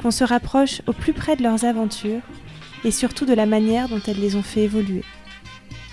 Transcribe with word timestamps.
qu'on 0.00 0.10
se 0.10 0.24
rapproche 0.24 0.82
au 0.86 0.92
plus 0.92 1.12
près 1.12 1.36
de 1.36 1.42
leurs 1.42 1.64
aventures 1.64 2.22
et 2.84 2.90
surtout 2.90 3.26
de 3.26 3.34
la 3.34 3.46
manière 3.46 3.88
dont 3.88 4.00
elles 4.06 4.20
les 4.20 4.36
ont 4.36 4.42
fait 4.42 4.62
évoluer. 4.62 5.02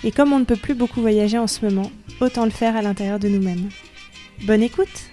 Et 0.02 0.12
comme 0.12 0.32
on 0.32 0.38
ne 0.38 0.44
peut 0.44 0.56
plus 0.56 0.74
beaucoup 0.74 1.00
voyager 1.00 1.38
en 1.38 1.46
ce 1.46 1.64
moment, 1.64 1.90
autant 2.20 2.44
le 2.44 2.50
faire 2.50 2.76
à 2.76 2.82
l'intérieur 2.82 3.18
de 3.18 3.28
nous-mêmes. 3.28 3.68
Bonne 4.46 4.62
écoute 4.62 5.10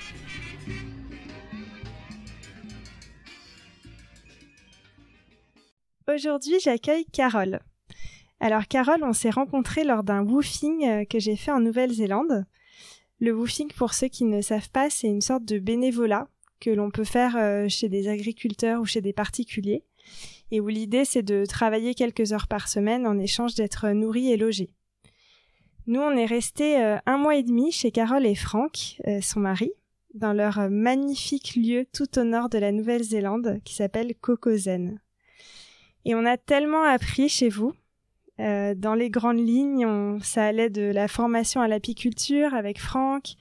Aujourd'hui, 6.13 6.59
j'accueille 6.61 7.05
Carole. 7.05 7.61
Alors 8.41 8.67
Carole, 8.67 9.03
on 9.03 9.13
s'est 9.13 9.29
rencontrés 9.29 9.83
lors 9.83 10.03
d'un 10.03 10.23
woofing 10.23 10.85
euh, 10.85 11.05
que 11.05 11.19
j'ai 11.19 11.35
fait 11.35 11.51
en 11.51 11.59
Nouvelle-Zélande. 11.59 12.45
Le 13.19 13.33
woofing, 13.33 13.71
pour 13.71 13.93
ceux 13.93 14.07
qui 14.07 14.25
ne 14.25 14.41
savent 14.41 14.71
pas, 14.71 14.89
c'est 14.89 15.07
une 15.07 15.21
sorte 15.21 15.45
de 15.45 15.59
bénévolat 15.59 16.27
que 16.61 16.69
l'on 16.69 16.91
peut 16.91 17.03
faire 17.03 17.35
euh, 17.35 17.67
chez 17.67 17.89
des 17.89 18.07
agriculteurs 18.07 18.79
ou 18.79 18.85
chez 18.85 19.01
des 19.01 19.11
particuliers, 19.11 19.83
et 20.51 20.61
où 20.61 20.69
l'idée 20.69 21.03
c'est 21.03 21.23
de 21.23 21.45
travailler 21.45 21.93
quelques 21.93 22.31
heures 22.31 22.47
par 22.47 22.69
semaine 22.69 23.05
en 23.05 23.19
échange 23.19 23.55
d'être 23.55 23.89
nourri 23.89 24.31
et 24.31 24.37
logé. 24.37 24.69
Nous, 25.87 25.99
on 25.99 26.15
est 26.15 26.25
resté 26.25 26.81
euh, 26.81 26.97
un 27.05 27.17
mois 27.17 27.35
et 27.35 27.43
demi 27.43 27.73
chez 27.73 27.91
Carole 27.91 28.25
et 28.25 28.35
Franck, 28.35 29.01
son 29.21 29.41
mari, 29.41 29.71
dans 30.13 30.31
leur 30.31 30.69
magnifique 30.69 31.55
lieu 31.55 31.85
tout 31.91 32.17
au 32.17 32.23
nord 32.23 32.47
de 32.47 32.57
la 32.57 32.71
Nouvelle-Zélande 32.71 33.59
qui 33.65 33.75
s'appelle 33.75 34.13
Kokozen. 34.15 34.99
Et 36.05 36.15
on 36.15 36.25
a 36.25 36.37
tellement 36.37 36.83
appris 36.83 37.27
chez 37.27 37.49
vous, 37.49 37.73
euh, 38.41 38.73
dans 38.75 38.95
les 38.95 39.09
grandes 39.09 39.45
lignes, 39.45 40.19
ça 40.21 40.45
allait 40.45 40.69
de 40.69 40.81
la 40.81 41.07
formation 41.07 41.61
à 41.61 41.67
l'apiculture 41.67 42.55
avec 42.55 42.79
Franck, 42.79 43.35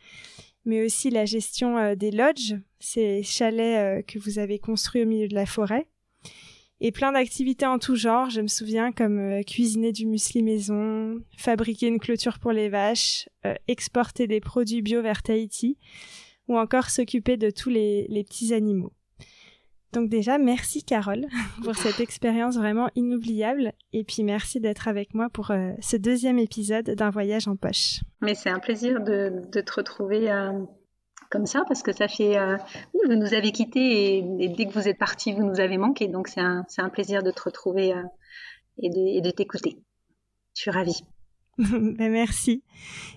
mais 0.64 0.84
aussi 0.84 1.11
la 1.11 1.25
gestion 1.25 1.78
euh, 1.78 1.94
des 1.94 2.11
lodges, 2.11 2.56
ces 2.78 3.22
chalets 3.22 4.00
euh, 4.00 4.03
que 4.03 4.19
vous 4.19 4.39
avez 4.39 4.58
construits 4.58 5.03
au 5.03 5.06
milieu 5.06 5.28
de 5.28 5.34
la 5.34 5.47
forêt, 5.47 5.86
et 6.80 6.92
plein 6.92 7.12
d'activités 7.12 7.66
en 7.66 7.78
tout 7.78 7.97
genre. 7.97 8.30
Je 8.30 8.41
me 8.41 8.47
souviens 8.47 8.92
comme 8.92 9.44
cuisiner 9.44 9.92
du 9.92 10.06
muesli 10.06 10.42
maison, 10.42 11.20
fabriquer 11.36 11.88
une 11.88 11.98
clôture 11.98 12.38
pour 12.38 12.53
les 12.53 12.71
vaches, 12.71 13.28
exporter 13.69 14.26
des 14.26 14.41
produits 14.41 14.81
bio 14.81 15.03
vers 15.03 15.22
Tahiti, 15.22 15.76
ou 16.48 16.56
encore 16.56 16.88
s'occuper 16.88 17.37
de 17.37 17.50
tous 17.50 17.69
les 17.69 18.25
petits 18.27 18.54
animaux. 18.54 18.94
Donc 19.93 20.09
déjà, 20.09 20.39
merci 20.39 20.84
Carole 20.84 21.27
pour 21.65 21.75
cette 21.75 22.01
expérience 22.01 22.56
vraiment 22.56 22.89
inoubliable. 22.95 23.73
Et 23.93 24.05
puis 24.05 24.23
merci 24.23 24.61
d'être 24.61 24.89
avec 24.89 25.15
moi 25.15 25.28
pour 25.31 25.51
euh, 25.51 25.73
ce 25.81 25.97
deuxième 25.97 26.39
épisode 26.39 26.91
d'un 26.91 27.11
voyage 27.11 27.49
en 27.49 27.56
poche. 27.56 28.01
Mais 28.21 28.34
c'est 28.34 28.51
un 28.51 28.61
plaisir 28.61 29.01
de, 29.01 29.43
te 29.51 29.73
retrouver 29.75 30.31
euh, 30.31 30.53
comme 31.31 31.47
ça 31.47 31.65
parce 31.67 31.83
que 31.83 31.93
ça 31.93 32.06
fait... 32.06 32.39
Euh, 32.39 32.56
vous 32.95 33.15
nous 33.15 33.34
avez 33.34 33.51
quittés 33.51 34.19
et, 34.19 34.49
dès 34.49 34.67
que 34.67 34.73
vous 34.73 34.87
êtes 34.87 34.99
parti, 34.99 35.33
vous 35.33 35.45
nous 35.45 35.61
avez 35.61 35.77
manqué. 35.77 36.07
Donc 36.07 36.28
c'est 36.28 36.41
un, 36.41 36.65
un, 36.78 36.89
plaisir 36.89 37.22
de 37.22 37.33
te 37.33 37.43
retrouver 37.43 37.93
et 38.78 38.91
de, 38.91 39.21
de 39.21 39.31
t'écouter. 39.31 39.78
Je 40.55 40.62
suis 40.62 40.71
ravie. 40.71 41.03
ben 41.59 42.12
merci. 42.12 42.62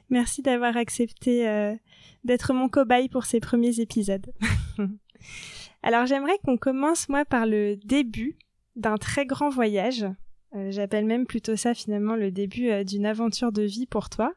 Merci 0.10 0.42
d'avoir 0.42 0.76
accepté 0.76 1.76
d'être 2.24 2.54
mon 2.54 2.68
cobaye 2.68 3.10
pour 3.10 3.26
ces 3.26 3.40
premiers 3.40 3.80
épisodes. 3.80 4.26
Alors 5.84 6.06
j'aimerais 6.06 6.40
qu'on 6.46 6.58
commence 6.58 7.10
moi 7.10 7.26
par 7.26 7.46
le 7.46 7.76
début 7.76 8.38
d'un 8.78 8.98
très 8.98 9.26
grand 9.26 9.50
voyage. 9.50 10.06
Euh, 10.56 10.72
j'appelle 10.72 11.06
même 11.06 11.28
plutôt 11.28 11.58
ça 11.58 11.74
finalement 11.74 12.16
le 12.16 12.32
début 12.32 12.70
euh, 12.70 12.86
d'une 12.86 13.06
aventure 13.06 13.52
de 13.52 13.64
vie 13.64 13.86
pour 13.86 14.10
toi. 14.10 14.34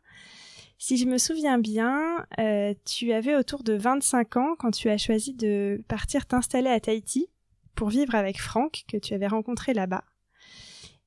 Si 0.79 0.97
je 0.97 1.07
me 1.07 1.19
souviens 1.19 1.59
bien, 1.59 2.27
euh, 2.39 2.75
tu 2.85 3.13
avais 3.13 3.37
autour 3.37 3.63
de 3.63 3.75
25 3.75 4.37
ans 4.37 4.57
quand 4.59 4.73
tu 4.73 4.91
as 4.91 4.99
choisi 4.99 5.35
de 5.35 5.83
partir 5.89 6.27
t'installer 6.27 6.69
à 6.69 6.81
Tahiti 6.81 7.29
pour 7.77 7.91
vivre 7.91 8.17
avec 8.17 8.41
Franck 8.41 8.83
que 8.89 8.97
tu 8.97 9.15
avais 9.15 9.29
rencontré 9.29 9.73
là-bas. 9.73 10.05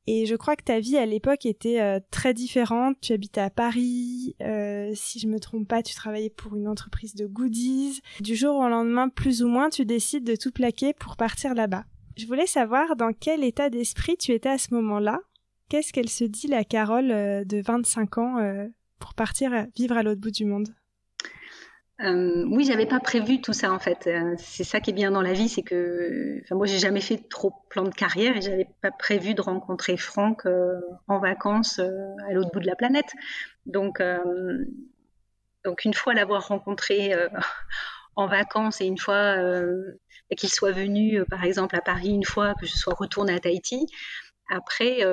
Et 0.07 0.25
je 0.25 0.35
crois 0.35 0.55
que 0.55 0.63
ta 0.63 0.79
vie 0.79 0.97
à 0.97 1.05
l'époque 1.05 1.45
était 1.45 1.81
euh, 1.81 1.99
très 2.11 2.33
différente. 2.33 2.97
Tu 3.01 3.13
habitais 3.13 3.41
à 3.41 3.49
Paris. 3.49 4.35
Euh, 4.41 4.91
si 4.95 5.19
je 5.19 5.27
me 5.27 5.39
trompe 5.39 5.67
pas, 5.67 5.83
tu 5.83 5.93
travaillais 5.93 6.29
pour 6.29 6.55
une 6.55 6.67
entreprise 6.67 7.15
de 7.15 7.27
goodies. 7.27 8.01
Du 8.19 8.35
jour 8.35 8.55
au 8.55 8.67
lendemain, 8.67 9.09
plus 9.09 9.43
ou 9.43 9.47
moins, 9.47 9.69
tu 9.69 9.85
décides 9.85 10.23
de 10.23 10.35
tout 10.35 10.51
plaquer 10.51 10.93
pour 10.93 11.15
partir 11.15 11.53
là-bas. 11.53 11.85
Je 12.17 12.25
voulais 12.25 12.47
savoir 12.47 12.95
dans 12.95 13.13
quel 13.13 13.43
état 13.43 13.69
d'esprit 13.69 14.17
tu 14.17 14.31
étais 14.31 14.49
à 14.49 14.57
ce 14.57 14.73
moment-là. 14.73 15.19
Qu'est-ce 15.69 15.93
qu'elle 15.93 16.09
se 16.09 16.23
dit, 16.23 16.47
la 16.47 16.63
Carole 16.63 17.11
euh, 17.11 17.43
de 17.43 17.61
25 17.61 18.17
ans, 18.17 18.67
pour 18.97 19.13
partir 19.13 19.67
vivre 19.75 19.95
à 19.95 20.03
l'autre 20.03 20.21
bout 20.21 20.31
du 20.31 20.45
monde? 20.45 20.69
Euh, 22.01 22.45
oui, 22.49 22.63
j'avais 22.63 22.85
pas 22.85 23.01
prévu 23.01 23.41
tout 23.41 23.51
ça 23.51 23.73
en 23.73 23.79
fait. 23.79 24.07
Euh, 24.07 24.33
c'est 24.37 24.63
ça 24.63 24.79
qui 24.79 24.91
est 24.91 24.93
bien 24.93 25.11
dans 25.11 25.21
la 25.21 25.33
vie, 25.33 25.49
c'est 25.49 25.63
que, 25.63 26.39
enfin, 26.43 26.55
moi, 26.55 26.65
j'ai 26.65 26.79
jamais 26.79 27.01
fait 27.01 27.17
trop 27.29 27.51
plan 27.69 27.83
de 27.83 27.93
carrière 27.93 28.37
et 28.37 28.41
j'avais 28.41 28.69
pas 28.81 28.91
prévu 28.91 29.33
de 29.33 29.41
rencontrer 29.41 29.97
Franck 29.97 30.45
euh, 30.45 30.79
en 31.07 31.19
vacances 31.19 31.79
à 31.79 32.33
l'autre 32.33 32.51
bout 32.53 32.61
de 32.61 32.67
la 32.67 32.75
planète. 32.75 33.11
Donc, 33.65 34.01
donc 35.65 35.83
une 35.85 35.93
fois 35.93 36.13
l'avoir 36.13 36.47
rencontré 36.47 37.13
en 38.15 38.27
vacances 38.27 38.79
et 38.81 38.85
une 38.85 38.97
fois 38.97 39.35
qu'il 40.37 40.49
soit 40.49 40.71
venu, 40.71 41.23
par 41.25 41.43
exemple, 41.43 41.75
à 41.75 41.81
Paris 41.81 42.09
une 42.09 42.25
fois, 42.25 42.53
que 42.59 42.65
je 42.65 42.75
sois 42.75 42.93
retournée 42.93 43.33
à 43.33 43.39
Tahiti, 43.39 43.87
après. 44.49 45.03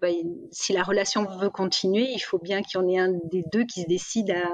Bah, 0.00 0.08
si 0.50 0.72
la 0.72 0.82
relation 0.82 1.26
veut 1.26 1.50
continuer, 1.50 2.08
il 2.14 2.20
faut 2.20 2.38
bien 2.38 2.62
qu'il 2.62 2.80
y 2.80 2.82
en 2.82 2.88
ait 2.88 2.98
un 2.98 3.12
des 3.30 3.44
deux 3.52 3.64
qui 3.64 3.82
se 3.82 3.86
décide 3.86 4.30
à, 4.30 4.48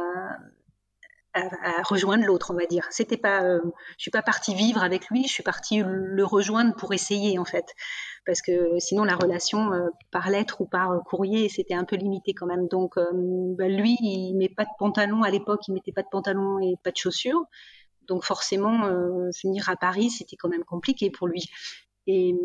à, 1.37 1.83
rejoindre 1.83 2.25
l'autre, 2.25 2.51
on 2.53 2.57
va 2.57 2.67
dire. 2.67 2.87
C'était 2.91 3.17
pas, 3.17 3.43
euh, 3.43 3.61
je 3.99 4.03
suis 4.03 4.11
pas 4.11 4.23
partie 4.23 4.55
vivre 4.55 4.83
avec 4.83 5.09
lui, 5.09 5.25
je 5.25 5.33
suis 5.33 5.43
partie 5.43 5.83
le 5.85 6.25
rejoindre 6.25 6.75
pour 6.75 6.93
essayer 6.93 7.39
en 7.39 7.45
fait, 7.45 7.75
parce 8.25 8.43
que 8.43 8.79
sinon 8.79 9.05
la 9.05 9.17
relation 9.17 9.73
euh, 9.73 9.89
par 10.11 10.31
lettre 10.31 10.61
ou 10.61 10.67
par 10.67 11.03
courrier 11.05 11.49
c'était 11.49 11.75
un 11.75 11.85
peu 11.85 11.97
limité 11.97 12.33
quand 12.33 12.47
même. 12.47 12.69
Donc 12.69 12.97
euh, 12.97 13.05
bah, 13.13 13.69
lui, 13.69 13.97
il 14.01 14.35
met 14.35 14.49
pas 14.49 14.65
de 14.65 14.71
pantalon 14.79 15.23
à 15.23 15.31
l'époque, 15.31 15.69
il 15.69 15.75
mettait 15.75 15.93
pas 15.93 16.03
de 16.03 16.09
pantalon 16.11 16.59
et 16.61 16.77
pas 16.83 16.91
de 16.91 16.97
chaussures, 16.97 17.45
donc 18.09 18.25
forcément 18.25 18.89
venir 19.43 19.69
à 19.69 19.77
Paris 19.77 20.11
c'était 20.11 20.37
quand 20.37 20.49
même 20.49 20.65
compliqué 20.65 21.11
pour 21.11 21.27
lui. 21.27 21.45
Et, 22.09 22.37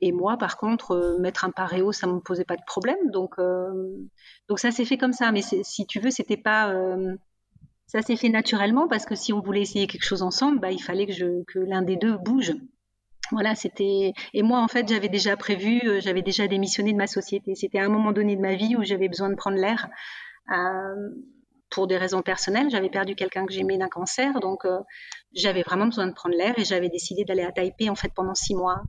et, 0.00 0.10
moi, 0.10 0.36
par 0.36 0.56
contre, 0.56 1.16
mettre 1.20 1.44
un 1.44 1.50
paréo, 1.50 1.92
ça 1.92 2.08
me 2.08 2.18
posait 2.18 2.44
pas 2.44 2.56
de 2.56 2.64
problème. 2.66 2.96
Donc, 3.12 3.36
donc 4.48 4.58
ça 4.58 4.72
s'est 4.72 4.84
fait 4.84 4.98
comme 4.98 5.12
ça. 5.12 5.30
Mais 5.30 5.42
si 5.42 5.86
tu 5.86 6.00
veux, 6.00 6.10
c'était 6.10 6.36
pas, 6.36 6.74
ça 7.96 8.02
s'est 8.02 8.16
fait 8.16 8.28
naturellement 8.28 8.88
parce 8.88 9.06
que 9.06 9.14
si 9.14 9.32
on 9.32 9.40
voulait 9.40 9.62
essayer 9.62 9.86
quelque 9.86 10.04
chose 10.04 10.20
ensemble, 10.20 10.60
bah, 10.60 10.70
il 10.70 10.82
fallait 10.82 11.06
que, 11.06 11.58
l'un 11.60 11.80
des 11.80 11.96
deux 11.96 12.18
bouge. 12.18 12.52
Voilà, 13.32 13.54
c'était. 13.54 14.12
Et 14.34 14.42
moi, 14.42 14.60
en 14.60 14.68
fait, 14.68 14.86
j'avais 14.86 15.08
déjà 15.08 15.34
prévu, 15.34 15.80
euh, 15.86 16.00
j'avais 16.00 16.20
déjà 16.20 16.46
démissionné 16.46 16.92
de 16.92 16.98
ma 16.98 17.06
société. 17.06 17.54
C'était 17.54 17.78
à 17.78 17.86
un 17.86 17.88
moment 17.88 18.12
donné 18.12 18.36
de 18.36 18.40
ma 18.42 18.54
vie 18.54 18.76
où 18.76 18.84
j'avais 18.84 19.08
besoin 19.08 19.30
de 19.30 19.34
prendre 19.34 19.56
l'air 19.56 19.88
euh, 20.52 21.08
pour 21.70 21.86
des 21.86 21.96
raisons 21.96 22.20
personnelles. 22.20 22.68
J'avais 22.68 22.90
perdu 22.90 23.14
quelqu'un 23.14 23.46
que 23.46 23.52
j'aimais 23.52 23.78
d'un 23.78 23.88
cancer, 23.88 24.40
donc 24.40 24.66
euh, 24.66 24.78
j'avais 25.32 25.62
vraiment 25.62 25.86
besoin 25.86 26.06
de 26.06 26.12
prendre 26.12 26.36
l'air 26.36 26.52
et 26.58 26.64
j'avais 26.66 26.90
décidé 26.90 27.24
d'aller 27.24 27.44
à 27.44 27.50
Taipei 27.50 27.88
en 27.88 27.96
fait 27.96 28.12
pendant 28.14 28.34
six 28.34 28.54
mois 28.54 28.82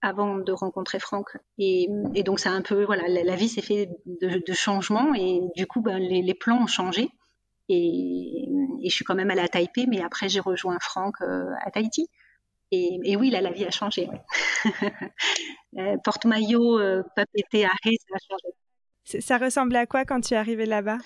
avant 0.00 0.38
de 0.38 0.52
rencontrer 0.52 1.00
Franck. 1.00 1.36
Et, 1.58 1.86
donc, 2.24 2.40
ça 2.40 2.50
un 2.50 2.62
peu, 2.62 2.84
voilà, 2.84 3.06
la, 3.08 3.36
vie 3.36 3.48
s'est 3.48 3.62
fait 3.62 3.90
de, 4.06 4.52
changements 4.54 5.12
et 5.14 5.42
du 5.54 5.66
coup, 5.66 5.82
ben, 5.82 5.98
les 5.98 6.34
plans 6.34 6.62
ont 6.62 6.66
changé. 6.66 7.10
Et, 7.68 8.48
je 8.84 8.90
suis 8.90 9.04
quand 9.04 9.14
même 9.14 9.30
allée 9.30 9.42
à 9.42 9.48
Taipei, 9.48 9.86
mais 9.86 10.02
après 10.02 10.28
j'ai 10.28 10.40
rejoint 10.40 10.78
Franck 10.80 11.20
euh, 11.20 11.50
à 11.64 11.70
Tahiti. 11.70 12.08
Et, 12.70 13.16
oui, 13.16 13.30
là, 13.30 13.40
la 13.40 13.50
vie 13.50 13.64
a 13.64 13.70
changé. 13.70 14.08
Euh, 15.76 15.98
porte-maillot, 16.02 16.80
euh, 16.80 17.02
papeté, 17.14 17.66
arrêt, 17.66 17.94
ça 18.08 18.14
a 18.14 18.18
changé. 18.18 19.20
Ça 19.20 19.36
ressemblait 19.36 19.80
à 19.80 19.86
quoi 19.86 20.06
quand 20.06 20.22
tu 20.22 20.32
es 20.32 20.36
arrivée 20.36 20.64
là-bas? 20.64 20.96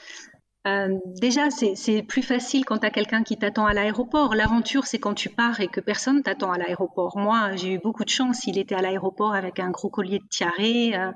Déjà, 1.04 1.50
c'est 1.50 2.02
plus 2.04 2.22
facile 2.22 2.64
quand 2.64 2.78
tu 2.78 2.86
as 2.86 2.90
quelqu'un 2.90 3.24
qui 3.24 3.36
t'attend 3.36 3.66
à 3.66 3.74
l'aéroport. 3.74 4.36
L'aventure, 4.36 4.86
c'est 4.86 5.00
quand 5.00 5.14
tu 5.14 5.30
pars 5.30 5.60
et 5.60 5.66
que 5.66 5.80
personne 5.80 6.22
t'attend 6.22 6.52
à 6.52 6.58
l'aéroport. 6.58 7.18
Moi, 7.18 7.56
j'ai 7.56 7.72
eu 7.72 7.78
beaucoup 7.80 8.04
de 8.04 8.08
chance. 8.08 8.46
Il 8.46 8.56
était 8.56 8.76
à 8.76 8.82
l'aéroport 8.82 9.34
avec 9.34 9.58
un 9.58 9.70
gros 9.70 9.90
collier 9.90 10.20
de 10.20 10.28
tiare. 10.30 11.14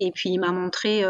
et 0.00 0.12
puis, 0.12 0.30
il 0.30 0.38
m'a 0.38 0.52
montré 0.52 1.02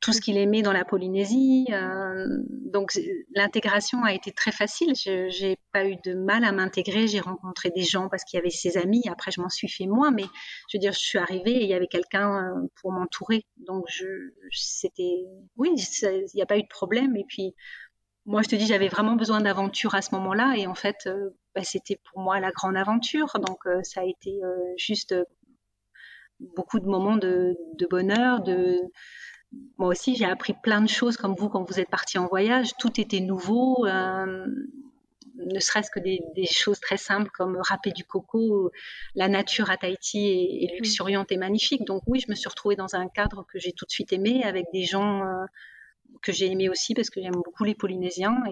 tout 0.00 0.14
ce 0.14 0.20
qu'il 0.20 0.38
aimait 0.38 0.62
dans 0.62 0.72
la 0.72 0.84
Polynésie. 0.84 1.66
Euh, 1.70 2.26
donc 2.48 2.98
l'intégration 3.34 4.02
a 4.02 4.14
été 4.14 4.32
très 4.32 4.52
facile. 4.52 4.94
Je 4.96 5.28
j'ai 5.28 5.58
pas 5.72 5.86
eu 5.86 5.96
de 6.04 6.14
mal 6.14 6.44
à 6.44 6.52
m'intégrer. 6.52 7.06
J'ai 7.06 7.20
rencontré 7.20 7.70
des 7.70 7.82
gens 7.82 8.08
parce 8.08 8.24
qu'il 8.24 8.38
y 8.38 8.40
avait 8.40 8.50
ses 8.50 8.78
amis. 8.78 9.02
Après, 9.10 9.30
je 9.30 9.40
m'en 9.40 9.50
suis 9.50 9.68
fait 9.68 9.86
moi, 9.86 10.10
mais 10.10 10.24
je 10.68 10.78
veux 10.78 10.80
dire, 10.80 10.92
je 10.92 10.98
suis 10.98 11.18
arrivée 11.18 11.52
et 11.52 11.62
il 11.64 11.68
y 11.68 11.74
avait 11.74 11.86
quelqu'un 11.86 12.44
euh, 12.44 12.66
pour 12.80 12.92
m'entourer. 12.92 13.44
Donc 13.58 13.86
c'était, 14.52 15.26
oui, 15.56 15.70
il 15.76 16.26
n'y 16.34 16.42
a 16.42 16.46
pas 16.46 16.56
eu 16.56 16.62
de 16.62 16.68
problème. 16.68 17.16
Et 17.16 17.24
puis 17.28 17.54
moi, 18.24 18.42
je 18.42 18.48
te 18.48 18.56
dis, 18.56 18.66
j'avais 18.66 18.88
vraiment 18.88 19.16
besoin 19.16 19.40
d'aventure 19.40 19.94
à 19.94 20.02
ce 20.02 20.14
moment-là, 20.14 20.54
et 20.56 20.66
en 20.66 20.74
fait, 20.74 20.96
euh, 21.06 21.30
bah, 21.54 21.64
c'était 21.64 21.98
pour 22.10 22.22
moi 22.22 22.38
la 22.40 22.52
grande 22.52 22.76
aventure. 22.76 23.32
Donc 23.40 23.58
ça 23.82 24.00
a 24.00 24.04
été 24.04 24.40
juste 24.76 25.14
beaucoup 26.38 26.80
de 26.80 26.86
moments 26.86 27.16
de, 27.16 27.56
de 27.78 27.86
bonheur, 27.86 28.40
de 28.42 28.80
moi 29.78 29.88
aussi, 29.88 30.14
j'ai 30.14 30.26
appris 30.26 30.54
plein 30.54 30.80
de 30.80 30.88
choses 30.88 31.16
comme 31.16 31.34
vous 31.34 31.48
quand 31.48 31.64
vous 31.68 31.80
êtes 31.80 31.90
parti 31.90 32.18
en 32.18 32.26
voyage. 32.26 32.76
Tout 32.78 33.00
était 33.00 33.20
nouveau, 33.20 33.84
euh, 33.86 34.46
ne 35.36 35.58
serait-ce 35.58 35.90
que 35.90 35.98
des, 36.00 36.20
choses 36.46 36.78
très 36.80 36.96
simples 36.96 37.30
comme 37.32 37.56
râper 37.60 37.90
du 37.90 38.04
coco. 38.04 38.70
La 39.14 39.28
nature 39.28 39.70
à 39.70 39.76
Tahiti 39.76 40.28
est, 40.62 40.76
luxuriante 40.76 41.32
et 41.32 41.36
magnifique. 41.36 41.84
Donc 41.84 42.02
oui, 42.06 42.20
je 42.20 42.30
me 42.30 42.36
suis 42.36 42.48
retrouvée 42.48 42.76
dans 42.76 42.94
un 42.94 43.08
cadre 43.08 43.44
que 43.50 43.58
j'ai 43.58 43.72
tout 43.72 43.86
de 43.86 43.90
suite 43.90 44.12
aimé, 44.12 44.42
avec 44.44 44.66
des 44.72 44.84
gens 44.84 45.24
euh, 45.24 45.44
que 46.22 46.32
j'ai 46.32 46.50
aimés 46.50 46.68
aussi 46.68 46.94
parce 46.94 47.10
que 47.10 47.20
j'aime 47.20 47.40
beaucoup 47.44 47.64
les 47.64 47.74
Polynésiens. 47.74 48.42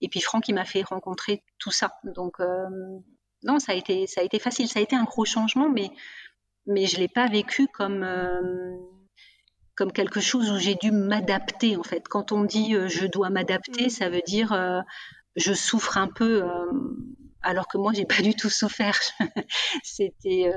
Et, 0.00 0.08
puis 0.08 0.20
Franck, 0.20 0.48
il 0.48 0.54
m'a 0.54 0.64
fait 0.64 0.82
rencontrer 0.82 1.42
tout 1.58 1.72
ça. 1.72 1.98
Donc 2.04 2.38
euh, 2.38 2.68
non, 3.42 3.58
ça 3.58 3.72
a 3.72 3.74
été 3.74 4.06
ça 4.06 4.20
a 4.20 4.24
été 4.24 4.38
facile. 4.38 4.68
Ça 4.68 4.78
a 4.78 4.82
été 4.82 4.94
un 4.94 5.04
gros 5.04 5.24
changement, 5.24 5.68
mais 5.68 5.90
mais 6.66 6.86
je 6.86 6.98
l'ai 6.98 7.08
pas 7.08 7.26
vécu 7.26 7.66
comme 7.68 8.04
comme 9.80 9.92
quelque 9.92 10.20
chose 10.20 10.50
où 10.50 10.58
j'ai 10.58 10.74
dû 10.74 10.90
m'adapter 10.90 11.74
en 11.78 11.82
fait. 11.82 12.06
Quand 12.06 12.32
on 12.32 12.44
dit 12.44 12.74
euh, 12.74 12.86
je 12.86 13.06
dois 13.06 13.30
m'adapter, 13.30 13.86
mm. 13.86 13.88
ça 13.88 14.10
veut 14.10 14.20
dire 14.26 14.52
euh, 14.52 14.82
je 15.36 15.54
souffre 15.54 15.96
un 15.96 16.08
peu 16.08 16.42
euh, 16.42 16.66
alors 17.40 17.66
que 17.66 17.78
moi 17.78 17.94
j'ai 17.94 18.04
pas 18.04 18.20
du 18.20 18.34
tout 18.34 18.50
souffert. 18.50 19.00
c'était 19.82 20.52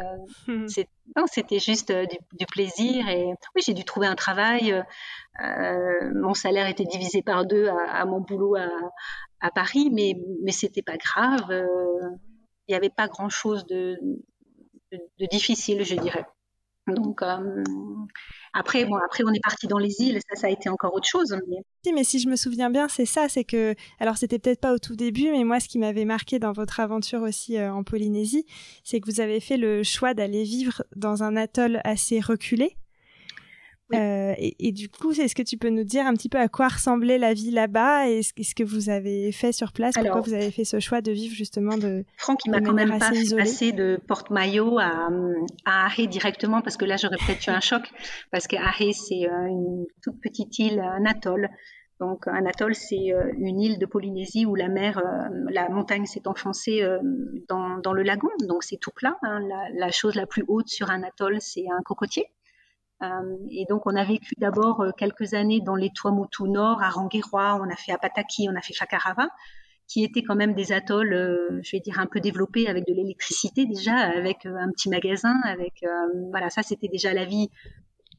mm. 0.48 0.66
non, 1.16 1.24
c'était 1.32 1.60
juste 1.60 1.94
du, 2.38 2.46
plaisir 2.48 3.08
et 3.08 3.28
oui, 3.56 3.62
j'ai 3.66 3.74
dû 3.74 3.86
trouver 3.86 4.08
un 4.08 4.16
travail. 4.16 4.84
mon 6.14 6.34
salaire 6.34 6.68
était 6.68 6.84
divisé 6.84 7.22
par 7.22 7.46
deux 7.46 7.70
à, 7.70 8.04
mon 8.04 8.20
boulot 8.20 8.58
à, 8.58 8.68
à, 9.40 9.52
Paris, 9.52 9.90
mais 9.90 10.18
mais 10.44 10.52
c'était 10.52 10.82
pas 10.82 10.98
grave. 10.98 11.48
Il 12.68 12.72
n'y 12.72 12.76
avait 12.76 12.90
pas 12.90 13.08
grand 13.08 13.30
chose 13.30 13.66
de, 13.68 13.98
de, 14.92 15.26
difficile, 15.28 15.86
je 15.86 15.96
dirais. 15.96 16.26
Donc 16.88 17.22
après, 18.54 18.86
bon, 18.86 18.96
après, 18.98 19.24
on 19.26 19.32
est 19.32 19.42
parti 19.42 19.68
dans 19.68 19.78
les 19.78 20.02
îles, 20.02 20.20
ça, 20.30 20.36
ça 20.36 20.48
a 20.48 20.50
été 20.50 20.70
encore 20.70 20.94
autre 20.94 21.08
chose. 21.08 21.36
Mais... 21.48 21.94
mais 21.94 22.04
si 22.04 22.20
je 22.20 22.28
me 22.28 22.36
souviens 22.36 22.70
bien, 22.70 22.88
c'est 22.88 23.06
ça, 23.06 23.30
c'est 23.30 23.46
que, 23.46 23.74
alors 24.00 24.18
c'était 24.18 24.38
peut-être 24.38 24.60
pas 24.60 24.74
au 24.74 24.80
tout 24.80 24.96
début, 24.96 25.32
mais 25.32 25.44
moi, 25.44 25.60
ce 25.60 25.70
qui 25.70 25.80
m'avait 25.80 26.06
marqué 26.06 26.40
dans 26.40 26.52
votre 26.52 26.80
aventure 26.80 27.22
aussi 27.22 27.58
euh, 27.58 27.74
en 27.74 27.84
Polynésie, 27.84 28.46
c'est 28.84 29.00
que 29.00 29.10
vous 29.10 29.22
avez 29.22 29.40
fait 29.40 29.58
le 29.58 29.84
choix 29.84 30.14
d'aller 30.14 30.44
vivre 30.44 30.84
dans 30.96 31.24
un 31.24 31.36
atoll 31.38 31.80
assez 31.86 32.20
reculé. 32.20 32.76
Euh, 33.94 34.34
et, 34.38 34.72
du 34.72 34.90
coup, 34.90 35.12
est-ce 35.12 35.36
que 35.36 35.42
tu 35.42 35.58
peux 35.58 35.70
nous 35.70 35.84
dire 35.84 36.06
un 36.06 36.14
petit 36.14 36.30
peu 36.30 36.38
à 36.38 36.48
quoi 36.48 36.68
ressemblait 36.68 37.18
la 37.18 37.34
vie 37.34 37.52
là-bas 37.52 38.10
et 38.10 38.24
ce, 38.24 38.34
que 38.34 38.64
vous 38.64 38.90
avez 38.90 39.32
fait 39.32 39.52
sur 39.52 39.72
place? 39.72 39.96
Pourquoi 39.96 40.22
vous 40.22 40.34
avez 40.34 40.52
fait 40.52 40.64
ce 40.64 40.80
choix 40.80 41.02
de 41.02 41.12
vivre 41.12 41.34
justement 41.36 41.78
de 41.78 42.04
Franck, 42.18 42.40
il 42.46 42.52
m'a 42.52 42.62
quand 42.62 42.74
même 42.74 42.98
pas 42.98 43.12
passé 43.38 43.72
de 43.72 44.00
porte-maillot 44.08 44.80
à, 44.80 45.10
à 45.66 45.88
Ahé 45.88 46.08
directement 46.08 46.62
parce 46.62 46.78
que 46.78 46.86
là, 46.86 46.98
j'aurais 46.98 47.18
peut-être 47.18 47.46
eu 47.48 47.52
un 47.52 47.60
choc 47.62 47.84
parce 48.32 48.48
que 48.48 48.56
c'est 48.94 49.30
euh, 49.30 49.48
une 49.48 49.86
toute 50.02 50.20
petite 50.22 50.58
île, 50.60 50.80
un 50.80 51.06
atoll. 51.06 51.50
Donc 52.00 52.28
un 52.28 52.46
atoll, 52.46 52.76
c'est 52.76 53.14
euh, 53.14 53.32
une 53.38 53.62
île 53.62 53.80
de 53.80 53.86
Polynésie 53.86 54.46
où 54.46 54.56
la 54.56 54.68
mer, 54.68 55.02
la 55.50 55.70
montagne 55.70 56.06
s'est 56.06 56.28
enfoncée 56.28 56.82
dans, 57.48 57.78
dans, 57.78 57.94
le 57.94 58.04
lagon, 58.04 58.30
donc 58.48 58.64
c'est 58.64 58.78
tout 58.78 58.92
plat. 58.92 59.18
Hein. 59.22 59.40
La, 59.48 59.86
la, 59.86 59.92
chose 59.92 60.16
la 60.16 60.26
plus 60.26 60.44
haute 60.48 60.68
sur 60.68 60.90
un 60.90 61.04
atoll, 61.04 61.38
c'est 61.40 61.66
un 61.72 61.82
cocotier. 61.84 62.28
Euh, 63.02 63.38
et 63.50 63.66
donc, 63.70 63.86
on 63.86 63.96
a 63.96 64.04
vécu 64.04 64.36
d'abord 64.38 64.82
euh, 64.82 64.92
quelques 64.98 65.34
années 65.34 65.62
dans 65.62 65.76
les 65.76 65.90
Tuamotu 65.90 66.44
Nord, 66.44 66.82
à 66.82 66.90
Rangiroa, 66.90 67.60
on 67.62 67.70
a 67.70 67.76
fait 67.76 67.92
Apataki, 67.92 68.48
on 68.50 68.56
a 68.56 68.62
fait 68.62 68.74
Fakarava, 68.74 69.28
qui 69.88 70.04
étaient 70.04 70.24
quand 70.24 70.36
même 70.36 70.54
des 70.54 70.72
atolls, 70.72 71.14
euh, 71.14 71.60
je 71.64 71.76
vais 71.76 71.82
dire, 71.82 72.00
un 72.00 72.06
peu 72.06 72.20
développés 72.20 72.68
avec 72.68 72.88
de 72.88 72.94
l'électricité 72.94 73.66
déjà, 73.66 73.96
avec 73.96 74.46
un 74.46 74.70
petit 74.72 74.90
magasin, 74.90 75.36
avec, 75.44 75.84
voilà, 76.32 76.50
ça 76.50 76.64
c'était 76.64 76.88
déjà 76.88 77.14
la 77.14 77.26
vie 77.26 77.50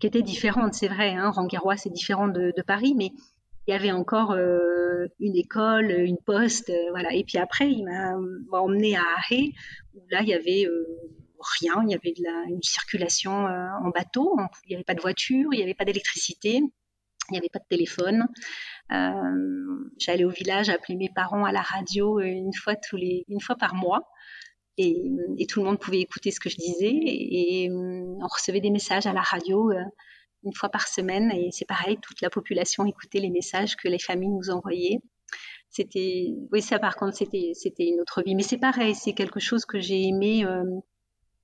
qui 0.00 0.06
était 0.06 0.22
différente, 0.22 0.74
c'est 0.74 0.88
vrai, 0.88 1.14
hein, 1.14 1.30
Rangiroa 1.30 1.76
c'est 1.76 1.90
différent 1.90 2.28
de, 2.28 2.52
Paris, 2.66 2.94
mais 2.96 3.10
il 3.66 3.70
y 3.70 3.74
avait 3.74 3.92
encore 3.92 4.34
une 4.34 5.36
école, 5.36 5.90
une 5.90 6.18
poste, 6.18 6.70
voilà. 6.90 7.14
Et 7.14 7.24
puis 7.24 7.38
après, 7.38 7.70
il 7.70 7.84
m'a 7.84 8.60
emmené 8.60 8.96
à 8.96 9.02
Ahé, 9.30 9.52
où 9.94 10.02
là, 10.10 10.20
il 10.20 10.28
y 10.28 10.34
avait 10.34 10.66
rien. 11.58 11.82
Il 11.84 11.90
y 11.90 11.94
avait 11.94 12.14
une 12.48 12.62
circulation 12.62 13.46
euh, 13.46 13.68
en 13.82 13.90
bateau. 13.90 14.36
Il 14.64 14.70
n'y 14.70 14.74
avait 14.74 14.84
pas 14.84 14.94
de 14.94 15.00
voiture, 15.00 15.52
il 15.52 15.56
n'y 15.56 15.62
avait 15.62 15.74
pas 15.74 15.84
d'électricité, 15.84 16.56
il 16.56 17.32
n'y 17.32 17.38
avait 17.38 17.48
pas 17.52 17.58
de 17.58 17.66
téléphone. 17.68 18.26
Euh, 18.92 19.90
j'allais 19.98 20.24
au 20.24 20.30
village 20.30 20.68
appeler 20.68 20.96
mes 20.96 21.10
parents 21.14 21.44
à 21.44 21.52
la 21.52 21.62
radio 21.62 22.20
une 22.20 22.52
fois 22.52 22.76
tous 22.76 22.96
les, 22.96 23.24
une 23.28 23.40
fois 23.40 23.56
par 23.56 23.74
mois. 23.74 24.08
Et, 24.76 25.10
tout 25.48 25.60
le 25.60 25.66
monde 25.66 25.78
pouvait 25.78 26.00
écouter 26.00 26.32
ce 26.32 26.40
que 26.40 26.50
je 26.50 26.56
disais 26.56 26.90
et, 26.92 27.70
on 27.70 28.26
recevait 28.26 28.60
des 28.60 28.70
messages 28.70 29.06
à 29.06 29.12
la 29.12 29.22
radio 29.22 29.70
euh, 29.70 29.84
une 30.42 30.54
fois 30.54 30.68
par 30.68 30.88
semaine 30.88 31.30
et 31.30 31.50
c'est 31.52 31.64
pareil, 31.64 31.98
toute 32.02 32.20
la 32.20 32.28
population 32.28 32.84
écoutait 32.84 33.20
les 33.20 33.30
messages 33.30 33.76
que 33.76 33.88
les 33.88 34.00
familles 34.00 34.30
nous 34.30 34.50
envoyaient. 34.50 34.98
C'était, 35.70 36.28
oui, 36.52 36.60
ça 36.60 36.78
par 36.78 36.96
contre, 36.96 37.16
c'était, 37.16 37.52
c'était 37.54 37.86
une 37.88 38.00
autre 38.00 38.22
vie. 38.24 38.34
Mais 38.34 38.42
c'est 38.42 38.58
pareil, 38.58 38.94
c'est 38.94 39.12
quelque 39.12 39.40
chose 39.40 39.64
que 39.64 39.80
j'ai 39.80 40.08
aimé 40.08 40.44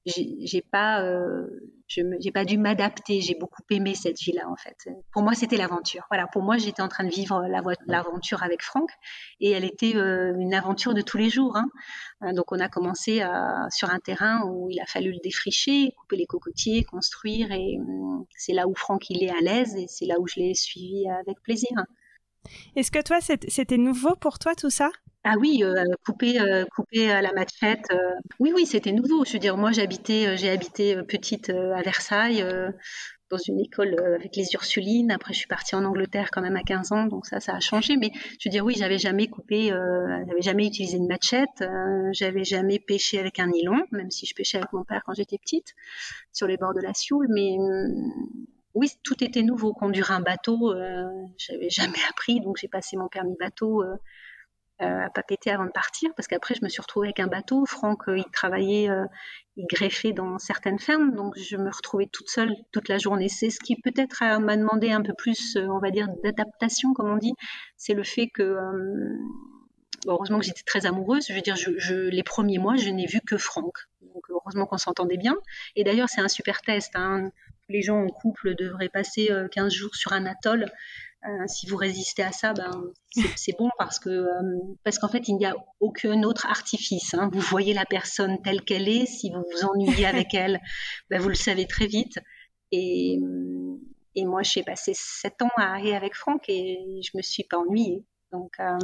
j'ai 0.07 0.62
pas 0.62 1.02
euh, 1.02 1.47
j'ai 1.87 2.30
pas 2.33 2.45
dû 2.45 2.57
m'adapter. 2.57 3.21
J'ai 3.21 3.35
beaucoup 3.35 3.62
aimé 3.71 3.95
cette 3.95 4.19
vie 4.19 4.33
là 4.33 4.49
en 4.49 4.57
fait. 4.57 4.88
Pour 5.12 5.23
moi 5.23 5.35
c'était 5.35 5.57
l'aventure. 5.57 6.07
Voilà 6.11 6.26
pour 6.26 6.42
moi 6.42 6.57
j'étais 6.57 6.83
en 6.83 6.88
train 6.88 7.04
de 7.04 7.11
vivre 7.11 7.47
l'aventure 7.87 8.42
avec 8.42 8.62
Franck 8.62 8.90
et 9.40 9.50
elle 9.50 9.64
était 9.64 9.97
euh, 9.97 10.35
une 10.38 10.54
aventure 10.54 10.95
de 10.95 11.02
tous 11.02 11.19
les 11.19 11.28
jours 11.28 11.57
hein. 11.57 11.66
Euh, 12.23 12.33
donc 12.33 12.52
on 12.52 12.61
a 12.61 12.69
commencé 12.69 13.21
à, 13.21 13.66
sur 13.71 13.90
un 13.90 13.99
terrain 13.99 14.42
où 14.47 14.71
il 14.71 14.80
a 14.80 14.87
fallu 14.87 15.12
le 15.12 15.19
défricher 15.23 15.92
couper 15.99 16.16
les 16.16 16.26
cocotiers 16.26 16.85
construire 16.85 17.52
et 17.52 17.78
c'est 18.37 18.52
là 18.52 18.69
où 18.69 18.75
Franck 18.75 19.11
il 19.11 19.23
est 19.23 19.30
à 19.30 19.40
l'aise 19.40 19.75
et 19.76 19.87
c'est 19.88 20.07
là 20.07 20.19
où 20.19 20.26
je 20.26 20.40
l'ai 20.40 20.54
suivi 20.54 21.09
avec 21.09 21.40
plaisir. 21.42 21.71
Est-ce 22.76 22.90
que 22.90 23.02
toi 23.02 23.19
c'était 23.21 23.78
nouveau 23.78 24.14
pour 24.16 24.38
toi 24.38 24.54
tout 24.54 24.71
ça? 24.71 24.90
Ah 25.24 25.34
oui, 25.38 25.62
euh, 25.62 25.84
couper, 26.06 26.40
euh, 26.40 26.64
couper 26.74 27.10
à 27.10 27.20
la 27.20 27.32
machette. 27.32 27.84
Euh. 27.92 27.96
Oui, 28.38 28.52
oui, 28.54 28.64
c'était 28.64 28.92
nouveau. 28.92 29.24
Je 29.26 29.34
veux 29.34 29.38
dire, 29.38 29.56
moi, 29.58 29.70
j'habitais, 29.70 30.36
j'ai 30.38 30.48
habité 30.48 30.96
petite 31.02 31.50
à 31.50 31.82
Versailles, 31.82 32.42
dans 33.28 33.36
une 33.36 33.60
école 33.60 33.96
avec 34.16 34.34
les 34.34 34.46
Ursulines. 34.54 35.10
Après, 35.10 35.34
je 35.34 35.38
suis 35.38 35.46
partie 35.46 35.74
en 35.74 35.84
Angleterre 35.84 36.30
quand 36.32 36.40
même 36.40 36.56
à 36.56 36.62
15 36.62 36.92
ans, 36.92 37.06
donc 37.06 37.26
ça, 37.26 37.38
ça 37.38 37.54
a 37.54 37.60
changé. 37.60 37.96
Mais 37.98 38.10
je 38.14 38.48
veux 38.48 38.50
dire, 38.50 38.64
oui, 38.64 38.74
j'avais 38.78 38.98
jamais 38.98 39.28
coupé, 39.28 39.68
j'avais 39.68 40.42
jamais 40.42 40.66
utilisé 40.66 40.96
une 40.96 41.06
machette, 41.06 41.64
j'avais 42.12 42.44
jamais 42.44 42.78
pêché 42.78 43.18
avec 43.18 43.38
un 43.38 43.48
nylon, 43.48 43.84
même 43.92 44.10
si 44.10 44.24
je 44.24 44.34
pêchais 44.34 44.56
avec 44.56 44.72
mon 44.72 44.84
père 44.84 45.02
quand 45.04 45.14
j'étais 45.14 45.38
petite, 45.38 45.74
sur 46.32 46.46
les 46.46 46.56
bords 46.56 46.74
de 46.74 46.80
la 46.80 46.94
Sioule. 46.94 47.26
Mais 47.28 47.56
oui, 48.74 48.90
tout 49.04 49.22
était 49.22 49.42
nouveau. 49.42 49.74
Conduire 49.74 50.12
un 50.12 50.20
bateau, 50.20 50.74
j'avais 51.36 51.68
jamais 51.68 52.00
appris, 52.08 52.40
donc 52.40 52.56
j'ai 52.56 52.68
passé 52.68 52.96
mon 52.96 53.08
permis 53.08 53.36
bateau 53.38 53.84
euh, 54.82 55.04
à 55.04 55.10
pas 55.10 55.22
péter 55.22 55.50
avant 55.50 55.66
de 55.66 55.70
partir 55.70 56.10
parce 56.16 56.26
qu'après 56.26 56.54
je 56.54 56.64
me 56.64 56.70
suis 56.70 56.80
retrouvée 56.80 57.08
avec 57.08 57.20
un 57.20 57.26
bateau. 57.26 57.66
Franck, 57.66 58.08
euh, 58.08 58.16
il 58.16 58.25
travaillait, 58.32 58.88
euh, 58.88 59.04
il 59.56 59.66
greffait 59.66 60.12
dans 60.12 60.38
certaines 60.38 60.78
fermes, 60.78 61.14
donc 61.14 61.37
je 61.37 61.56
me 61.56 61.70
retrouvais 61.70 62.06
toute 62.06 62.30
seule 62.30 62.54
toute 62.72 62.88
la 62.88 62.96
journée. 62.96 63.28
C'est 63.28 63.50
ce 63.50 63.60
qui 63.60 63.76
peut-être 63.76 64.22
m'a 64.38 64.56
demandé 64.56 64.90
un 64.90 65.02
peu 65.02 65.12
plus, 65.12 65.56
on 65.56 65.80
va 65.80 65.90
dire, 65.90 66.08
d'adaptation, 66.25 66.94
comme 66.94 67.10
on 67.10 67.18
dit. 67.18 67.34
C'est 67.76 67.92
le 67.92 68.04
fait 68.04 68.28
que 68.28 68.56
heureusement 70.06 70.38
que 70.38 70.46
j'étais 70.46 70.62
très 70.64 70.87
amoureuse. 70.87 71.26
Je 71.28 71.34
veux 71.34 71.42
dire, 71.42 71.56
je, 71.56 72.08
les 72.08 72.22
premiers 72.22 72.58
mois, 72.58 72.76
je 72.76 72.88
n'ai 72.88 73.06
vu 73.06 73.20
que 73.20 73.37
Franck. 73.37 73.76
Donc, 74.00 74.25
heureusement 74.30 74.64
qu'on 74.64 74.78
s'entendait 74.78 75.18
bien. 75.18 75.34
Et 75.76 75.84
d'ailleurs, 75.84 76.08
c'est 76.08 76.22
un 76.22 76.28
super 76.28 76.62
test. 76.62 76.92
Hein. 76.94 77.30
Les 77.68 77.82
gens 77.82 78.02
en 78.02 78.08
couple 78.08 78.54
devraient 78.54 78.88
passer 78.88 79.30
15 79.52 79.72
jours 79.72 79.94
sur 79.94 80.14
un 80.14 80.25
atoll 80.25 80.70
euh, 81.26 81.46
si 81.46 81.66
vous 81.66 81.76
résistez 81.76 82.22
à 82.22 82.32
ça, 82.32 82.54
ben, 82.54 82.70
c'est 83.36 83.56
bon 83.58 83.68
parce 83.78 83.98
que 83.98 84.08
euh, 84.08 84.58
parce 84.84 84.98
qu'en 84.98 85.08
fait, 85.08 85.28
il 85.28 85.36
n'y 85.36 85.44
a 85.44 85.54
aucun 85.80 86.22
autre 86.22 86.46
artifice. 86.46 87.12
Hein. 87.14 87.30
Vous 87.32 87.40
voyez 87.40 87.74
la 87.74 87.84
personne 87.84 88.40
telle 88.42 88.62
qu'elle 88.62 88.88
est. 88.88 89.06
Si 89.06 89.30
vous 89.30 89.44
vous 89.52 89.64
ennuyez 89.66 90.06
avec 90.06 90.32
elle, 90.32 90.60
ben, 91.10 91.20
vous 91.20 91.28
le 91.28 91.34
savez 91.34 91.66
très 91.66 91.86
vite. 91.86 92.18
Et, 92.72 93.18
et 94.14 94.24
moi, 94.24 94.42
j'ai 94.42 94.62
passé 94.62 94.92
sept 94.94 95.42
ans 95.42 95.50
à 95.56 95.74
aller 95.74 95.94
avec 95.94 96.14
Franck 96.14 96.44
et 96.48 97.00
je 97.02 97.10
me 97.16 97.22
suis 97.22 97.44
pas 97.44 97.58
ennuyée. 97.58 98.02
Donc 98.32 98.52
euh... 98.60 98.78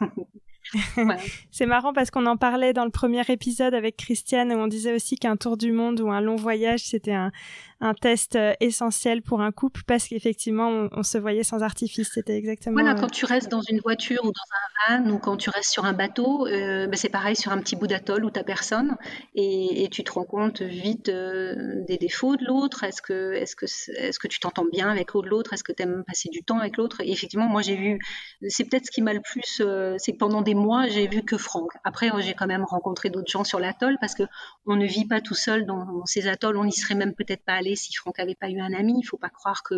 c'est 1.50 1.66
marrant 1.66 1.92
parce 1.92 2.10
qu'on 2.10 2.26
en 2.26 2.36
parlait 2.36 2.72
dans 2.72 2.84
le 2.84 2.90
premier 2.90 3.22
épisode 3.28 3.74
avec 3.74 3.96
Christiane 3.96 4.52
où 4.52 4.56
on 4.56 4.68
disait 4.68 4.94
aussi 4.94 5.16
qu'un 5.16 5.36
tour 5.36 5.56
du 5.56 5.72
monde 5.72 6.00
ou 6.00 6.10
un 6.10 6.20
long 6.20 6.36
voyage 6.36 6.80
c'était 6.80 7.14
un, 7.14 7.32
un 7.80 7.94
test 7.94 8.36
euh, 8.36 8.54
essentiel 8.60 9.22
pour 9.22 9.40
un 9.40 9.52
couple 9.52 9.82
parce 9.86 10.08
qu'effectivement, 10.08 10.88
on, 10.92 11.02
se 11.02 11.18
voyait 11.18 11.42
sans 11.42 11.62
artifice. 11.62 12.10
C'était 12.12 12.36
exactement. 12.36 12.74
Voilà, 12.74 12.94
quand 12.94 13.10
tu 13.10 13.24
restes 13.24 13.50
dans 13.50 13.60
une 13.62 13.80
voiture 13.80 14.20
ou 14.24 14.32
dans 14.32 14.92
un 14.92 15.00
van 15.00 15.10
ou 15.10 15.18
quand 15.18 15.36
tu 15.36 15.50
restes 15.50 15.70
sur 15.70 15.84
un 15.84 15.92
bateau, 15.92 16.44
ben, 16.46 16.94
c'est 16.94 17.08
pareil 17.08 17.36
sur 17.36 17.52
un 17.52 17.58
petit 17.58 17.76
bout 17.76 17.86
d'atoll 17.86 18.24
où 18.24 18.30
tu 18.30 18.42
personne 18.44 18.96
et, 19.34 19.84
et, 19.84 19.88
tu 19.88 20.04
te 20.04 20.12
rends 20.12 20.24
compte 20.24 20.62
vite 20.62 21.10
des 21.10 21.98
défauts 21.98 22.36
de 22.36 22.44
l'autre. 22.44 22.84
Est-ce 22.84 23.02
que, 23.02 23.32
est-ce 23.32 23.56
que, 23.56 23.66
est-ce 23.66 24.18
que 24.18 24.28
tu 24.28 24.40
t'entends 24.40 24.66
bien 24.70 24.90
avec 24.90 25.12
l'autre 25.14 25.52
Est-ce 25.52 25.64
que 25.64 25.72
tu 25.72 25.82
aimes 25.82 26.04
passer 26.06 26.28
du 26.30 26.42
temps 26.42 26.58
avec 26.58 26.76
l'autre? 26.76 27.00
Et 27.00 27.10
effectivement, 27.10 27.48
moi 27.48 27.62
j'ai 27.62 27.76
vu, 27.76 27.98
c'est 28.48 28.64
peut-être 28.64 28.86
ce 28.86 28.90
qui 28.90 29.02
m'a 29.02 29.12
le 29.12 29.20
plus, 29.20 29.62
c'est 29.98 30.12
que 30.12 30.18
pendant 30.18 30.42
des 30.42 30.54
mois, 30.54 30.88
j'ai 30.88 31.08
vu 31.08 31.22
que 31.22 31.36
Franck. 31.36 31.70
Après, 31.84 32.10
j'ai 32.20 32.34
quand 32.34 32.46
même 32.46 32.64
rencontré 32.64 33.10
d'autres 33.10 33.30
gens 33.30 33.44
sur 33.44 33.60
l'atoll 33.60 33.96
parce 34.00 34.14
que 34.14 34.24
on 34.66 34.76
ne 34.76 34.86
vit 34.86 35.06
pas 35.06 35.20
tout 35.20 35.34
seul 35.34 35.66
dans, 35.66 36.04
ces 36.06 36.28
atolls. 36.28 36.56
On 36.56 36.64
n'y 36.64 36.72
serait 36.72 36.94
même 36.94 37.14
peut-être 37.14 37.44
pas 37.44 37.54
allé 37.54 37.67
si 37.76 37.92
Franck 37.94 38.18
avait 38.18 38.34
pas 38.34 38.50
eu 38.50 38.60
un 38.60 38.72
ami. 38.72 38.94
Il 38.98 39.04
faut 39.04 39.18
pas 39.18 39.30
croire 39.30 39.62
que 39.62 39.74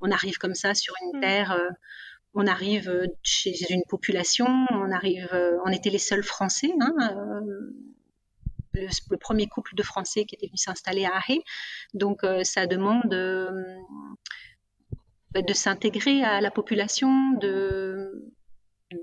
on 0.00 0.10
arrive 0.10 0.38
comme 0.38 0.54
ça 0.54 0.74
sur 0.74 0.94
une 1.02 1.18
mm. 1.18 1.20
terre. 1.20 1.52
Euh, 1.52 1.70
on 2.34 2.46
arrive 2.46 2.88
euh, 2.88 3.06
chez 3.22 3.54
une 3.72 3.84
population. 3.88 4.46
On 4.70 4.90
arrive. 4.90 5.28
Euh, 5.32 5.58
on 5.64 5.70
était 5.70 5.90
les 5.90 5.98
seuls 5.98 6.24
Français. 6.24 6.72
Hein, 6.80 6.94
le, 8.72 9.16
premier 9.16 9.46
couple 9.46 9.74
de 9.76 9.82
Français 9.82 10.24
qui 10.24 10.34
était 10.34 10.46
venu 10.48 10.56
s'installer 10.56 11.04
à 11.04 11.14
Arré. 11.14 11.40
Donc, 11.94 12.22
ça 12.42 12.66
demande 12.66 13.08
de 13.08 13.52
s'intégrer 15.52 16.24
à 16.24 16.40
la 16.40 16.50
population, 16.50 17.32
de, 17.40 18.32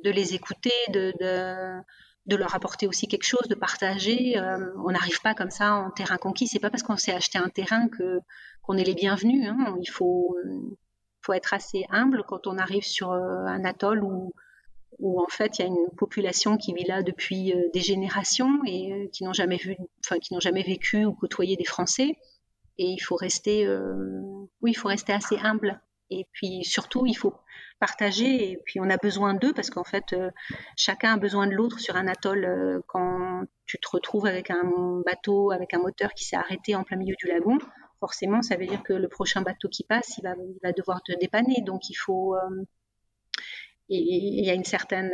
de 0.04 0.10
les 0.10 0.34
écouter, 0.34 0.74
de, 0.90 1.14
de 1.22 1.82
leur 2.28 2.56
apporter 2.56 2.88
aussi 2.88 3.08
quelque 3.08 3.26
chose, 3.26 3.48
de 3.48 3.56
partager. 3.56 4.38
Euh, 4.38 4.72
on 4.86 4.92
n'arrive 4.92 5.22
pas 5.22 5.34
comme 5.34 5.50
ça 5.50 5.74
en 5.74 5.92
terrain 5.92 6.18
conquis. 6.18 6.48
C'est 6.48 6.60
pas 6.60 6.70
parce 6.70 6.84
qu'on 6.84 6.98
s'est 6.98 7.14
acheté 7.14 7.38
un 7.38 7.50
terrain 7.50 7.88
que 7.88 8.20
qu'on 8.62 8.78
est 8.78 8.84
les 8.84 8.94
bienvenus. 8.94 9.48
Hein. 9.48 9.76
Il 9.82 9.90
faut 9.90 10.36
faut 11.24 11.34
être 11.34 11.54
assez 11.54 11.86
humble 11.90 12.24
quand 12.28 12.48
on 12.48 12.58
arrive 12.58 12.84
sur 12.84 13.12
euh, 13.12 13.46
un 13.46 13.64
atoll 13.66 14.04
où 14.04 14.34
où 15.00 15.22
en 15.22 15.28
fait 15.28 15.58
il 15.58 15.62
y 15.62 15.66
a 15.66 15.68
une 15.68 15.90
population 15.98 16.58
qui 16.58 16.74
vit 16.74 16.84
là 16.84 17.02
depuis 17.02 17.54
euh, 17.54 17.70
des 17.74 17.82
générations 17.82 18.60
et 18.66 19.10
qui 19.12 19.24
n'ont 19.24 19.34
jamais 19.34 19.58
vu, 19.58 19.76
enfin 20.06 20.20
qui 20.20 20.34
n'ont 20.34 20.40
jamais 20.40 20.64
vécu 20.64 21.06
ou 21.06 21.14
côtoyé 21.14 21.56
des 21.56 21.66
Français. 21.66 22.18
Et 22.78 22.86
il 22.86 23.00
faut 23.00 23.16
rester, 23.16 23.68
oui, 24.62 24.72
il 24.72 24.74
faut 24.74 24.88
rester 24.88 25.14
assez 25.14 25.38
humble. 25.38 25.80
Et 26.10 26.26
puis 26.32 26.64
surtout, 26.64 27.06
il 27.06 27.14
faut 27.14 27.36
partager 27.82 28.52
et 28.52 28.58
puis 28.64 28.80
on 28.80 28.90
a 28.92 28.98
besoin 28.98 29.34
d'eux 29.34 29.54
parce 29.54 29.72
qu'en 29.72 29.84
fait 29.84 30.14
euh, 30.14 30.30
chacun 30.78 31.16
a 31.16 31.18
besoin 31.18 31.48
de 31.48 31.54
l'autre 31.54 31.80
sur 31.80 31.96
un 31.96 32.08
atoll 32.08 32.46
euh, 32.46 32.80
quand 32.86 33.42
tu 33.66 33.80
te 33.80 33.90
retrouves 33.90 34.28
avec 34.28 34.52
un 34.52 35.02
bateau 35.04 35.52
avec 35.52 35.74
un 35.74 35.80
moteur 35.80 36.14
qui 36.14 36.24
s'est 36.24 36.36
arrêté 36.36 36.76
en 36.76 36.84
plein 36.84 36.96
milieu 36.96 37.16
du 37.18 37.26
lagon 37.26 37.58
forcément 38.00 38.44
ça 38.44 38.56
veut 38.56 38.68
dire 38.68 38.84
que 38.84 38.94
le 38.94 39.08
prochain 39.08 39.42
bateau 39.42 39.68
qui 39.68 39.84
passe 39.84 40.20
il 40.20 40.24
va, 40.62 40.72
devoir 40.72 41.02
te 41.02 41.12
dépanner. 41.20 41.62
Donc 41.66 41.90
il 41.90 41.96
faut 41.96 42.36
euh, 42.36 42.66
il 43.90 44.46
y 44.46 44.50
a 44.50 44.54
une 44.54 44.64
certaine 44.64 45.12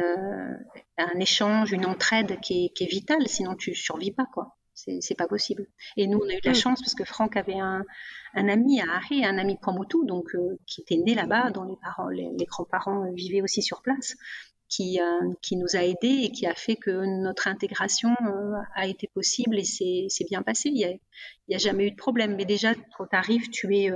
un 0.97 1.19
échange 1.19 1.71
une 1.71 1.85
entraide 1.85 2.37
qui 2.41 2.65
est, 2.65 2.69
qui 2.75 2.83
est 2.83 2.87
vitale 2.87 3.27
sinon 3.27 3.55
tu 3.55 3.73
survis 3.73 4.11
pas 4.11 4.25
quoi 4.25 4.56
c'est 4.77 5.17
pas 5.17 5.27
possible. 5.27 5.65
Et 5.95 6.07
nous, 6.07 6.19
on 6.19 6.29
a 6.29 6.33
eu 6.33 6.41
de 6.41 6.45
la 6.45 6.51
mm. 6.51 6.55
chance 6.55 6.81
parce 6.81 6.93
que 6.93 7.03
Franck 7.03 7.35
avait 7.35 7.59
un, 7.59 7.83
un 8.33 8.47
ami 8.47 8.79
à 8.81 8.85
Harry, 8.95 9.25
un 9.25 9.37
ami 9.37 9.57
Kwamotu, 9.57 10.05
donc 10.05 10.35
euh, 10.35 10.57
qui 10.65 10.81
était 10.81 10.97
né 10.97 11.15
là-bas, 11.15 11.51
dont 11.51 11.63
les 11.63 11.75
parents, 11.81 12.09
les, 12.09 12.45
grands-parents 12.45 13.05
euh, 13.05 13.11
vivaient 13.13 13.41
aussi 13.41 13.61
sur 13.61 13.81
place, 13.81 14.15
qui, 14.69 14.99
euh, 15.01 15.33
qui 15.41 15.55
nous 15.57 15.75
a 15.75 15.83
aidés 15.83 16.21
et 16.23 16.31
qui 16.31 16.45
a 16.45 16.53
fait 16.53 16.75
que 16.75 16.91
notre 17.21 17.47
intégration 17.47 18.15
a 18.75 18.85
été 18.85 19.07
possible 19.07 19.57
et 19.57 19.63
c'est 19.63 20.25
bien 20.29 20.43
passé. 20.43 20.69
Il 20.69 20.99
n'y 21.49 21.55
a, 21.55 21.57
jamais 21.57 21.87
eu 21.87 21.91
de 21.91 21.95
problème. 21.95 22.35
Mais 22.35 22.45
déjà, 22.45 22.73
quand 22.97 23.07
tu 23.07 23.15
arrives, 23.15 23.49
tu 23.49 23.75
es 23.75 23.91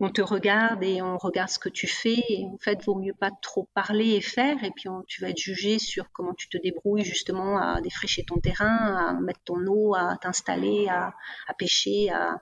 on 0.00 0.08
te 0.08 0.22
regarde 0.22 0.82
et 0.82 1.02
on 1.02 1.18
regarde 1.18 1.50
ce 1.50 1.58
que 1.58 1.68
tu 1.68 1.86
fais. 1.86 2.22
Et 2.30 2.46
en 2.46 2.56
fait, 2.58 2.82
vaut 2.84 2.94
mieux 2.94 3.12
pas 3.12 3.30
trop 3.42 3.68
parler 3.74 4.14
et 4.14 4.20
faire. 4.22 4.64
Et 4.64 4.70
puis, 4.70 4.88
tu 5.06 5.20
vas 5.20 5.28
être 5.28 5.38
jugé 5.38 5.78
sur 5.78 6.10
comment 6.10 6.32
tu 6.32 6.48
te 6.48 6.56
débrouilles 6.56 7.04
justement 7.04 7.58
à 7.58 7.80
défricher 7.82 8.24
ton 8.24 8.40
terrain, 8.40 8.96
à 8.96 9.12
mettre 9.20 9.40
ton 9.44 9.66
eau, 9.66 9.94
à 9.94 10.16
t'installer, 10.20 10.88
à, 10.88 11.14
pêcher, 11.58 12.10
à, 12.10 12.40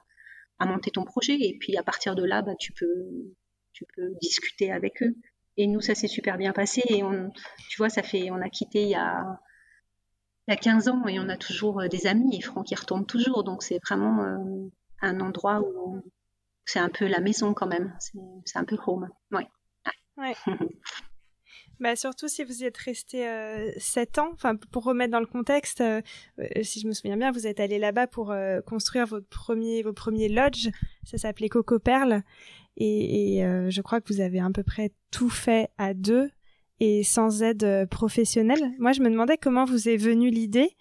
monter 0.67 0.93
ton 0.93 1.03
projet. 1.05 1.35
Et 1.35 1.59
puis, 1.59 1.77
à 1.77 1.83
partir 1.83 2.15
de 2.15 2.25
là, 2.25 2.43
bah, 2.43 2.55
tu 2.57 2.73
peux, 2.73 3.35
tu 3.73 3.85
peux 3.97 4.15
discuter 4.23 4.71
avec 4.71 5.03
eux. 5.03 5.17
Et 5.57 5.67
nous, 5.67 5.81
ça 5.81 5.97
s'est 5.97 6.07
super 6.07 6.38
bien 6.38 6.53
passé. 6.53 6.83
Et 6.88 7.03
on, 7.03 7.33
tu 7.69 7.79
vois, 7.79 7.88
ça 7.88 8.05
fait, 8.05 8.31
on 8.31 8.41
a 8.41 8.49
quitté 8.49 8.83
il 8.83 8.91
y 8.91 8.95
a, 8.95 9.41
il 10.47 10.53
y 10.53 10.55
a 10.55 10.57
15 10.57 10.88
ans 10.88 11.07
et 11.09 11.19
on 11.19 11.29
a 11.29 11.37
toujours 11.37 11.81
euh, 11.81 11.88
des 11.88 12.07
amis. 12.07 12.37
Et 12.37 12.41
Franck, 12.41 12.71
y 12.71 12.77
retourne 12.77 13.05
toujours. 13.05 13.43
Donc, 13.43 13.65
c'est 13.65 13.81
vraiment 13.85 14.23
euh, 14.23 14.71
un 15.03 15.19
endroit 15.19 15.61
où 15.61 16.00
c'est 16.69 16.79
un 16.79 16.91
peu 16.91 17.07
la 17.07 17.21
maison 17.21 17.55
quand 17.55 17.67
même. 17.67 17.97
C'est 18.45 18.59
un 18.59 18.65
peu 18.65 18.77
home. 18.87 19.09
Ouais. 19.31 20.35
Bah 21.81 21.95
surtout 21.95 22.27
si 22.27 22.43
vous 22.43 22.63
y 22.63 22.65
êtes 22.65 22.77
resté 22.77 23.29
euh, 23.29 23.71
7 23.77 24.19
ans, 24.19 24.31
enfin 24.33 24.57
pour 24.57 24.83
remettre 24.83 25.13
dans 25.13 25.21
le 25.21 25.27
contexte, 25.27 25.81
euh, 25.81 26.03
euh, 26.41 26.45
si 26.65 26.81
je 26.81 26.89
me 26.89 26.93
souviens 26.93 27.17
bien, 27.17 27.31
vous 27.31 27.47
êtes 27.47 27.61
allé 27.61 27.79
là-bas 27.79 28.09
pour 28.09 28.33
euh, 28.33 28.61
construire 28.61 29.07
votre 29.07 29.29
premier, 29.29 29.85
vos 29.85 29.93
premiers 29.93 30.29
lodges, 30.29 30.71
ça 31.05 31.19
s'appelait 31.19 31.49
Coco 31.49 31.79
Perle, 31.79 32.25
et, 32.77 33.37
et 33.37 33.71
je 33.71 33.81
crois 33.81 34.01
que 34.01 34.13
vous 34.13 34.21
avez 34.21 34.41
à 34.41 34.51
peu 34.53 34.65
près 34.65 34.91
tout 35.13 35.31
fait 35.31 35.69
à 35.79 35.95
deux 35.95 36.33
et 36.81 37.05
sans 37.05 37.45
aide 37.45 37.87
professionnelle. 37.89 38.73
Moi 38.81 38.91
je 38.91 39.01
me 39.01 39.09
demandais 39.09 39.39
comment 39.39 39.65
vous 39.65 39.89
est 39.89 39.97
venue 39.97 40.31
l'idée 40.31 40.77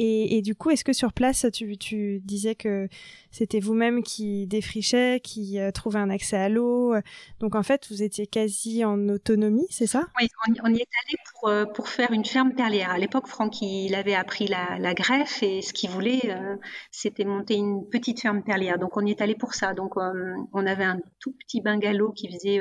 et, 0.00 0.42
du 0.42 0.54
coup, 0.54 0.70
est-ce 0.70 0.84
que 0.84 0.92
sur 0.92 1.12
place, 1.12 1.44
tu, 1.52 2.20
disais 2.20 2.54
que 2.54 2.88
c'était 3.32 3.58
vous-même 3.58 4.02
qui 4.02 4.46
défrichez, 4.46 5.20
qui 5.20 5.58
euh, 5.58 5.72
trouvait 5.72 5.98
un 5.98 6.08
accès 6.08 6.36
à 6.36 6.48
l'eau 6.48 6.94
Donc 7.40 7.56
en 7.56 7.62
fait, 7.64 7.88
vous 7.90 8.02
étiez 8.02 8.26
quasi 8.26 8.84
en 8.84 9.08
autonomie, 9.08 9.66
c'est 9.70 9.88
ça? 9.88 10.06
Oui, 10.20 10.28
on, 10.62 10.72
y 10.72 10.78
est 10.78 10.88
allé 11.06 11.18
pour, 11.30 11.48
euh, 11.48 11.64
pour 11.64 11.88
faire 11.88 12.12
une 12.12 12.24
ferme 12.24 12.54
perlière. 12.54 12.90
À 12.90 12.98
l'époque, 12.98 13.26
Franck, 13.26 13.60
il 13.60 13.94
avait 13.94 14.14
appris 14.14 14.46
la, 14.46 14.94
greffe 14.94 15.42
et 15.42 15.62
ce 15.62 15.72
qu'il 15.72 15.90
voulait, 15.90 16.20
euh, 16.30 16.56
c'était 16.92 17.24
monter 17.24 17.54
une 17.54 17.88
petite 17.88 18.20
ferme 18.20 18.42
perlière. 18.42 18.78
Donc 18.78 18.96
on 18.96 19.04
y 19.04 19.10
est 19.10 19.20
allé 19.20 19.34
pour 19.34 19.54
ça. 19.54 19.74
Donc 19.74 19.96
on 19.96 20.66
avait 20.66 20.84
un 20.84 21.00
tout 21.18 21.32
petit 21.32 21.60
bungalow 21.60 22.12
qui 22.12 22.32
faisait 22.32 22.60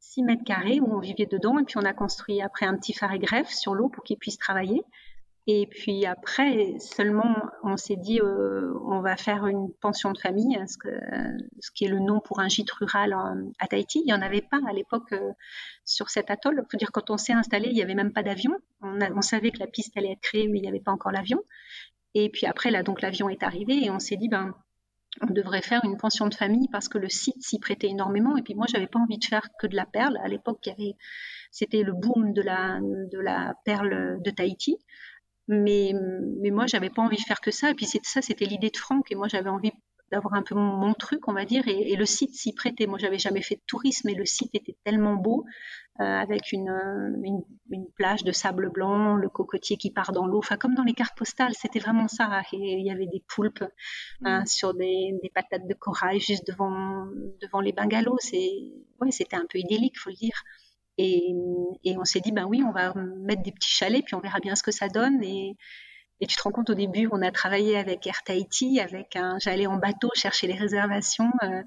6 0.00 0.22
mètres 0.22 0.44
carrés 0.44 0.80
où 0.80 0.94
on 0.94 1.00
vivait 1.00 1.26
dedans 1.26 1.58
et 1.58 1.64
puis 1.64 1.76
on 1.78 1.84
a 1.84 1.92
construit 1.92 2.42
après 2.42 2.66
un 2.66 2.76
petit 2.76 2.92
phare 2.92 3.12
et 3.12 3.18
greffe 3.18 3.50
sur 3.50 3.74
l'eau 3.74 3.88
pour 3.88 4.04
qu'il 4.04 4.18
puisse 4.18 4.38
travailler. 4.38 4.82
Et 5.50 5.66
puis 5.66 6.04
après, 6.04 6.74
seulement, 6.78 7.34
on 7.62 7.78
s'est 7.78 7.96
dit, 7.96 8.20
euh, 8.20 8.70
on 8.84 9.00
va 9.00 9.16
faire 9.16 9.46
une 9.46 9.72
pension 9.80 10.12
de 10.12 10.18
famille, 10.18 10.58
ce, 10.68 10.76
que, 10.76 10.90
ce, 11.58 11.70
qui 11.70 11.86
est 11.86 11.88
le 11.88 12.00
nom 12.00 12.20
pour 12.20 12.40
un 12.40 12.48
gîte 12.48 12.70
rural 12.72 13.16
à 13.58 13.66
Tahiti. 13.66 14.00
Il 14.00 14.04
n'y 14.04 14.12
en 14.12 14.20
avait 14.20 14.42
pas 14.42 14.60
à 14.68 14.74
l'époque 14.74 15.10
euh, 15.12 15.32
sur 15.86 16.10
cet 16.10 16.30
atoll. 16.30 16.62
Il 16.62 16.70
faut 16.70 16.76
dire, 16.76 16.92
quand 16.92 17.08
on 17.08 17.16
s'est 17.16 17.32
installé, 17.32 17.68
il 17.70 17.74
n'y 17.74 17.80
avait 17.80 17.94
même 17.94 18.12
pas 18.12 18.22
d'avion. 18.22 18.52
On, 18.82 19.22
savait 19.22 19.50
que 19.50 19.58
la 19.58 19.66
piste 19.66 19.96
allait 19.96 20.12
être 20.12 20.20
créée, 20.20 20.48
mais 20.48 20.58
il 20.58 20.62
n'y 20.62 20.68
avait 20.68 20.80
pas 20.80 20.92
encore 20.92 21.12
l'avion. 21.12 21.42
Et 22.12 22.28
puis 22.28 22.44
après, 22.44 22.70
là, 22.70 22.82
donc 22.82 23.00
l'avion 23.00 23.30
est 23.30 23.42
arrivé 23.42 23.82
et 23.82 23.88
on 23.88 24.00
s'est 24.00 24.16
dit, 24.16 24.28
ben, 24.28 24.52
on 25.22 25.32
devrait 25.32 25.62
faire 25.62 25.82
une 25.82 25.96
pension 25.96 26.26
de 26.26 26.34
famille 26.34 26.68
parce 26.70 26.90
que 26.90 26.98
le 26.98 27.08
site 27.08 27.42
s'y 27.42 27.58
prêtait 27.58 27.88
énormément. 27.88 28.36
Et 28.36 28.42
puis 28.42 28.54
moi, 28.54 28.66
j'avais 28.70 28.86
pas 28.86 28.98
envie 28.98 29.18
de 29.18 29.24
faire 29.24 29.48
que 29.58 29.66
de 29.66 29.76
la 29.76 29.86
perle. 29.86 30.18
À 30.18 30.28
l'époque, 30.28 30.68
c'était 31.50 31.82
le 31.84 31.94
boom 31.94 32.34
de 32.34 32.42
la 32.42 33.54
perle 33.64 34.20
de 34.22 34.30
Tahiti. 34.30 34.76
Mais, 35.48 35.94
mais 36.40 36.50
moi, 36.50 36.66
j'avais 36.66 36.90
pas 36.90 37.02
envie 37.02 37.16
de 37.16 37.22
faire 37.22 37.40
que 37.40 37.50
ça. 37.50 37.70
Et 37.70 37.74
puis 37.74 37.86
ça, 37.86 38.22
c'était 38.22 38.44
l'idée 38.44 38.70
de 38.70 38.76
Franck. 38.76 39.10
Et 39.10 39.14
moi, 39.14 39.28
j'avais 39.28 39.50
envie 39.50 39.72
d'avoir 40.10 40.34
un 40.34 40.42
peu 40.42 40.54
mon, 40.54 40.94
truc, 40.94 41.28
on 41.28 41.32
va 41.32 41.44
dire. 41.44 41.66
Et, 41.68 41.96
le 41.96 42.06
site 42.06 42.34
s'y 42.34 42.52
prêtait. 42.52 42.86
Moi, 42.86 42.98
j'avais 42.98 43.18
jamais 43.18 43.42
fait 43.42 43.56
de 43.56 43.62
tourisme, 43.66 44.08
mais 44.08 44.14
le 44.14 44.24
site 44.24 44.54
était 44.54 44.76
tellement 44.84 45.16
beau, 45.16 45.44
euh, 46.00 46.04
avec 46.04 46.52
une, 46.52 46.70
une, 47.22 47.42
une, 47.70 47.86
plage 47.96 48.24
de 48.24 48.32
sable 48.32 48.70
blanc, 48.70 49.16
le 49.16 49.28
cocotier 49.28 49.76
qui 49.76 49.90
part 49.90 50.12
dans 50.12 50.26
l'eau. 50.26 50.38
Enfin, 50.38 50.56
comme 50.56 50.74
dans 50.74 50.84
les 50.84 50.94
cartes 50.94 51.16
postales, 51.16 51.54
c'était 51.54 51.78
vraiment 51.80 52.08
ça. 52.08 52.42
Et 52.52 52.56
il 52.78 52.86
y 52.86 52.90
avait 52.90 53.06
des 53.06 53.22
poulpes 53.26 53.64
hein, 54.24 54.42
mm. 54.42 54.46
sur 54.46 54.74
des, 54.74 55.14
des, 55.22 55.30
patates 55.30 55.66
de 55.66 55.74
corail 55.74 56.20
juste 56.20 56.46
devant, 56.46 57.06
devant 57.40 57.60
les 57.60 57.72
bungalows. 57.72 58.18
C'est, 58.20 58.50
ouais, 59.00 59.10
c'était 59.10 59.36
un 59.36 59.46
peu 59.48 59.58
idyllique, 59.58 59.98
faut 59.98 60.10
le 60.10 60.16
dire. 60.16 60.42
Et, 60.98 61.96
on 61.96 62.04
s'est 62.04 62.20
dit, 62.20 62.32
ben 62.32 62.44
oui, 62.44 62.62
on 62.66 62.72
va 62.72 62.92
mettre 62.94 63.42
des 63.42 63.52
petits 63.52 63.70
chalets, 63.70 64.04
puis 64.04 64.14
on 64.14 64.20
verra 64.20 64.40
bien 64.40 64.54
ce 64.54 64.62
que 64.62 64.72
ça 64.72 64.88
donne. 64.88 65.22
Et, 65.22 65.56
tu 66.20 66.34
te 66.34 66.42
rends 66.42 66.50
compte, 66.50 66.70
au 66.70 66.74
début, 66.74 67.08
on 67.12 67.22
a 67.22 67.30
travaillé 67.30 67.76
avec 67.76 68.04
Air 68.06 68.24
Tahiti, 68.24 68.80
avec 68.80 69.14
un, 69.14 69.38
j'allais 69.38 69.68
en 69.68 69.76
bateau 69.76 70.10
chercher 70.14 70.48
les 70.48 70.54
réservations. 70.54 71.30
Euh, 71.44 71.62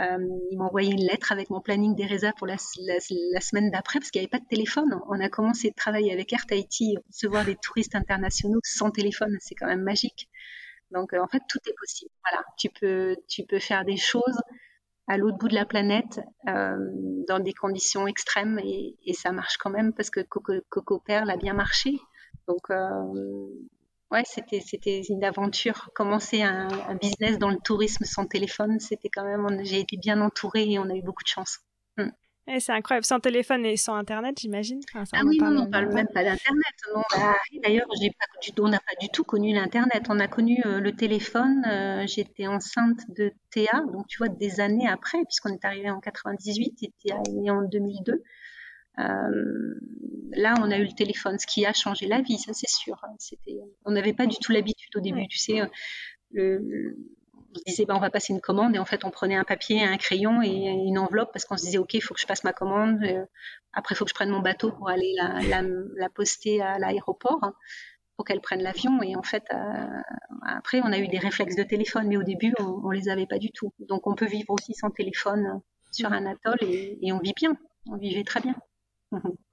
euh, 0.00 0.18
ils 0.50 0.90
une 0.90 1.06
lettre 1.06 1.32
avec 1.32 1.48
mon 1.48 1.62
planning 1.62 1.94
des 1.94 2.04
réserves 2.04 2.34
pour 2.36 2.46
la, 2.46 2.58
semaine 2.58 3.70
d'après, 3.70 3.98
parce 3.98 4.10
qu'il 4.10 4.20
n'y 4.20 4.26
avait 4.26 4.38
pas 4.38 4.40
de 4.40 4.48
téléphone. 4.48 5.00
On 5.08 5.18
a 5.18 5.30
commencé 5.30 5.70
de 5.70 5.74
travailler 5.74 6.12
avec 6.12 6.30
Air 6.34 6.44
Tahiti, 6.46 6.96
recevoir 7.08 7.46
des 7.46 7.56
touristes 7.56 7.94
internationaux 7.94 8.60
sans 8.62 8.90
téléphone, 8.90 9.34
c'est 9.40 9.54
quand 9.54 9.66
même 9.66 9.82
magique. 9.82 10.28
Donc, 10.90 11.14
euh, 11.14 11.22
en 11.22 11.28
fait, 11.28 11.40
tout 11.48 11.58
est 11.66 11.74
possible. 11.78 12.10
Voilà, 12.28 12.44
tu 12.58 12.68
peux, 12.68 13.16
tu 13.28 13.44
peux 13.44 13.58
faire 13.58 13.86
des 13.86 13.96
choses 13.96 14.38
à 15.08 15.16
l'autre 15.16 15.38
bout 15.38 15.48
de 15.48 15.54
la 15.54 15.64
planète 15.64 16.20
euh, 16.48 16.76
dans 17.28 17.38
des 17.38 17.52
conditions 17.52 18.06
extrêmes 18.06 18.58
et, 18.58 18.96
et, 19.04 19.12
ça 19.12 19.32
marche 19.32 19.56
quand 19.56 19.70
même 19.70 19.92
parce 19.92 20.10
que 20.10 20.20
Coco, 20.20 20.52
Coco 20.68 20.98
Perle 20.98 21.30
a 21.30 21.36
bien 21.36 21.54
marché. 21.54 21.98
Donc 22.48 22.70
euh, 22.70 23.48
ouais, 24.10 24.22
c'était 24.24 24.60
c'était 24.60 25.02
une 25.02 25.24
aventure. 25.24 25.90
Commencer 25.94 26.42
un, 26.42 26.68
business 27.00 27.38
dans 27.38 27.50
le 27.50 27.58
tourisme 27.58 28.04
sans 28.04 28.26
téléphone, 28.26 28.80
c'était 28.80 29.08
quand 29.08 29.24
même. 29.24 29.64
J'ai 29.64 29.80
été 29.80 29.96
bien 29.96 30.20
entourée 30.20 30.70
et 30.70 30.78
on 30.78 30.90
a 30.90 30.94
eu 30.94 31.02
beaucoup 31.02 31.24
de 31.24 31.28
chance. 31.28 31.60
Mm. 31.96 32.10
Eh, 32.48 32.60
c'est 32.60 32.72
incroyable, 32.72 33.04
sans 33.04 33.18
téléphone 33.18 33.66
et 33.66 33.76
sans 33.76 33.94
Internet, 33.96 34.38
j'imagine. 34.38 34.80
ah 34.94 35.02
oui, 35.24 35.38
non, 35.38 35.62
on 35.62 35.70
parle 35.70 35.92
même 35.92 36.06
pas 36.06 36.22
d'Internet. 36.22 36.64
Bah, 36.94 37.34
d'ailleurs, 37.64 37.88
on 38.58 38.68
n'a 38.68 38.78
pas 38.78 38.94
du 39.00 39.08
tout 39.08 39.24
connu 39.24 39.52
l'Internet. 39.52 40.04
On 40.08 40.20
a 40.20 40.28
connu 40.28 40.62
euh, 40.64 40.78
le 40.78 40.92
téléphone. 40.94 41.64
Euh, 41.66 42.06
j'étais 42.06 42.46
enceinte 42.46 43.00
de 43.08 43.32
Théa, 43.50 43.82
donc 43.92 44.06
tu 44.06 44.18
vois, 44.18 44.28
des 44.28 44.60
années 44.60 44.86
après, 44.86 45.18
puisqu'on 45.24 45.52
est 45.52 45.64
arrivé 45.64 45.90
en 45.90 45.98
98 45.98 46.82
et 46.84 46.92
Théa 47.02 47.20
est 47.26 47.32
née 47.32 47.50
en 47.50 47.62
2002. 47.62 48.22
Euh, 48.98 49.80
là, 50.30 50.54
on 50.60 50.70
a 50.70 50.78
eu 50.78 50.84
le 50.84 50.94
téléphone, 50.94 51.38
ce 51.40 51.46
qui 51.48 51.66
a 51.66 51.72
changé 51.72 52.06
la 52.06 52.20
vie, 52.22 52.38
ça 52.38 52.52
c'est 52.54 52.70
sûr. 52.70 53.04
On 53.84 53.90
n'avait 53.90 54.14
pas 54.14 54.26
du 54.26 54.36
tout 54.36 54.52
l'habitude 54.52 54.94
au 54.96 55.00
début, 55.00 55.26
tu 55.26 55.38
sais. 55.38 55.62
Le, 56.30 56.96
on 57.54 57.58
se 57.58 57.64
disait, 57.66 57.84
bah, 57.84 57.94
on 57.96 58.00
va 58.00 58.10
passer 58.10 58.32
une 58.32 58.40
commande, 58.40 58.74
et 58.74 58.78
en 58.78 58.84
fait, 58.84 59.04
on 59.04 59.10
prenait 59.10 59.36
un 59.36 59.44
papier, 59.44 59.82
un 59.84 59.96
crayon 59.96 60.42
et 60.42 60.48
une 60.48 60.98
enveloppe 60.98 61.32
parce 61.32 61.44
qu'on 61.44 61.56
se 61.56 61.64
disait, 61.64 61.78
OK, 61.78 61.94
il 61.94 62.00
faut 62.00 62.14
que 62.14 62.20
je 62.20 62.26
passe 62.26 62.44
ma 62.44 62.52
commande. 62.52 63.02
Euh, 63.04 63.24
après, 63.72 63.94
il 63.94 63.98
faut 63.98 64.04
que 64.04 64.10
je 64.10 64.14
prenne 64.14 64.30
mon 64.30 64.40
bateau 64.40 64.72
pour 64.72 64.88
aller 64.88 65.14
la, 65.16 66.08
poster 66.08 66.62
à 66.62 66.78
l'aéroport 66.78 67.52
pour 68.16 68.24
qu'elle 68.24 68.40
prenne 68.40 68.62
l'avion. 68.62 69.02
Et 69.02 69.16
en 69.16 69.22
fait, 69.22 69.44
euh, 69.52 70.00
après, 70.46 70.80
on 70.82 70.92
a 70.92 70.98
eu 70.98 71.08
des 71.08 71.18
réflexes 71.18 71.56
de 71.56 71.62
téléphone, 71.62 72.08
mais 72.08 72.16
au 72.16 72.22
début, 72.22 72.54
on, 72.58 72.80
on 72.84 72.90
les 72.90 73.08
avait 73.08 73.26
pas 73.26 73.38
du 73.38 73.50
tout. 73.50 73.72
Donc, 73.80 74.06
on 74.06 74.14
peut 74.14 74.26
vivre 74.26 74.50
aussi 74.50 74.74
sans 74.74 74.90
téléphone 74.90 75.60
sur 75.92 76.12
un 76.12 76.26
atoll 76.26 76.58
et 76.62 77.12
on 77.12 77.18
vit 77.18 77.34
bien. 77.34 77.56
On 77.86 77.96
vivait 77.96 78.24
très 78.24 78.40
bien. 78.40 78.54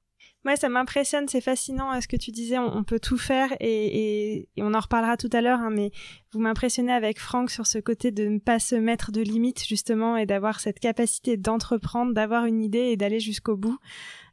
Ouais, 0.45 0.57
ça 0.57 0.67
m'impressionne, 0.67 1.29
c'est 1.29 1.39
fascinant 1.39 1.99
ce 2.01 2.07
que 2.07 2.17
tu 2.17 2.31
disais, 2.31 2.57
on, 2.57 2.83
peut 2.83 2.99
tout 2.99 3.17
faire 3.17 3.55
et, 3.61 4.49
on 4.57 4.73
en 4.73 4.79
reparlera 4.81 5.15
tout 5.15 5.29
à 5.31 5.39
l'heure, 5.39 5.59
hein, 5.59 5.69
mais 5.69 5.91
vous 6.33 6.39
m'impressionnez 6.41 6.91
avec 6.91 7.17
Franck 7.17 7.49
sur 7.49 7.65
ce 7.65 7.77
côté 7.77 8.11
de 8.11 8.25
ne 8.25 8.39
pas 8.39 8.59
se 8.59 8.75
mettre 8.75 9.13
de 9.13 9.21
limites 9.21 9.65
justement 9.65 10.17
et 10.17 10.25
d'avoir 10.25 10.59
cette 10.59 10.79
capacité 10.79 11.37
d'entreprendre, 11.37 12.13
d'avoir 12.13 12.45
une 12.45 12.61
idée 12.61 12.89
et 12.91 12.97
d'aller 12.97 13.21
jusqu'au 13.21 13.55
bout. 13.55 13.77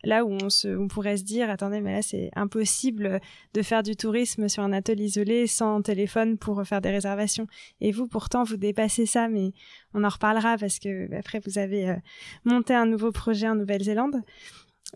Là 0.02 0.24
où 0.24 0.32
on, 0.32 0.50
se, 0.50 0.66
on 0.66 0.88
pourrait 0.88 1.18
se 1.18 1.22
dire, 1.22 1.48
attendez, 1.48 1.80
mais 1.80 1.92
là 1.92 2.02
c'est 2.02 2.30
impossible 2.34 3.20
de 3.54 3.62
faire 3.62 3.84
du 3.84 3.94
tourisme 3.94 4.48
sur 4.48 4.64
un 4.64 4.72
atelier 4.72 5.04
isolé 5.04 5.46
sans 5.46 5.80
téléphone 5.80 6.38
pour 6.38 6.60
faire 6.66 6.80
des 6.80 6.90
réservations. 6.90 7.46
Et 7.80 7.92
vous, 7.92 8.08
pourtant, 8.08 8.42
vous 8.42 8.56
dépassez 8.56 9.06
ça, 9.06 9.28
mais 9.28 9.52
on 9.94 10.02
en 10.02 10.08
reparlera 10.08 10.56
parce 10.58 10.80
que 10.80 11.14
après 11.16 11.40
vous 11.46 11.58
avez 11.58 11.90
euh, 11.90 11.96
monté 12.44 12.74
un 12.74 12.86
nouveau 12.86 13.12
projet 13.12 13.48
en 13.48 13.54
Nouvelle-Zélande. 13.54 14.22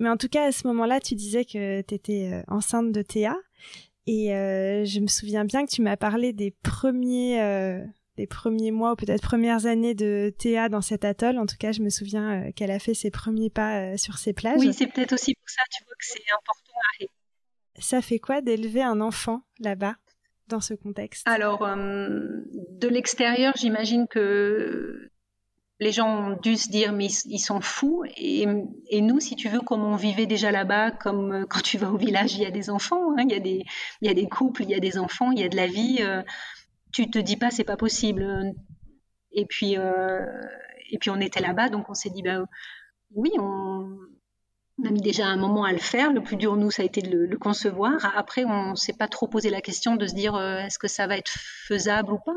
Mais 0.00 0.08
en 0.08 0.16
tout 0.16 0.28
cas, 0.28 0.44
à 0.44 0.52
ce 0.52 0.66
moment-là, 0.66 1.00
tu 1.00 1.14
disais 1.14 1.44
que 1.44 1.82
tu 1.82 1.94
étais 1.94 2.30
euh, 2.32 2.42
enceinte 2.48 2.92
de 2.92 3.02
Théa. 3.02 3.36
Et 4.06 4.34
euh, 4.34 4.84
je 4.84 5.00
me 5.00 5.06
souviens 5.06 5.44
bien 5.44 5.64
que 5.64 5.70
tu 5.70 5.80
m'as 5.80 5.96
parlé 5.96 6.32
des 6.32 6.50
premiers, 6.50 7.40
euh, 7.40 7.82
des 8.16 8.26
premiers 8.26 8.70
mois 8.70 8.92
ou 8.92 8.96
peut-être 8.96 9.22
premières 9.22 9.66
années 9.66 9.94
de 9.94 10.32
Théa 10.36 10.68
dans 10.68 10.82
cet 10.82 11.04
atoll. 11.04 11.38
En 11.38 11.46
tout 11.46 11.56
cas, 11.58 11.72
je 11.72 11.80
me 11.80 11.88
souviens 11.88 12.52
qu'elle 12.52 12.70
a 12.70 12.78
fait 12.78 12.94
ses 12.94 13.10
premiers 13.10 13.50
pas 13.50 13.96
sur 13.96 14.18
ces 14.18 14.34
plages. 14.34 14.58
Oui, 14.58 14.74
c'est 14.74 14.88
peut-être 14.88 15.14
aussi 15.14 15.34
pour 15.34 15.48
ça, 15.48 15.62
tu 15.70 15.82
vois, 15.84 15.94
que 15.98 16.04
c'est 16.04 16.20
important 16.32 16.78
à 17.00 17.80
Ça 17.80 18.02
fait 18.02 18.18
quoi 18.18 18.42
d'élever 18.42 18.82
un 18.82 19.00
enfant 19.00 19.42
là-bas 19.58 19.96
dans 20.48 20.60
ce 20.60 20.74
contexte? 20.74 21.26
Alors, 21.26 21.60
de 21.60 22.88
l'extérieur, 22.88 23.54
j'imagine 23.56 24.06
que 24.06 25.10
les 25.80 25.92
gens 25.92 26.32
ont 26.32 26.36
dû 26.40 26.56
se 26.56 26.68
dire 26.68 26.92
mais 26.92 27.08
ils 27.26 27.38
sont 27.38 27.60
fous 27.60 28.04
et, 28.16 28.46
nous 29.00 29.20
si 29.20 29.34
tu 29.34 29.48
veux 29.48 29.60
comme 29.60 29.82
on 29.82 29.96
vivait 29.96 30.26
déjà 30.26 30.50
là-bas 30.50 30.92
comme 30.92 31.32
euh, 31.32 31.46
quand 31.48 31.60
tu 31.60 31.78
vas 31.78 31.90
au 31.90 31.96
village 31.96 32.34
il 32.34 32.42
y 32.42 32.46
a 32.46 32.50
des 32.50 32.70
enfants 32.70 33.12
hein, 33.12 33.24
il 33.24 33.32
y 33.32 33.34
a 33.34 33.40
des 33.40 33.64
il 34.00 34.08
y 34.08 34.10
a 34.10 34.14
des 34.14 34.28
couples 34.28 34.62
il 34.62 34.70
y 34.70 34.74
a 34.74 34.80
des 34.80 34.98
enfants 34.98 35.32
il 35.32 35.40
y 35.40 35.44
a 35.44 35.48
de 35.48 35.56
la 35.56 35.66
vie 35.66 35.98
euh, 36.00 36.22
tu 36.92 37.10
te 37.10 37.18
dis 37.18 37.36
pas 37.36 37.50
c'est 37.50 37.64
pas 37.64 37.76
possible 37.76 38.54
et 39.32 39.46
puis 39.46 39.76
euh, 39.76 40.24
et 40.90 40.98
puis 40.98 41.10
on 41.10 41.20
était 41.20 41.40
là-bas 41.40 41.68
donc 41.70 41.90
on 41.90 41.94
s'est 41.94 42.10
dit 42.10 42.22
bah 42.22 42.44
oui 43.14 43.32
on, 43.38 43.98
a 44.84 44.90
mis 44.90 45.00
déjà 45.00 45.26
un 45.26 45.36
moment 45.36 45.62
à 45.62 45.70
le 45.70 45.78
faire. 45.78 46.12
Le 46.12 46.20
plus 46.20 46.34
dur, 46.34 46.56
nous, 46.56 46.72
ça 46.72 46.82
a 46.82 46.84
été 46.84 47.00
de 47.00 47.16
le, 47.16 47.38
concevoir. 47.38 48.12
Après, 48.16 48.44
on 48.44 48.70
ne 48.70 48.74
s'est 48.74 48.92
pas 48.92 49.06
trop 49.06 49.28
posé 49.28 49.48
la 49.48 49.60
question 49.60 49.94
de 49.94 50.04
se 50.04 50.16
dire 50.16 50.36
est-ce 50.36 50.80
que 50.80 50.88
ça 50.88 51.06
va 51.06 51.16
être 51.16 51.30
faisable 51.30 52.12
ou 52.12 52.18
pas? 52.18 52.32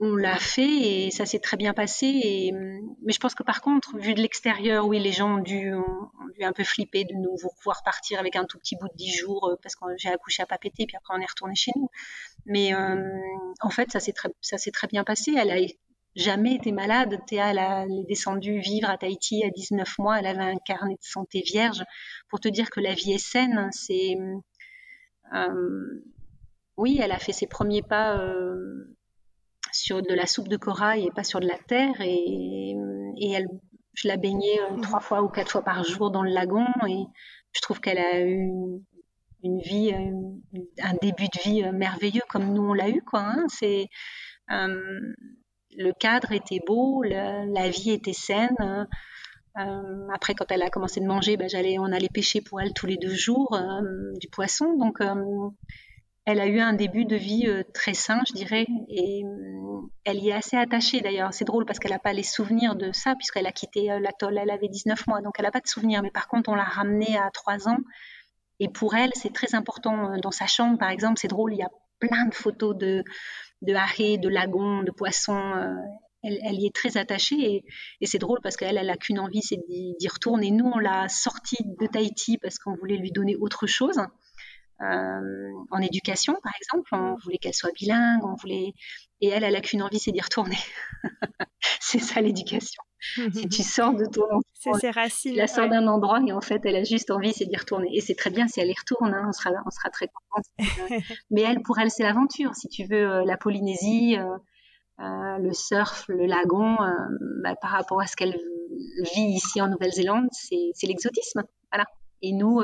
On 0.00 0.14
l'a 0.14 0.36
fait 0.36 1.06
et 1.06 1.10
ça 1.10 1.26
s'est 1.26 1.40
très 1.40 1.56
bien 1.56 1.74
passé. 1.74 2.06
Et, 2.06 2.52
mais 2.52 3.12
je 3.12 3.18
pense 3.18 3.34
que 3.34 3.42
par 3.42 3.60
contre, 3.60 3.96
vu 3.98 4.14
de 4.14 4.20
l'extérieur, 4.20 4.86
oui, 4.86 5.00
les 5.00 5.12
gens 5.12 5.38
ont 5.38 5.42
dû, 5.42 5.74
ont, 5.74 6.10
dû 6.36 6.44
un 6.44 6.52
peu 6.52 6.64
flipper 6.64 7.04
de 7.04 7.14
nous 7.14 7.36
voir 7.64 7.82
partir 7.82 8.20
avec 8.20 8.36
un 8.36 8.44
tout 8.44 8.58
petit 8.58 8.76
bout 8.76 8.88
de 8.88 8.96
dix 8.96 9.12
jours 9.12 9.48
euh, 9.48 9.56
parce 9.62 9.74
que 9.74 9.84
j'ai 9.96 10.08
accouché 10.08 10.42
à 10.42 10.46
Papété, 10.46 10.86
puis 10.86 10.96
après 10.96 11.14
on 11.16 11.20
est 11.20 11.28
retourné 11.28 11.54
chez 11.56 11.72
nous. 11.74 11.90
Mais 12.46 12.74
euh, 12.74 13.20
en 13.60 13.70
fait, 13.70 13.90
ça 13.90 13.98
s'est 13.98 14.12
très, 14.12 14.30
très 14.72 14.86
bien 14.86 15.02
passé. 15.02 15.34
Elle 15.36 15.50
a 15.50 15.58
jamais 16.14 16.54
été 16.54 16.70
malade. 16.70 17.18
Théa, 17.26 17.50
elle, 17.50 17.58
a, 17.58 17.84
est 17.84 18.06
descendue 18.08 18.60
vivre 18.60 18.88
à 18.88 18.98
Tahiti 18.98 19.44
à 19.44 19.50
19 19.50 19.98
mois. 19.98 20.20
Elle 20.20 20.26
avait 20.26 20.52
un 20.52 20.58
carnet 20.64 20.94
de 20.94 21.02
santé 21.02 21.42
vierge. 21.44 21.82
Pour 22.28 22.38
te 22.38 22.48
dire 22.48 22.70
que 22.70 22.80
la 22.80 22.94
vie 22.94 23.12
est 23.14 23.18
saine, 23.18 23.68
c'est 23.72 24.16
euh, 25.34 26.04
oui, 26.76 27.00
elle 27.02 27.10
a 27.10 27.18
fait 27.18 27.32
ses 27.32 27.48
premiers 27.48 27.82
pas 27.82 28.16
sur 29.72 30.02
de 30.02 30.14
la 30.14 30.26
soupe 30.26 30.48
de 30.48 30.56
corail 30.56 31.06
et 31.06 31.10
pas 31.10 31.24
sur 31.24 31.40
de 31.40 31.46
la 31.46 31.58
terre. 31.58 32.00
Et, 32.00 32.74
et 33.18 33.32
elle, 33.32 33.48
je 33.98 34.06
la 34.06 34.16
baignais 34.16 34.60
euh, 34.60 34.80
trois 34.80 35.00
fois 35.00 35.22
ou 35.22 35.28
quatre 35.28 35.50
fois 35.50 35.62
par 35.62 35.82
jour 35.82 36.10
dans 36.10 36.22
le 36.22 36.30
lagon. 36.30 36.66
Et 36.88 37.04
je 37.52 37.60
trouve 37.60 37.80
qu'elle 37.80 37.98
a 37.98 38.20
eu 38.20 38.48
une 39.42 39.60
vie, 39.60 39.92
euh, 39.92 40.60
un 40.82 40.94
début 41.02 41.26
de 41.26 41.42
vie 41.42 41.64
euh, 41.64 41.72
merveilleux 41.72 42.22
comme 42.28 42.52
nous 42.52 42.62
on 42.62 42.74
l'a 42.74 42.88
eu. 42.88 43.02
Quoi, 43.02 43.20
hein. 43.20 43.44
C'est 43.48 43.88
le 44.48 45.92
cadre 46.00 46.32
était 46.32 46.60
beau, 46.66 47.02
la, 47.02 47.68
vie 47.68 47.90
était 47.90 48.14
saine. 48.14 48.88
après, 49.54 50.34
quand 50.34 50.50
elle 50.50 50.62
a 50.62 50.70
commencé 50.70 51.00
de 51.00 51.06
manger, 51.06 51.36
ben, 51.36 51.48
j'allais, 51.48 51.78
on 51.78 51.92
allait 51.92 52.08
pêcher 52.08 52.40
pour 52.40 52.60
elle 52.60 52.72
tous 52.72 52.86
les 52.86 52.96
deux 52.96 53.14
jours 53.14 53.60
du 54.18 54.28
poisson. 54.28 54.74
Donc, 54.78 55.02
elle 56.30 56.40
a 56.40 56.46
eu 56.46 56.60
un 56.60 56.74
début 56.74 57.06
de 57.06 57.16
vie 57.16 57.46
euh, 57.46 57.62
très 57.72 57.94
sain, 57.94 58.20
je 58.28 58.34
dirais, 58.34 58.66
et 58.90 59.24
euh, 59.24 59.80
elle 60.04 60.18
y 60.18 60.28
est 60.28 60.34
assez 60.34 60.58
attachée 60.58 61.00
d'ailleurs. 61.00 61.32
C'est 61.32 61.46
drôle 61.46 61.64
parce 61.64 61.78
qu'elle 61.78 61.92
n'a 61.92 61.98
pas 61.98 62.12
les 62.12 62.22
souvenirs 62.22 62.76
de 62.76 62.92
ça, 62.92 63.14
puisqu'elle 63.14 63.46
a 63.46 63.52
quitté 63.52 63.90
euh, 63.90 63.98
l'atoll, 63.98 64.36
elle 64.36 64.50
avait 64.50 64.68
19 64.68 65.06
mois, 65.06 65.22
donc 65.22 65.36
elle 65.38 65.46
n'a 65.46 65.50
pas 65.50 65.60
de 65.60 65.66
souvenirs. 65.66 66.02
Mais 66.02 66.10
par 66.10 66.28
contre, 66.28 66.50
on 66.50 66.54
l'a 66.54 66.64
ramenée 66.64 67.16
à 67.16 67.30
3 67.32 67.70
ans, 67.70 67.78
et 68.60 68.68
pour 68.68 68.94
elle, 68.94 69.10
c'est 69.14 69.32
très 69.32 69.54
important. 69.54 70.18
Dans 70.18 70.30
sa 70.30 70.46
chambre, 70.46 70.76
par 70.76 70.90
exemple, 70.90 71.18
c'est 71.18 71.28
drôle, 71.28 71.54
il 71.54 71.60
y 71.60 71.62
a 71.62 71.70
plein 71.98 72.26
de 72.26 72.34
photos 72.34 72.76
de, 72.76 73.02
de 73.62 74.18
de 74.18 74.28
lagons, 74.28 74.82
de 74.82 74.90
poissons. 74.90 75.64
Elle, 76.22 76.60
y 76.60 76.66
est 76.66 76.74
très 76.74 76.98
attachée 76.98 77.36
et, 77.36 77.64
et 78.02 78.06
c'est 78.06 78.18
drôle 78.18 78.40
parce 78.42 78.56
qu'elle, 78.56 78.76
elle 78.76 78.90
a 78.90 78.96
qu'une 78.96 79.18
envie, 79.20 79.40
c'est 79.40 79.60
d'y 79.68 80.08
retourner. 80.08 80.50
Nous, 80.50 80.66
on 80.66 80.78
l'a 80.78 81.08
sortie 81.08 81.64
de 81.64 81.86
Tahiti 81.86 82.36
parce 82.36 82.58
qu'on 82.58 82.74
voulait 82.74 82.96
lui 82.96 83.12
donner 83.12 83.36
autre 83.36 83.66
chose. 83.66 83.98
Euh, 84.80 85.52
en 85.70 85.80
éducation, 85.80 86.36
par 86.42 86.52
exemple. 86.60 86.88
On 86.92 87.16
voulait 87.24 87.38
qu'elle 87.38 87.54
soit 87.54 87.72
bilingue, 87.72 88.24
on 88.24 88.34
voulait. 88.34 88.74
Et 89.20 89.28
elle, 89.28 89.42
elle 89.42 89.56
a 89.56 89.60
qu'une 89.60 89.82
envie, 89.82 89.98
c'est 89.98 90.12
d'y 90.12 90.20
retourner. 90.20 90.58
c'est 91.80 91.98
ça 91.98 92.20
l'éducation. 92.20 92.82
si 93.32 93.48
tu 93.48 93.62
sors 93.62 93.94
de 93.94 94.04
ton 94.06 94.22
c'est 94.54 94.72
ses 94.74 94.90
racines. 94.90 95.32
Tu 95.32 95.38
la 95.38 95.46
sors 95.46 95.68
d'un 95.68 95.86
endroit 95.88 96.20
et 96.26 96.32
en 96.32 96.40
fait, 96.40 96.60
elle 96.64 96.76
a 96.76 96.84
juste 96.84 97.10
envie, 97.10 97.32
c'est 97.32 97.46
d'y 97.46 97.56
retourner. 97.56 97.88
Et 97.92 98.00
c'est 98.00 98.14
très 98.14 98.30
bien 98.30 98.46
si 98.46 98.60
elle 98.60 98.68
y 98.68 98.74
retourne, 98.78 99.12
hein, 99.12 99.24
on 99.28 99.32
sera 99.32 99.50
on 99.66 99.70
sera 99.70 99.90
très 99.90 100.08
contente. 100.08 100.44
Mais 101.30 101.42
elle, 101.42 101.62
pour 101.62 101.78
elle, 101.78 101.90
c'est 101.90 102.04
l'aventure. 102.04 102.54
Si 102.54 102.68
tu 102.68 102.84
veux, 102.84 103.10
euh, 103.10 103.24
la 103.24 103.36
Polynésie, 103.36 104.16
euh, 104.16 104.36
euh, 105.00 105.38
le 105.38 105.52
surf, 105.52 106.04
le 106.08 106.26
lagon, 106.26 106.76
bah, 107.42 107.56
par 107.60 107.70
rapport 107.70 108.00
à 108.00 108.06
ce 108.06 108.14
qu'elle 108.16 108.38
vit 109.14 109.30
ici 109.30 109.60
en 109.60 109.68
Nouvelle-Zélande, 109.68 110.28
c'est 110.32 110.86
l'exotisme. 110.86 111.42
Voilà. 111.72 111.86
Et 112.22 112.32
nous, 112.32 112.60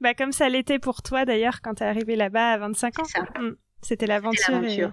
bah, 0.00 0.14
comme 0.14 0.32
ça 0.32 0.48
l'était 0.48 0.78
pour 0.78 1.02
toi 1.02 1.24
d'ailleurs 1.24 1.60
quand 1.62 1.74
tu 1.74 1.82
es 1.82 1.86
arrivé 1.86 2.16
là-bas 2.16 2.52
à 2.52 2.58
25 2.58 2.98
ans. 3.00 3.02
Mm. 3.40 3.50
C'était 3.82 4.06
l'aventure 4.06 4.62
et, 4.64 4.86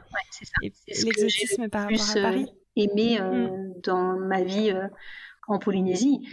l'exotisme 0.88 1.70
par 1.70 1.84
rapport 1.84 2.10
à 2.10 2.22
Paris. 2.22 2.46
Euh, 2.48 2.54
aimé 2.78 3.20
euh, 3.20 3.48
mm. 3.48 3.82
dans 3.84 4.18
ma 4.18 4.44
vie 4.44 4.72
euh, 4.72 4.88
en 5.48 5.60
Polynésie. 5.60 6.28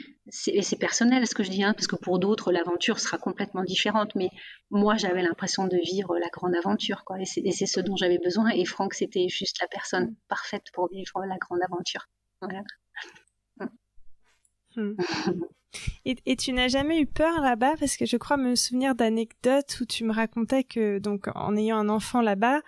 Et 0.47 0.63
c'est 0.63 0.79
personnel 0.79 1.27
ce 1.27 1.35
que 1.35 1.43
je 1.43 1.51
dis, 1.51 1.63
hein, 1.63 1.75
parce 1.75 1.87
que 1.87 1.97
pour 1.97 2.19
d'autres, 2.19 2.51
l'aventure 2.53 2.99
sera 2.99 3.19
complètement 3.19 3.63
différente. 3.63 4.15
Mais 4.15 4.31
moi, 4.71 4.97
j'avais 4.97 5.23
l'impression 5.23 5.67
de 5.67 5.77
vivre 5.77 6.19
la 6.19 6.29
grande 6.29 6.55
aventure. 6.55 7.05
Quoi, 7.05 7.21
et 7.21 7.27
c'est 7.27 7.67
ce 7.67 7.81
dont 7.81 7.97
j'avais 7.97 8.19
besoin. 8.19 8.49
Et 8.51 8.65
Franck, 8.65 8.95
c'était 8.95 9.29
juste 9.29 9.61
la 9.61 9.69
personne 9.69 10.15
parfaite 10.29 10.65
pour 10.73 10.89
vivre 10.91 11.25
la 11.27 11.37
grande 11.37 11.61
aventure. 11.63 12.09
Voilà. 12.41 12.63
Et, 16.05 16.37
tu 16.37 16.53
n'as 16.53 16.69
jamais 16.69 17.01
eu 17.01 17.07
peur 17.07 17.41
là-bas? 17.41 17.75
Parce 17.79 17.97
que 17.97 18.07
je 18.07 18.17
crois 18.17 18.37
me 18.37 18.55
souvenir 18.55 18.95
d'anecdotes 18.95 19.79
où 19.81 19.85
tu 19.85 20.05
me 20.05 20.13
racontais 20.13 20.65
que 20.65 20.99
donc 20.99 21.29
en 21.35 21.57
ayant 21.57 21.79
un 21.79 21.89
enfant 21.89 22.21
là-bas, 22.21 22.61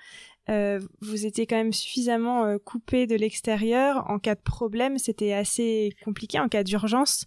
euh, 0.49 0.81
vous 1.01 1.27
étiez 1.27 1.47
quand 1.47 1.57
même 1.57 1.73
suffisamment 1.73 2.45
euh, 2.45 2.59
coupé 2.59 3.07
de 3.07 3.16
l'extérieur. 3.16 4.09
En 4.09 4.19
cas 4.19 4.35
de 4.35 4.40
problème, 4.40 4.99
c'était 4.99 5.33
assez 5.33 5.90
compliqué 6.05 6.38
en 6.38 6.49
cas 6.49 6.62
d'urgence 6.62 7.27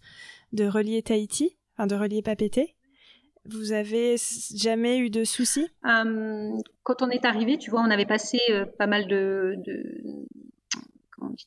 de 0.53 0.65
relier 0.65 1.01
Tahiti, 1.03 1.57
enfin 1.75 1.87
de 1.87 1.95
relier 1.95 2.21
Papété. 2.21 2.75
Vous 3.45 3.71
avez 3.71 4.15
jamais 4.55 4.99
eu 4.99 5.09
de 5.09 5.23
soucis? 5.23 5.67
Quand 5.81 7.01
on 7.01 7.09
est 7.09 7.25
arrivé, 7.25 7.57
tu 7.57 7.71
vois, 7.71 7.81
on 7.81 7.89
avait 7.89 8.05
passé 8.05 8.37
pas 8.77 8.85
mal 8.85 9.07
de, 9.07 9.55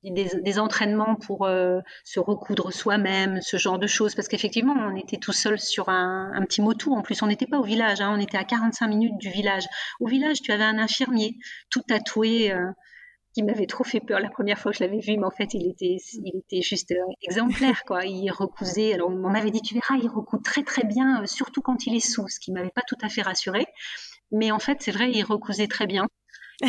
des, 0.05 0.59
entraînements 0.59 1.15
pour 1.15 1.47
euh, 1.47 1.81
se 2.05 2.21
recoudre 2.21 2.73
soi-même, 2.73 3.41
ce 3.41 3.57
genre 3.57 3.79
de 3.79 3.87
choses, 3.87 4.15
parce 4.15 4.29
qu'effectivement, 4.29 4.75
on 4.75 4.97
était 4.97 5.17
tout 5.17 5.33
seul 5.33 5.59
sur 5.59 5.89
un, 5.89 6.31
petit 6.47 6.63
moto. 6.63 6.93
En 6.93 7.03
plus, 7.03 7.23
on 7.23 7.27
n'était 7.27 7.47
pas 7.47 7.59
au 7.59 7.65
village, 7.65 8.01
hein, 8.01 8.13
on 8.17 8.21
était 8.21 8.39
à 8.39 8.45
45 8.45 8.89
minutes 8.89 9.19
du 9.19 9.31
village. 9.31 9.65
Au 10.01 10.07
village, 10.07 10.43
tu 10.43 10.53
avais 10.53 10.65
un 10.65 10.79
infirmier 10.79 11.37
tout 11.71 11.83
tatoué. 11.83 12.53
Euh, 12.53 12.71
qui 13.35 13.43
m'avait 13.43 13.67
trop 13.67 13.83
fait 13.83 14.01
peur 14.01 14.21
la 14.21 14.29
première 14.29 14.59
fois 14.59 14.73
que 14.73 14.79
je 14.79 14.85
l'avais 14.85 14.99
vu, 14.99 15.17
mais 15.17 15.25
en 15.25 15.31
fait, 15.31 15.55
il 15.55 15.67
était, 15.67 15.97
il 16.13 16.37
était 16.37 16.61
juste 16.61 16.93
euh, 16.93 17.13
exemplaire. 17.23 17.83
Il 18.05 18.31
recousait. 18.31 18.93
Alors, 18.93 19.09
on 19.09 19.31
m'avait 19.31 19.51
dit, 19.51 19.63
tu 19.63 19.73
verras, 19.73 19.97
il 19.97 20.09
recoud 20.09 20.43
très, 20.43 20.63
très 20.63 20.85
bien, 20.85 21.25
surtout 21.25 21.63
quand 21.63 21.87
il 21.87 21.97
est 21.97 22.07
sous, 22.07 22.29
ce 22.29 22.39
qui 22.39 22.53
m'avait 22.53 22.69
pas 22.69 22.83
tout 22.87 22.99
à 23.01 23.09
fait 23.09 23.23
rassuré. 23.23 23.65
Mais 24.33 24.51
en 24.51 24.59
fait, 24.59 24.79
c'est 24.81 24.93
vrai, 24.93 25.11
il 25.11 25.23
recousait 25.25 25.67
très 25.67 25.87
bien. 25.87 26.07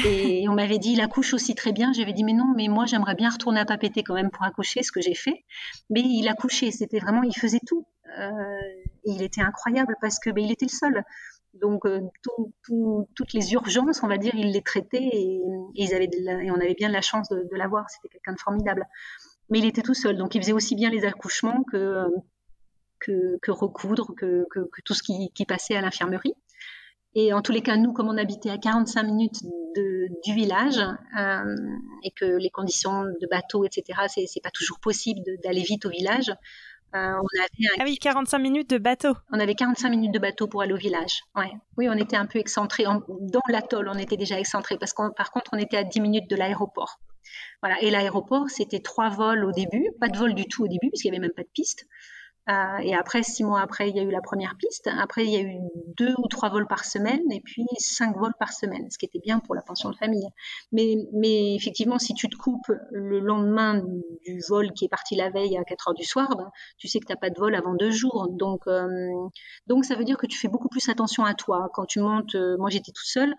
Et 0.06 0.47
on 0.49 0.53
m'avait 0.53 0.79
dit, 0.79 0.93
il 0.93 1.01
accouche 1.01 1.34
aussi 1.34 1.56
très 1.56 1.71
bien. 1.71 1.93
J'avais 1.93 2.13
dit, 2.13 2.23
mais 2.23 2.34
non, 2.34 2.53
mais 2.56 2.67
moi, 2.67 2.86
j'aimerais 2.86 3.15
bien 3.15 3.29
retourner 3.29 3.60
à 3.60 3.65
Papété 3.65 4.03
quand 4.03 4.15
même 4.15 4.32
pour 4.32 4.43
accoucher, 4.43 4.82
ce 4.82 4.91
que 4.91 5.01
j'ai 5.01 5.13
fait. 5.13 5.45
Mais 5.89 6.01
il 6.01 6.27
accouchait, 6.27 6.71
c'était 6.71 6.99
vraiment, 6.99 7.23
il 7.23 7.36
faisait 7.36 7.60
tout. 7.65 7.86
Euh, 8.19 8.32
et 9.06 9.12
il 9.12 9.21
était 9.21 9.41
incroyable 9.41 9.95
parce 10.01 10.19
que 10.19 10.29
ben, 10.29 10.43
il 10.43 10.51
était 10.51 10.65
le 10.65 10.71
seul. 10.71 11.03
Donc, 11.53 11.86
euh, 11.86 12.01
toutes 13.15 13.34
les 13.34 13.53
urgences, 13.53 14.01
on 14.01 14.08
va 14.08 14.17
dire, 14.17 14.34
il 14.36 14.51
les 14.51 14.62
traitait 14.63 15.10
et, 15.12 15.41
ils 15.75 15.93
avaient 15.93 16.10
et 16.10 16.51
on 16.51 16.56
avait 16.56 16.73
bien 16.73 16.89
la 16.89 17.01
chance 17.01 17.29
de, 17.29 17.47
l'avoir. 17.56 17.89
C'était 17.89 18.10
quelqu'un 18.10 18.34
de 18.34 18.39
formidable. 18.39 18.88
Mais 19.49 19.60
il 19.60 19.65
était 19.65 19.84
tout 19.84 19.93
seul. 19.93 20.17
Donc, 20.17 20.34
il 20.34 20.41
faisait 20.41 20.53
aussi 20.53 20.75
bien 20.75 20.89
les 20.89 21.06
accouchements 21.06 21.63
que, 21.71 22.08
que, 22.99 23.51
recoudre, 23.51 24.15
que, 24.15 24.47
tout 24.86 24.93
ce 24.95 25.03
qui 25.03 25.45
passait 25.45 25.75
à 25.75 25.82
l'infirmerie. 25.82 26.34
Et 27.15 27.34
en 27.34 27.41
tous 27.41 27.52
les 27.52 27.62
cas, 27.62 27.78
nous, 27.78 27.93
comme 27.93 28.08
on 28.08 28.17
habitait 28.17 28.49
à 28.49 28.58
45 28.58 29.04
minutes 29.04 29.43
de, 29.76 30.08
du 30.23 30.34
village 30.34 30.80
euh, 31.17 31.56
et 32.04 32.12
que 32.12 32.26
les 32.26 32.49
conditions 32.49 33.04
de 33.04 33.28
bateau, 33.30 33.65
etc., 33.65 33.99
c'est, 34.08 34.41
pas 34.41 34.52
toujours 34.52 34.80
possible 34.80 35.21
d'aller 35.43 35.62
vite 35.62 35.86
au 35.86 35.89
village. 35.89 36.30
Euh, 36.95 37.13
on 37.15 37.39
avait 37.39 37.67
un... 37.67 37.76
Ah 37.80 37.84
oui, 37.86 37.97
45 37.97 38.38
minutes 38.39 38.69
de 38.69 38.78
bateau. 38.78 39.13
On 39.32 39.39
avait 39.39 39.56
45 39.56 39.89
minutes 39.89 40.13
de 40.13 40.19
bateau 40.19 40.47
pour 40.47 40.62
aller 40.62 40.73
au 40.73 40.78
village. 40.78 41.23
Ouais. 41.36 41.52
Oui, 41.78 41.88
on 41.89 41.93
était 41.93 42.15
un 42.15 42.26
peu 42.26 42.39
excentré. 42.39 42.84
Dans 42.84 43.41
l'atoll, 43.49 43.89
on 43.89 43.97
était 43.97 44.17
déjà 44.17 44.39
excentré 44.39 44.78
parce 44.78 44.93
que 44.93 45.12
par 45.13 45.32
contre, 45.32 45.52
on 45.54 45.58
était 45.58 45.78
à 45.78 45.84
10 45.84 46.02
minutes 46.02 46.30
de 46.30 46.36
l'aéroport. 46.36 46.99
Voilà. 47.62 47.82
Et 47.82 47.89
l'aéroport, 47.89 48.49
c'était 48.49 48.80
trois 48.80 49.10
vols 49.10 49.43
au 49.45 49.52
début, 49.52 49.89
pas 49.99 50.10
de 50.10 50.17
vol 50.17 50.36
du 50.36 50.45
tout 50.45 50.65
au 50.65 50.67
début 50.67 50.89
puisqu'il 50.89 51.12
n'y 51.12 51.17
avait 51.17 51.28
même 51.28 51.36
pas 51.36 51.43
de 51.43 51.49
piste. 51.54 51.88
Euh, 52.49 52.77
et 52.79 52.93
après, 52.93 53.23
six 53.23 53.43
mois 53.43 53.62
après, 53.62 53.89
il 53.89 53.95
y 53.95 53.99
a 53.99 54.03
eu 54.03 54.12
la 54.12 54.21
première 54.21 54.56
piste. 54.58 54.89
Après, 54.99 55.23
il 55.23 55.32
y 55.32 55.38
a 55.38 55.41
eu 55.41 55.58
deux 55.97 56.13
ou 56.17 56.27
trois 56.27 56.49
vols 56.49 56.67
par 56.67 56.84
semaine 56.84 57.21
et 57.32 57.39
puis 57.39 57.65
cinq 57.77 58.17
vols 58.17 58.34
par 58.38 58.51
semaine, 58.51 58.89
ce 58.91 58.97
qui 58.97 59.06
était 59.06 59.19
bien 59.19 59.39
pour 59.39 59.56
la 59.56 59.62
pension 59.62 59.89
de 59.89 59.95
famille. 59.95 60.27
Mais, 60.71 60.95
mais 61.13 61.56
effectivement, 61.56 61.99
si 61.99 62.13
tu 62.13 62.27
te 62.27 62.36
coupes 62.36 62.71
le 62.91 63.19
lendemain 63.19 63.82
du 64.25 64.41
vol 64.49 64.73
qui 64.73 64.86
est 64.86 64.89
parti 64.89 65.15
la 65.15 65.29
veille 65.29 65.58
à 65.58 65.63
4 65.63 65.89
heures 65.89 65.93
du 65.93 66.03
soir, 66.03 66.36
ben, 66.36 66.51
tu 66.77 66.88
sais 66.88 66.99
que 66.99 67.06
tu 67.06 67.13
n'as 67.13 67.17
pas 67.17 67.29
de 67.29 67.39
vol 67.39 67.56
avant 67.56 67.75
deux 67.75 67.91
jours. 67.91 68.27
Donc, 68.29 68.67
euh, 68.67 68.88
donc, 69.67 69.86
ça 69.86 69.95
veut 69.95 70.03
dire 70.03 70.17
que 70.17 70.27
tu 70.27 70.38
fais 70.38 70.49
beaucoup 70.49 70.69
plus 70.69 70.89
attention 70.89 71.23
à 71.23 71.34
toi. 71.34 71.69
Quand 71.73 71.86
tu 71.86 71.99
montes, 71.99 72.36
euh, 72.36 72.58
moi 72.58 72.69
j'étais 72.69 72.91
tout 72.91 73.06
seul, 73.06 73.32
euh, 73.32 73.36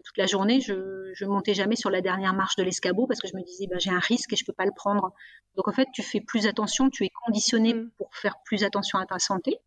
toute 0.00 0.16
la 0.16 0.26
journée, 0.26 0.60
je, 0.60 0.72
ne 0.72 1.26
montais 1.26 1.54
jamais 1.54 1.76
sur 1.76 1.90
la 1.90 2.00
dernière 2.00 2.34
marche 2.34 2.56
de 2.56 2.62
l'escabeau 2.62 3.06
parce 3.06 3.20
que 3.20 3.28
je 3.28 3.36
me 3.36 3.42
disais, 3.42 3.66
ben, 3.66 3.78
j'ai 3.78 3.90
un 3.90 3.98
risque 3.98 4.32
et 4.32 4.36
je 4.36 4.44
peux 4.44 4.52
pas 4.52 4.64
le 4.64 4.72
prendre. 4.74 5.12
Donc 5.56 5.68
en 5.68 5.72
fait, 5.72 5.88
tu 5.92 6.02
fais 6.02 6.20
plus 6.20 6.46
attention, 6.46 6.90
tu 6.90 7.04
es 7.04 7.10
conditionné 7.24 7.74
mm. 7.74 7.90
pour 7.98 8.14
faire 8.14 8.36
plus 8.44 8.64
attention 8.64 8.98
à 8.98 9.06
ta 9.06 9.18
santé. 9.18 9.58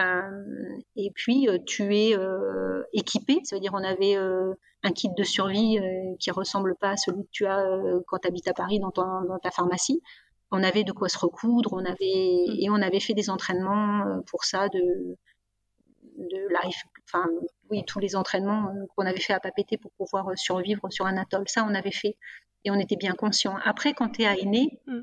Euh, 0.00 0.76
et 0.96 1.12
puis 1.14 1.48
euh, 1.48 1.58
tu 1.64 1.94
es 1.94 2.16
équipé, 2.92 3.38
ça 3.44 3.56
veut 3.56 3.60
dire 3.60 3.74
on 3.74 3.84
avait 3.84 4.16
un 4.16 4.92
kit 4.92 5.08
de 5.16 5.22
survie 5.22 5.78
qui 6.18 6.30
ressemble 6.30 6.74
pas 6.76 6.90
à 6.90 6.96
celui 6.96 7.22
que 7.24 7.30
tu 7.30 7.46
as 7.46 7.64
quand 8.06 8.18
tu 8.18 8.28
habites 8.28 8.48
à 8.48 8.54
Paris 8.54 8.80
dans, 8.80 8.90
dans, 8.90 9.38
ta 9.38 9.50
pharmacie. 9.50 10.02
On 10.50 10.62
avait 10.62 10.84
de 10.84 10.92
quoi 10.92 11.08
se 11.08 11.18
recoudre, 11.18 11.72
on 11.72 11.84
avait 11.84 12.46
mm. 12.48 12.56
et 12.58 12.70
on 12.70 12.82
avait 12.82 13.00
fait 13.00 13.14
des 13.14 13.30
entraînements 13.30 14.20
pour 14.26 14.44
ça 14.44 14.68
de 14.68 15.16
de 16.18 16.48
life, 16.62 16.82
enfin 17.06 17.28
oui, 17.70 17.84
tous 17.86 17.98
les 17.98 18.16
entraînements 18.16 18.68
euh, 18.68 18.86
qu'on 18.94 19.06
avait 19.06 19.20
fait 19.20 19.32
à 19.32 19.40
Papété 19.40 19.76
pour 19.76 19.90
pouvoir 19.92 20.28
euh, 20.28 20.36
survivre 20.36 20.88
sur 20.90 21.06
un 21.06 21.16
atoll. 21.16 21.48
Ça, 21.48 21.64
on 21.64 21.74
avait 21.74 21.90
fait 21.90 22.16
et 22.64 22.70
on 22.70 22.78
était 22.78 22.96
bien 22.96 23.12
conscient. 23.12 23.56
Après, 23.64 23.94
quand 23.94 24.08
tu 24.10 24.22
es 24.22 24.26
à 24.26 24.36
Aîné, 24.38 24.80
mm. 24.86 25.00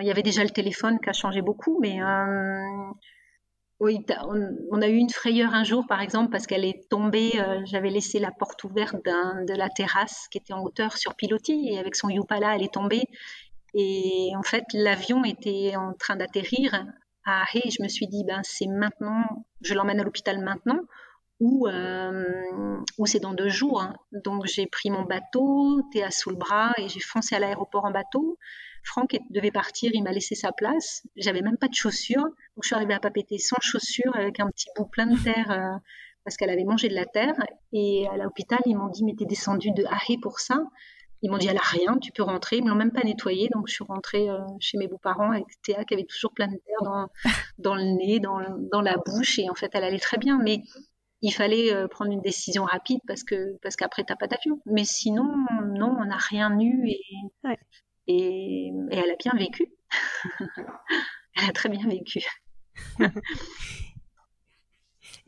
il 0.00 0.06
y 0.06 0.10
avait 0.10 0.22
déjà 0.22 0.42
le 0.42 0.50
téléphone 0.50 0.98
qui 1.00 1.08
a 1.08 1.12
changé 1.12 1.42
beaucoup, 1.42 1.78
mais 1.80 2.02
euh, 2.02 2.90
oui, 3.80 4.04
on, 4.70 4.80
a 4.80 4.88
eu 4.88 4.96
une 4.96 5.10
frayeur 5.10 5.54
un 5.54 5.64
jour, 5.64 5.84
par 5.88 6.00
exemple, 6.00 6.30
parce 6.30 6.46
qu'elle 6.46 6.64
est 6.64 6.88
tombée. 6.88 7.32
J'avais 7.64 7.90
laissé 7.90 8.20
la 8.20 8.30
porte 8.30 8.62
ouverte 8.62 8.94
de 8.94 9.58
la 9.58 9.68
terrasse 9.68 10.28
qui 10.30 10.38
était 10.38 10.52
en 10.52 10.62
hauteur 10.62 10.96
sur 10.96 11.16
pilotis 11.16 11.68
et 11.68 11.80
avec 11.80 11.96
son 11.96 12.08
Yupala, 12.08 12.54
elle 12.54 12.62
est 12.62 12.72
tombée. 12.72 13.02
Et 13.74 14.30
en 14.36 14.44
fait, 14.44 14.62
l'avion 14.72 15.24
était 15.24 15.74
en 15.74 15.94
train 15.94 16.14
d'atterrir 16.14 16.86
à 17.24 17.42
Hé. 17.54 17.70
Je 17.70 17.82
me 17.82 17.88
suis 17.88 18.06
dit, 18.06 18.22
ben 18.22 18.42
c'est 18.44 18.68
maintenant, 18.68 19.24
je 19.62 19.74
l'emmène 19.74 19.98
à 19.98 20.04
l'hôpital 20.04 20.38
maintenant 20.38 20.78
ou, 21.42 21.66
euh, 21.66 22.24
c'est 23.04 23.18
dans 23.18 23.34
deux 23.34 23.48
jours. 23.48 23.82
Hein. 23.82 23.96
Donc 24.12 24.46
j'ai 24.46 24.66
pris 24.66 24.90
mon 24.90 25.02
bateau, 25.02 25.82
Théa 25.92 26.12
sous 26.12 26.30
le 26.30 26.36
bras 26.36 26.72
et 26.78 26.88
j'ai 26.88 27.00
foncé 27.00 27.34
à 27.34 27.40
l'aéroport 27.40 27.84
en 27.84 27.90
bateau. 27.90 28.38
Franck 28.84 29.16
devait 29.30 29.50
partir, 29.50 29.90
il 29.92 30.04
m'a 30.04 30.12
laissé 30.12 30.36
sa 30.36 30.52
place. 30.52 31.02
J'avais 31.16 31.42
même 31.42 31.56
pas 31.56 31.66
de 31.66 31.74
chaussures, 31.74 32.22
donc 32.22 32.62
je 32.62 32.68
suis 32.68 32.76
arrivée 32.76 32.94
à 32.94 33.00
Papété 33.00 33.38
sans 33.38 33.60
chaussures 33.60 34.14
avec 34.14 34.38
un 34.38 34.46
petit 34.50 34.68
bout 34.76 34.86
plein 34.86 35.06
de 35.06 35.18
terre 35.18 35.50
euh, 35.50 35.76
parce 36.24 36.36
qu'elle 36.36 36.50
avait 36.50 36.64
mangé 36.64 36.88
de 36.88 36.94
la 36.94 37.06
terre. 37.06 37.34
Et 37.72 38.06
à 38.08 38.16
l'hôpital, 38.16 38.60
ils 38.66 38.76
m'ont 38.76 38.88
dit 38.88 39.04
mais 39.04 39.14
t'es 39.18 39.26
descendue 39.26 39.72
de 39.72 39.84
Hahé 39.84 40.18
pour 40.22 40.38
ça? 40.38 40.60
Ils 41.22 41.30
m'ont 41.30 41.38
dit 41.38 41.48
elle 41.48 41.56
a 41.56 41.60
rien, 41.64 41.98
tu 41.98 42.12
peux 42.12 42.22
rentrer. 42.22 42.58
Ils 42.58 42.64
me 42.64 42.70
l'ont 42.70 42.76
même 42.76 42.92
pas 42.92 43.02
nettoyé, 43.02 43.48
donc 43.52 43.66
je 43.66 43.74
suis 43.74 43.84
rentrée 43.84 44.28
euh, 44.30 44.38
chez 44.60 44.78
mes 44.78 44.86
beaux-parents 44.86 45.32
avec 45.32 45.46
Théa 45.62 45.84
qui 45.84 45.94
avait 45.94 46.04
toujours 46.04 46.32
plein 46.32 46.46
de 46.46 46.56
terre 46.56 46.82
dans, 46.82 47.08
dans 47.58 47.74
le 47.74 47.82
nez, 47.82 48.20
dans, 48.20 48.40
dans 48.70 48.80
la 48.80 48.96
bouche 48.96 49.40
et 49.40 49.50
en 49.50 49.54
fait 49.54 49.70
elle 49.74 49.84
allait 49.84 49.98
très 49.98 50.18
bien. 50.18 50.38
Mais 50.40 50.62
il 51.22 51.32
fallait 51.32 51.72
euh, 51.72 51.86
prendre 51.86 52.10
une 52.10 52.20
décision 52.20 52.64
rapide 52.64 52.98
parce 53.06 53.22
que 53.22 53.56
parce 53.62 53.76
qu'après 53.76 54.02
t'as 54.04 54.16
pas 54.16 54.26
d'avion. 54.26 54.60
Mais 54.66 54.84
sinon, 54.84 55.24
non, 55.72 55.96
on 55.98 56.04
n'a 56.04 56.16
rien 56.16 56.58
eu 56.60 56.88
et, 56.88 57.00
et, 58.08 58.72
elle 58.90 59.10
a 59.10 59.16
bien 59.16 59.32
vécu. 59.38 59.66
elle 61.36 61.48
a 61.48 61.52
très 61.52 61.68
bien 61.68 61.86
vécu. 61.86 62.20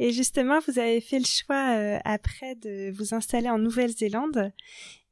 et 0.00 0.10
justement, 0.10 0.58
vous 0.66 0.80
avez 0.80 1.00
fait 1.00 1.20
le 1.20 1.26
choix 1.26 1.76
euh, 1.76 1.98
après 2.04 2.56
de 2.56 2.90
vous 2.90 3.14
installer 3.14 3.48
en 3.48 3.58
Nouvelle-Zélande. 3.58 4.52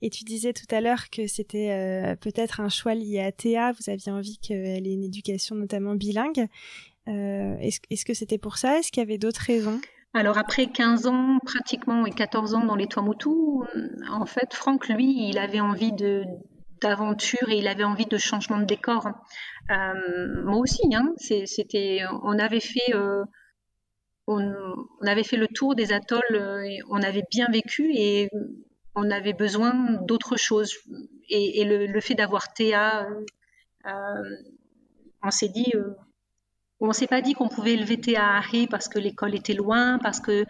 Et 0.05 0.11
tu 0.11 0.25
disais 0.25 0.53
tout 0.53 0.67
à 0.75 0.81
l'heure 0.81 1.11
que 1.11 1.29
c'était 1.29 1.71
euh, 1.71 2.17
peut-être 2.17 2.59
un 2.59 2.69
choix 2.69 2.97
lié 2.97 3.21
à 3.21 3.31
Théa. 3.31 3.71
Vous 3.71 3.89
aviez 3.89 4.11
envie 4.11 4.39
qu'elle 4.39 4.85
ait 4.89 4.93
une 4.93 5.05
éducation 5.05 5.55
notamment 5.55 5.95
bilingue. 5.95 6.49
est-ce, 7.07 7.79
est-ce 7.89 8.05
que 8.05 8.15
c'était 8.15 8.39
pour 8.39 8.57
ça? 8.57 8.81
Est-ce 8.81 8.91
qu'il 8.91 9.01
y 9.01 9.07
avait 9.07 9.19
d'autres 9.19 9.43
raisons? 9.43 9.81
Alors 10.15 10.39
après 10.39 10.67
15 10.67 11.07
ans 11.07 11.39
pratiquement 11.45 12.05
et 12.07 12.11
14 12.11 12.55
ans 12.55 12.65
dans 12.65 12.77
les 12.77 12.87
Tuamotu, 12.87 13.31
en 14.11 14.27
fait 14.27 14.53
Franck 14.53 14.89
lui 14.89 15.29
il 15.29 15.39
avait 15.39 15.61
envie 15.61 15.93
d'aventure 16.83 17.49
et 17.49 17.59
il 17.59 17.69
avait 17.69 17.85
envie 17.85 18.07
de 18.07 18.19
changement 18.19 18.59
de 18.59 18.65
décor. 18.65 19.09
Euh, 19.71 20.43
moi 20.45 20.59
aussi, 20.59 20.83
hein, 20.95 21.15
c'était, 21.17 22.01
on 22.23 22.39
avait 22.39 22.61
fait, 22.61 22.95
euh, 22.95 23.25
on, 24.27 24.41
avait 25.07 25.23
fait 25.23 25.37
le 25.37 25.49
tour 25.49 25.75
des 25.75 25.93
atolls, 25.93 26.23
euh, 26.33 26.69
on 26.91 27.03
avait 27.03 27.25
bien 27.31 27.47
vécu 27.51 27.93
et 27.95 28.29
on 28.95 29.11
avait 29.11 29.33
besoin 29.33 30.03
d'autre 30.03 30.37
chose. 30.37 30.75
Et, 31.29 31.65
le, 31.65 32.01
fait 32.01 32.15
d'avoir 32.15 32.53
Théa, 32.53 33.07
on 35.23 35.31
s'est 35.31 35.49
dit, 35.49 35.73
on 36.85 36.89
ne 36.89 36.93
s'est 36.93 37.07
pas 37.07 37.21
dit 37.21 37.35
qu'on 37.35 37.49
pouvait 37.49 37.75
élever 37.75 38.01
Théa 38.01 38.39
à 38.39 38.43
parce 38.69 38.89
que 38.89 38.99
l'école 38.99 39.37
était 39.37 39.55
loin, 39.55 39.99
parce 40.01 40.19
que 40.19 40.45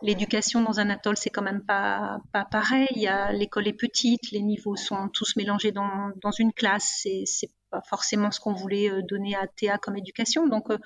l'éducation 0.00 0.62
dans 0.62 0.78
un 0.78 0.88
atoll, 0.90 1.16
c'est 1.16 1.30
quand 1.30 1.42
même 1.42 1.64
pas, 1.64 2.20
pas 2.32 2.44
pareil. 2.44 3.10
L'école 3.32 3.66
est 3.66 3.72
petite, 3.72 4.30
les 4.30 4.42
niveaux 4.42 4.76
sont 4.76 5.08
tous 5.08 5.34
mélangés 5.34 5.72
dans, 5.72 6.30
une 6.38 6.52
classe. 6.52 7.04
C'est, 7.24 7.50
pas 7.70 7.80
forcément 7.88 8.30
ce 8.30 8.38
qu'on 8.38 8.52
voulait 8.52 8.90
euh, 8.90 9.00
donner 9.02 9.34
à 9.34 9.46
Théa 9.46 9.78
comme 9.78 9.96
éducation. 9.96 10.46
Donc, 10.46 10.70
euh, 10.70 10.76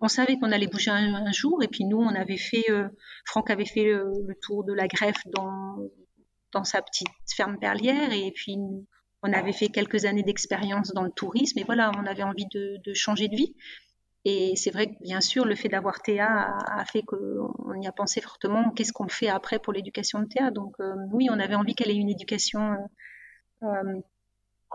on 0.00 0.08
savait 0.08 0.36
qu'on 0.36 0.50
allait 0.50 0.66
bouger 0.66 0.90
un, 0.90 1.32
jour. 1.32 1.62
Et 1.62 1.68
puis, 1.68 1.84
nous, 1.84 1.98
on 1.98 2.14
avait 2.14 2.36
fait, 2.36 2.64
euh, 2.68 2.88
Franck 3.24 3.48
avait 3.48 3.64
fait 3.64 3.84
le, 3.84 4.34
tour 4.42 4.64
de 4.64 4.72
la 4.72 4.88
greffe 4.88 5.22
dans, 5.28 5.76
dans 6.50 6.64
sa 6.64 6.82
petite 6.82 7.08
ferme 7.34 7.58
perlière. 7.58 8.12
Et 8.12 8.32
puis, 8.32 8.56
on 9.22 9.32
avait 9.32 9.52
fait 9.52 9.68
quelques 9.68 10.04
années 10.04 10.24
d'expérience 10.24 10.92
dans 10.92 11.04
le 11.04 11.12
tourisme. 11.12 11.60
Et 11.60 11.64
voilà, 11.64 11.92
on 11.96 12.04
avait 12.06 12.24
envie 12.24 12.46
de 12.52 12.92
changer 12.92 13.28
de 13.28 13.36
vie. 13.36 13.54
Et 14.24 14.54
c'est 14.56 14.70
vrai 14.70 14.86
que 14.86 15.02
bien 15.02 15.20
sûr, 15.20 15.44
le 15.44 15.56
fait 15.56 15.68
d'avoir 15.68 16.00
Théa 16.00 16.56
a, 16.66 16.84
fait 16.84 17.02
qu'on 17.02 17.80
y 17.80 17.86
a 17.88 17.92
pensé 17.92 18.20
fortement. 18.20 18.70
Qu'est-ce 18.70 18.92
qu'on 18.92 19.08
fait 19.08 19.28
après 19.28 19.58
pour 19.58 19.72
l'éducation 19.72 20.20
de 20.20 20.26
Théa 20.26 20.50
Donc 20.50 20.74
euh, 20.80 20.94
oui, 21.12 21.28
on 21.30 21.38
avait 21.40 21.56
envie 21.56 21.74
qu'elle 21.74 21.90
ait 21.90 21.96
une 21.96 22.10
éducation 22.10 22.72
euh, 22.72 23.66
euh, 23.66 24.00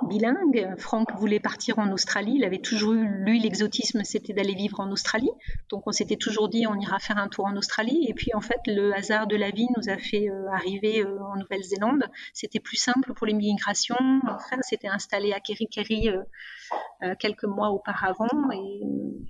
bilingue. 0.04 0.74
Franck 0.78 1.14
voulait 1.16 1.40
partir 1.40 1.80
en 1.80 1.92
Australie. 1.92 2.34
Il 2.36 2.44
avait 2.44 2.60
toujours 2.60 2.94
eu, 2.94 3.08
lui, 3.08 3.40
l'exotisme, 3.40 4.04
c'était 4.04 4.34
d'aller 4.34 4.56
vivre 4.56 4.80
en 4.80 4.92
Australie. 4.92 5.32
Donc 5.70 5.88
on 5.88 5.92
s'était 5.92 6.16
toujours 6.16 6.50
dit, 6.50 6.68
on 6.68 6.76
ira 6.76 7.00
faire 7.00 7.18
un 7.18 7.28
tour 7.28 7.46
en 7.46 7.56
Australie. 7.56 8.06
Et 8.08 8.14
puis 8.14 8.34
en 8.34 8.42
fait, 8.42 8.60
le 8.68 8.94
hasard 8.94 9.28
de 9.28 9.36
la 9.36 9.52
vie 9.52 9.68
nous 9.76 9.90
a 9.90 9.98
fait 9.98 10.30
euh, 10.30 10.50
arriver 10.52 11.02
euh, 11.04 11.20
en 11.24 11.36
Nouvelle-Zélande. 11.38 12.04
C'était 12.34 12.60
plus 12.60 12.78
simple 12.78 13.14
pour 13.14 13.28
l'immigration. 13.28 13.96
Mon 14.00 14.38
frère 14.40 14.64
s'était 14.64 14.88
installé 14.88 15.34
à 15.34 15.40
Kerikeri 15.40 16.10
euh, 16.10 17.16
quelques 17.20 17.46
mois 17.46 17.70
auparavant. 17.70 18.28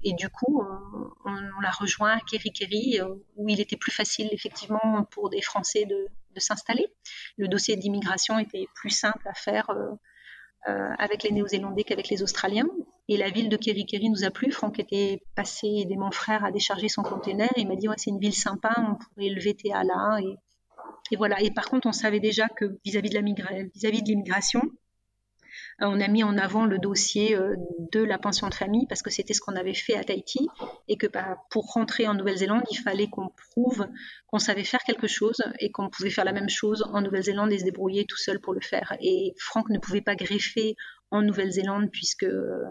Et, 0.03 0.13
du 0.13 0.29
coup, 0.29 0.63
on, 1.25 1.61
l'a 1.61 1.71
rejoint 1.71 2.17
à 2.17 2.19
Kerikeri, 2.19 2.99
où 3.35 3.49
il 3.49 3.59
était 3.59 3.75
plus 3.75 3.91
facile, 3.91 4.29
effectivement, 4.31 5.05
pour 5.11 5.29
des 5.29 5.41
Français 5.41 5.85
de, 5.85 6.07
s'installer. 6.39 6.85
Le 7.37 7.47
dossier 7.47 7.75
d'immigration 7.75 8.37
était 8.39 8.67
plus 8.75 8.89
simple 8.89 9.27
à 9.27 9.33
faire 9.33 9.69
euh, 9.71 9.91
avec 10.97 11.23
les 11.23 11.31
Néo-Zélandais 11.31 11.83
qu'avec 11.83 12.09
les 12.09 12.23
Australiens. 12.23 12.67
Et 13.09 13.17
la 13.17 13.29
ville 13.29 13.49
de 13.49 13.55
Kerikeri 13.55 14.09
nous 14.09 14.25
a 14.25 14.31
plu. 14.31 14.51
Franck 14.51 14.79
était 14.79 15.21
passé 15.35 15.67
aider 15.67 15.95
mon 15.95 16.11
frère 16.11 16.43
à 16.43 16.51
décharger 16.51 16.89
son 16.89 17.03
conteneur. 17.03 17.49
Il 17.55 17.67
m'a 17.67 17.75
dit 17.75 17.87
ouais, 17.87 17.95
c'est 17.97 18.09
une 18.09 18.19
ville 18.19 18.33
sympa, 18.33 18.73
on 18.77 18.95
pourrait 18.95 19.29
le 19.29 19.41
VTA 19.41 19.83
là. 19.83 20.19
Et, 20.21 20.35
et, 21.11 21.15
voilà. 21.15 21.41
Et 21.41 21.51
par 21.51 21.69
contre, 21.69 21.87
on 21.87 21.93
savait 21.93 22.19
déjà 22.19 22.47
que 22.49 22.77
vis-à-vis 22.83 23.09
de 23.09 24.07
l'immigration, 24.07 24.61
euh, 24.61 24.71
on 25.79 26.01
a 26.01 26.07
mis 26.07 26.23
en 26.23 26.37
avant 26.37 26.65
le 26.65 26.79
dossier 26.79 27.35
euh, 27.35 27.55
de 27.91 28.03
la 28.03 28.17
pension 28.17 28.47
de 28.49 28.53
famille 28.53 28.87
parce 28.87 29.01
que 29.01 29.11
c'était 29.11 29.33
ce 29.33 29.41
qu'on 29.41 29.55
avait 29.55 29.75
fait 29.75 29.95
à 29.95 30.03
Tahiti 30.03 30.47
et 30.87 30.97
que 30.97 31.07
bah, 31.07 31.37
pour 31.51 31.65
rentrer 31.71 32.07
en 32.07 32.15
Nouvelle-Zélande, 32.15 32.63
il 32.71 32.77
fallait 32.77 33.07
qu'on 33.07 33.29
prouve 33.51 33.87
qu'on 34.27 34.39
savait 34.39 34.63
faire 34.63 34.79
quelque 34.79 35.07
chose 35.07 35.41
et 35.59 35.71
qu'on 35.71 35.89
pouvait 35.89 36.09
faire 36.09 36.25
la 36.25 36.33
même 36.33 36.49
chose 36.49 36.83
en 36.93 37.01
Nouvelle-Zélande 37.01 37.51
et 37.51 37.59
se 37.59 37.63
débrouiller 37.63 38.05
tout 38.05 38.17
seul 38.17 38.39
pour 38.39 38.53
le 38.53 38.61
faire. 38.61 38.97
Et 39.01 39.33
Franck 39.37 39.69
ne 39.69 39.77
pouvait 39.77 40.01
pas 40.01 40.15
greffer 40.15 40.75
en 41.11 41.21
Nouvelle-Zélande 41.21 41.89
puisque 41.91 42.23
euh, 42.23 42.63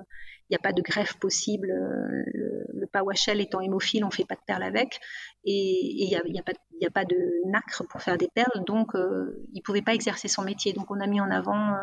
il 0.49 0.53
n'y 0.53 0.57
a 0.57 0.61
pas 0.61 0.73
de 0.73 0.83
greffe 0.83 1.15
possible. 1.19 1.69
Le, 1.69 2.65
le 2.73 3.41
étant 3.41 3.61
hémophile, 3.61 4.05
on 4.05 4.09
ne 4.09 4.13
fait 4.13 4.25
pas 4.25 4.37
de 4.37 4.41
perles 4.47 4.63
avec. 4.63 5.01
Et 5.45 6.03
il 6.03 6.09
n'y 6.09 6.17
a, 6.17 6.23
y 6.25 6.87
a, 6.87 6.91
pas 6.91 7.05
de 7.05 7.51
nacre 7.51 7.85
pour 7.89 8.01
faire 8.01 8.17
des 8.17 8.29
perles. 8.33 8.65
Donc, 8.65 8.93
il 8.95 9.57
ne 9.57 9.63
pouvait 9.63 9.83
pas 9.83 9.93
exercer 9.93 10.29
son 10.29 10.43
métier. 10.43 10.73
Donc, 10.73 10.89
on 10.93 11.01
a 11.01 11.09
mis 11.09 11.21
en 11.21 11.33
avant 11.33 11.75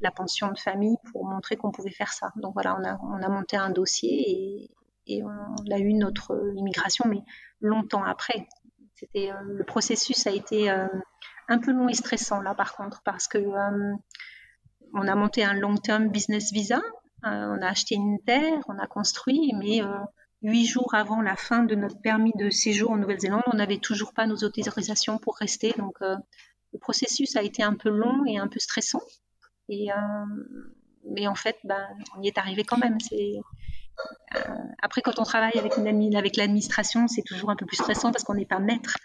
la 0.00 0.10
pension 0.10 0.50
de 0.52 0.58
famille 0.58 0.96
pour 1.12 1.24
montrer 1.24 1.56
qu'on 1.56 1.70
pouvait 1.70 1.90
faire 1.90 2.12
ça. 2.12 2.32
Donc 2.36 2.54
voilà, 2.54 2.76
on 2.78 2.84
a, 2.84 2.98
on 3.02 3.22
a 3.22 3.28
monté 3.28 3.56
un 3.56 3.70
dossier 3.70 4.70
et, 5.06 5.22
on 5.22 5.72
a 5.72 5.78
eu 5.78 5.94
notre 5.94 6.38
immigration, 6.56 7.06
mais 7.08 7.22
longtemps 7.60 8.04
après. 8.04 8.46
C'était 8.94 9.30
euh, 9.30 9.40
le 9.44 9.64
processus 9.64 10.26
a 10.26 10.32
été 10.32 10.70
euh, 10.70 10.86
un 11.48 11.58
peu 11.58 11.72
long 11.72 11.88
et 11.88 11.94
stressant 11.94 12.40
là 12.40 12.54
par 12.54 12.74
contre 12.74 13.00
parce 13.04 13.28
que 13.28 13.38
euh, 13.38 13.94
on 14.92 15.06
a 15.06 15.14
monté 15.14 15.44
un 15.44 15.54
long-term 15.54 16.08
business 16.08 16.52
visa, 16.52 16.80
on 17.22 17.62
a 17.62 17.66
acheté 17.66 17.94
une 17.94 18.18
terre, 18.24 18.62
on 18.68 18.78
a 18.78 18.86
construit, 18.86 19.52
mais 19.58 19.80
huit 20.40 20.66
jours 20.66 20.94
avant 20.94 21.20
la 21.20 21.36
fin 21.36 21.64
de 21.64 21.74
notre 21.74 22.00
permis 22.00 22.32
de 22.36 22.48
séjour 22.48 22.92
en 22.92 22.96
Nouvelle-Zélande, 22.96 23.42
on 23.46 23.56
n'avait 23.56 23.78
toujours 23.78 24.14
pas 24.14 24.26
nos 24.26 24.36
autorisations 24.36 25.18
pour 25.18 25.36
rester. 25.36 25.74
Donc 25.76 25.98
le 26.00 26.78
processus 26.80 27.36
a 27.36 27.42
été 27.42 27.62
un 27.62 27.74
peu 27.74 27.90
long 27.90 28.24
et 28.24 28.38
un 28.38 28.48
peu 28.48 28.60
stressant. 28.60 29.02
Et, 29.68 29.92
euh, 29.92 29.96
mais 31.04 31.26
en 31.26 31.34
fait, 31.34 31.56
ben, 31.64 31.86
on 32.16 32.22
y 32.22 32.28
est 32.28 32.38
arrivé 32.38 32.64
quand 32.64 32.78
même. 32.78 32.98
C'est, 33.00 33.34
euh, 34.36 34.40
après, 34.82 35.02
quand 35.02 35.18
on 35.18 35.24
travaille 35.24 35.58
avec, 35.58 35.76
une 35.76 36.16
avec 36.16 36.36
l'administration, 36.36 37.08
c'est 37.08 37.22
toujours 37.22 37.50
un 37.50 37.56
peu 37.56 37.66
plus 37.66 37.76
stressant 37.76 38.12
parce 38.12 38.24
qu'on 38.24 38.34
n'est 38.34 38.46
pas 38.46 38.60
maître. 38.60 38.96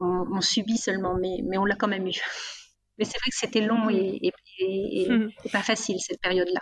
On, 0.00 0.40
subit 0.40 0.78
seulement, 0.78 1.14
mais, 1.14 1.38
mais 1.44 1.58
on 1.58 1.64
l'a 1.64 1.76
quand 1.76 1.88
même 1.88 2.06
eu. 2.06 2.20
Mais 2.98 3.04
c'est 3.04 3.18
vrai 3.18 3.30
que 3.30 3.36
c'était 3.36 3.60
long 3.60 3.88
et, 3.88 4.32
et, 4.58 5.08
hmm. 5.08 5.30
et 5.44 5.50
pas 5.50 5.62
facile 5.62 6.00
cette 6.00 6.20
période-là. 6.20 6.60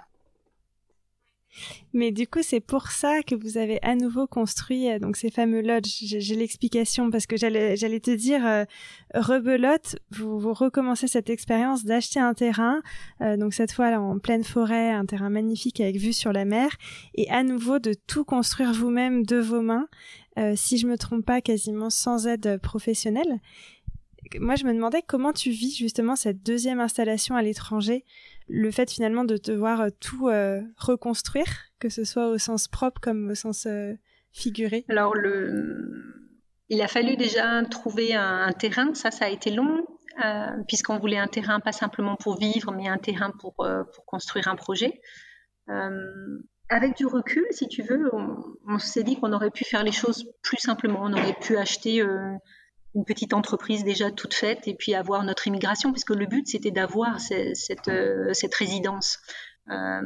Mais 1.93 2.13
du 2.13 2.27
coup, 2.27 2.41
c'est 2.43 2.61
pour 2.61 2.89
ça 2.89 3.23
que 3.23 3.35
vous 3.35 3.59
avez 3.59 3.79
à 3.83 3.95
nouveau 3.95 4.27
construit 4.27 4.91
euh, 4.91 4.99
donc 4.99 5.17
ces 5.17 5.31
fameux 5.31 5.63
lodges. 5.63 5.89
J'ai 6.01 6.37
l'explication 6.37 7.11
parce 7.11 7.27
que 7.27 7.37
j'allais 7.37 8.01
te 8.01 8.11
dire 8.11 8.47
euh, 8.47 8.65
rebelote, 9.15 9.97
vous, 10.11 10.39
vous 10.39 10.53
recommencez 10.53 11.09
cette 11.09 11.31
expérience 11.31 11.85
d'acheter 11.85 12.21
un 12.21 12.35
terrain, 12.35 12.83
euh, 13.21 13.37
donc 13.37 13.55
cette 13.55 13.73
fois 13.73 13.91
là 13.91 14.01
en 14.01 14.19
pleine 14.19 14.45
forêt, 14.45 14.91
un 14.91 15.07
terrain 15.07 15.31
magnifique 15.31 15.81
avec 15.81 15.97
vue 15.97 16.13
sur 16.13 16.33
la 16.33 16.45
mer, 16.45 16.71
et 17.15 17.29
à 17.31 17.43
nouveau 17.43 17.79
de 17.79 17.95
tout 18.07 18.25
construire 18.25 18.73
vous-même 18.73 19.25
de 19.25 19.37
vos 19.37 19.63
mains, 19.63 19.89
euh, 20.39 20.55
si 20.57 20.79
je 20.79 20.87
me 20.87 20.97
trompe 20.97 21.25
pas, 21.25 21.41
quasiment 21.41 21.91
sans 21.91 22.27
aide 22.27 22.59
professionnelle. 22.63 23.41
Moi, 24.39 24.55
je 24.55 24.65
me 24.65 24.73
demandais 24.73 25.03
comment 25.05 25.33
tu 25.33 25.51
vis 25.51 25.77
justement 25.77 26.15
cette 26.15 26.45
deuxième 26.45 26.79
installation 26.79 27.35
à 27.35 27.43
l'étranger 27.43 28.05
le 28.51 28.71
fait 28.71 28.91
finalement 28.91 29.25
de 29.25 29.37
devoir 29.37 29.81
euh, 29.81 29.89
tout 30.01 30.29
euh, 30.29 30.61
reconstruire, 30.77 31.47
que 31.79 31.89
ce 31.89 32.05
soit 32.05 32.29
au 32.29 32.39
sens 32.39 32.69
propre 32.69 33.01
comme 33.01 33.31
au 33.31 33.35
sens 33.35 33.67
euh, 33.67 33.95
figuré 34.33 34.85
Alors, 34.89 35.15
il 36.69 36.83
a 36.83 36.89
fallu 36.89 37.17
déjà 37.17 37.63
trouver 37.65 38.15
un, 38.15 38.53
terrain, 38.53 38.93
ça, 38.95 39.11
ça 39.11 39.27
a 39.27 39.29
été 39.29 39.51
long, 39.51 39.85
puisqu'on 40.69 40.99
voulait 40.99 41.19
un 41.19 41.27
terrain 41.27 41.59
pas 41.59 41.73
simplement 41.73 42.17
pour 42.17 42.39
vivre, 42.39 42.73
mais 42.73 42.87
un 42.87 42.99
terrain 42.99 43.33
pour, 43.41 43.55
pour 43.55 44.05
construire 44.07 44.47
un 44.47 44.55
projet. 44.55 45.01
avec 46.69 46.97
du 46.97 47.07
recul, 47.07 47.45
si 47.51 47.67
tu 47.67 47.83
veux, 47.83 48.09
on 48.69 48.79
s'est 48.79 49.03
dit 49.03 49.19
qu'on 49.19 49.33
aurait 49.33 49.51
pu 49.51 49.65
faire 49.65 49.83
les 49.83 49.91
choses 49.91 50.31
plus 50.43 50.59
simplement. 50.59 51.01
On 51.03 51.13
aurait 51.13 51.37
pu 51.41 51.57
acheter 51.57 52.05
une 52.95 53.05
petite 53.05 53.35
entreprise 53.35 53.85
déjà 53.85 54.11
toute 54.11 54.35
faite 54.35 54.67
et 54.67 54.75
puis 54.75 54.95
avoir 54.95 55.23
notre 55.23 55.47
immigration, 55.47 55.93
puisque 55.93 56.11
le 56.11 56.27
but 56.27 56.47
c'était 56.49 56.71
d'avoir 56.71 57.21
cette, 57.21 57.89
euh, 57.89 58.33
cette, 58.33 58.55
résidence. 58.55 59.19
Euh, 59.71 60.01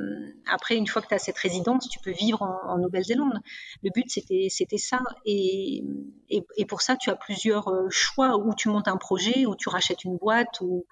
après, 0.47 0.77
une 0.77 0.87
fois 0.87 1.01
que 1.01 1.09
tu 1.09 1.15
as 1.15 1.19
cette 1.19 1.39
résidence, 1.39 1.89
tu 1.89 1.99
peux 2.01 2.11
vivre 2.11 2.43
en, 2.43 2.77
Nouvelle-Zélande. 2.79 3.41
Le 3.83 3.91
but, 3.95 4.05
c'était, 4.11 4.77
ça. 4.77 5.01
Et, 5.25 5.83
et, 6.29 6.67
pour 6.67 6.83
ça, 6.83 6.97
tu 6.97 7.09
as 7.09 7.17
plusieurs 7.17 7.69
euh, 7.69 7.89
choix 7.89 8.37
où 8.37 8.55
tu 8.55 8.69
montes 8.69 8.89
un 8.89 8.99
projet, 8.99 9.47
où 9.47 9.57
tu 9.57 9.71
rachètes 9.71 10.05
une 10.05 10.19
boîte. 10.19 10.61
Ou... 10.61 10.85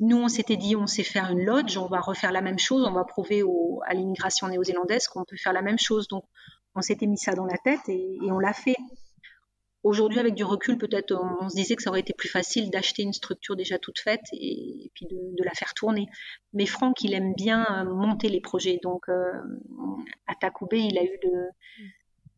Nous, 0.00 0.16
on 0.16 0.28
s'était 0.28 0.56
dit, 0.56 0.74
on 0.74 0.86
sait 0.86 1.02
faire 1.02 1.30
une 1.30 1.44
lodge, 1.44 1.76
on 1.76 1.86
va 1.86 2.00
refaire 2.00 2.32
la 2.32 2.40
même 2.40 2.58
chose, 2.58 2.86
on 2.86 2.92
va 2.92 3.04
prouver 3.04 3.42
au, 3.42 3.82
à 3.86 3.92
l'immigration 3.92 4.48
néo-zélandaise 4.48 5.06
qu'on 5.08 5.24
peut 5.24 5.36
faire 5.36 5.52
la 5.52 5.62
même 5.62 5.78
chose. 5.78 6.08
Donc, 6.08 6.24
on 6.74 6.80
s'était 6.80 7.06
mis 7.06 7.18
ça 7.18 7.34
dans 7.34 7.44
la 7.44 7.58
tête 7.58 7.86
et 7.88 8.18
on 8.22 8.38
l'a 8.38 8.54
fait. 8.54 8.76
Aujourd'hui, 9.84 10.18
avec 10.18 10.34
du 10.34 10.44
recul, 10.44 10.78
peut-être 10.78 11.12
on, 11.12 11.50
se 11.50 11.54
disait 11.54 11.76
que 11.76 11.82
ça 11.82 11.90
aurait 11.90 12.00
été 12.00 12.14
plus 12.14 12.30
facile 12.30 12.70
d'acheter 12.70 13.02
une 13.02 13.12
structure 13.12 13.54
déjà 13.54 13.78
toute 13.78 13.98
faite 13.98 14.24
et, 14.32 14.90
puis 14.94 15.06
de, 15.06 15.44
la 15.44 15.50
faire 15.50 15.74
tourner. 15.74 16.06
Mais 16.54 16.64
Franck, 16.64 17.02
il 17.02 17.12
aime 17.12 17.34
bien 17.34 17.66
euh, 17.70 17.84
monter 17.84 18.30
les 18.30 18.40
projets. 18.40 18.80
Donc, 18.82 19.10
euh, 19.10 19.30
à 20.26 20.34
Takoubé, 20.36 20.78
il 20.78 20.98
a 20.98 21.04
eu 21.04 21.18
de, 21.22 21.48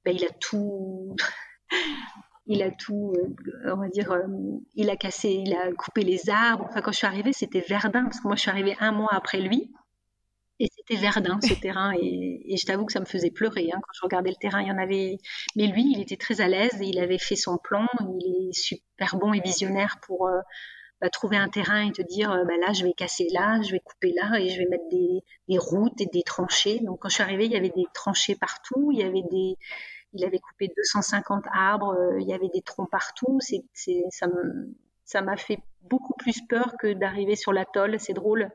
ben, 0.04 0.12
il 0.16 0.24
a 0.24 0.30
tout, 0.40 1.14
il 2.46 2.64
a 2.64 2.72
tout, 2.72 3.14
euh, 3.16 3.74
on 3.74 3.76
va 3.76 3.88
dire, 3.90 4.12
il 4.74 4.90
a 4.90 4.96
cassé, 4.96 5.30
il 5.30 5.54
a 5.54 5.72
coupé 5.72 6.02
les 6.02 6.28
arbres. 6.28 6.66
Enfin, 6.68 6.80
quand 6.80 6.90
je 6.90 6.98
suis 6.98 7.06
arrivée, 7.06 7.32
c'était 7.32 7.60
Verdun 7.60 8.06
parce 8.06 8.18
que 8.18 8.26
moi, 8.26 8.34
je 8.34 8.40
suis 8.40 8.50
arrivée 8.50 8.74
un 8.80 8.90
mois 8.90 9.12
après 9.12 9.38
lui. 9.38 9.72
C'était 10.88 11.00
Verdun, 11.00 11.40
ce 11.40 11.54
terrain. 11.54 11.92
Et, 12.00 12.56
je 12.56 12.64
t'avoue 12.64 12.86
que 12.86 12.92
ça 12.92 13.00
me 13.00 13.06
faisait 13.06 13.30
pleurer. 13.30 13.70
Hein. 13.72 13.80
Quand 13.82 13.92
je 13.92 14.00
regardais 14.02 14.30
le 14.30 14.36
terrain, 14.36 14.60
il 14.62 14.68
y 14.68 14.70
en 14.70 14.78
avait. 14.78 15.18
Mais 15.56 15.66
lui, 15.66 15.84
il 15.92 16.00
était 16.00 16.16
très 16.16 16.40
à 16.40 16.48
l'aise 16.48 16.80
et 16.80 16.86
il 16.86 16.98
avait 16.98 17.18
fait 17.18 17.36
son 17.36 17.58
plan. 17.58 17.86
Il 18.20 18.48
est 18.48 18.52
super 18.52 19.16
bon 19.16 19.32
et 19.32 19.40
visionnaire 19.40 19.96
pour 20.02 20.28
euh, 20.28 20.40
bah, 21.00 21.10
trouver 21.10 21.36
un 21.36 21.48
terrain 21.48 21.88
et 21.88 21.92
te 21.92 22.02
dire 22.02 22.30
euh, 22.30 22.44
bah, 22.44 22.56
là, 22.64 22.72
je 22.72 22.84
vais 22.84 22.92
casser 22.92 23.28
là, 23.32 23.60
je 23.62 23.72
vais 23.72 23.80
couper 23.80 24.12
là 24.12 24.38
et 24.38 24.48
je 24.48 24.58
vais 24.58 24.66
mettre 24.66 24.88
des, 24.90 25.22
routes 25.58 26.00
et 26.00 26.06
des 26.06 26.22
tranchées. 26.22 26.78
Donc, 26.80 27.00
quand 27.00 27.08
je 27.08 27.14
suis 27.14 27.22
arrivée, 27.22 27.46
il 27.46 27.52
y 27.52 27.56
avait 27.56 27.72
des 27.74 27.86
tranchées 27.92 28.36
partout. 28.36 28.90
Il 28.92 29.00
y 29.00 29.02
avait 29.02 29.24
des. 29.30 29.56
Il 30.12 30.24
avait 30.24 30.38
coupé 30.38 30.68
250 30.76 31.44
arbres. 31.52 31.94
Euh, 31.98 32.20
il 32.20 32.28
y 32.28 32.32
avait 32.32 32.48
des 32.48 32.62
troncs 32.62 32.90
partout. 32.90 33.38
C'est, 33.40 33.64
ça 35.04 35.22
m'a 35.22 35.36
fait 35.36 35.58
beaucoup 35.82 36.14
plus 36.14 36.40
peur 36.48 36.74
que 36.80 36.92
d'arriver 36.92 37.34
sur 37.34 37.52
l'atoll. 37.52 37.98
C'est 37.98 38.12
drôle 38.12 38.50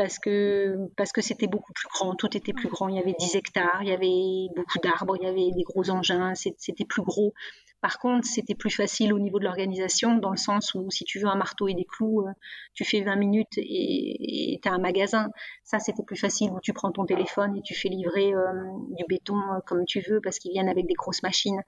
parce 0.00 0.18
que 0.18 0.88
parce 0.96 1.12
que 1.12 1.20
c'était 1.20 1.46
beaucoup 1.46 1.74
plus 1.74 1.86
grand, 1.92 2.14
tout 2.14 2.34
était 2.34 2.54
plus 2.54 2.70
grand. 2.70 2.88
Il 2.88 2.96
y 2.96 2.98
avait 2.98 3.14
10 3.18 3.34
hectares, 3.36 3.82
il 3.82 3.90
y 3.90 3.92
avait 3.92 4.48
beaucoup 4.56 4.78
d'arbres, 4.82 5.14
il 5.20 5.26
y 5.26 5.28
avait 5.28 5.50
des 5.54 5.62
gros 5.62 5.90
engins, 5.90 6.32
c'était 6.34 6.86
plus 6.86 7.02
gros. 7.02 7.34
Par 7.82 7.98
contre, 7.98 8.26
c'était 8.26 8.54
plus 8.54 8.70
facile 8.70 9.12
au 9.12 9.18
niveau 9.18 9.38
de 9.38 9.44
l'organisation, 9.44 10.16
dans 10.16 10.30
le 10.30 10.38
sens 10.38 10.72
où 10.74 10.90
si 10.90 11.04
tu 11.04 11.18
veux 11.18 11.26
un 11.26 11.34
marteau 11.34 11.68
et 11.68 11.74
des 11.74 11.84
clous, 11.84 12.22
euh, 12.22 12.32
tu 12.72 12.86
fais 12.86 13.02
20 13.02 13.16
minutes 13.16 13.58
et 13.58 14.58
tu 14.62 14.68
as 14.70 14.72
un 14.72 14.78
magasin. 14.78 15.28
Ça, 15.64 15.78
c'était 15.78 16.02
plus 16.02 16.16
facile 16.16 16.50
où 16.50 16.60
tu 16.62 16.72
prends 16.72 16.92
ton 16.92 17.04
téléphone 17.04 17.54
et 17.58 17.60
tu 17.60 17.74
fais 17.74 17.90
livrer 17.90 18.32
euh, 18.32 18.52
du 18.96 19.04
béton 19.06 19.36
euh, 19.36 19.60
comme 19.66 19.84
tu 19.84 20.00
veux 20.00 20.22
parce 20.22 20.38
qu'ils 20.38 20.52
viennent 20.52 20.70
avec 20.70 20.86
des 20.86 20.94
grosses 20.94 21.22
machines. 21.22 21.60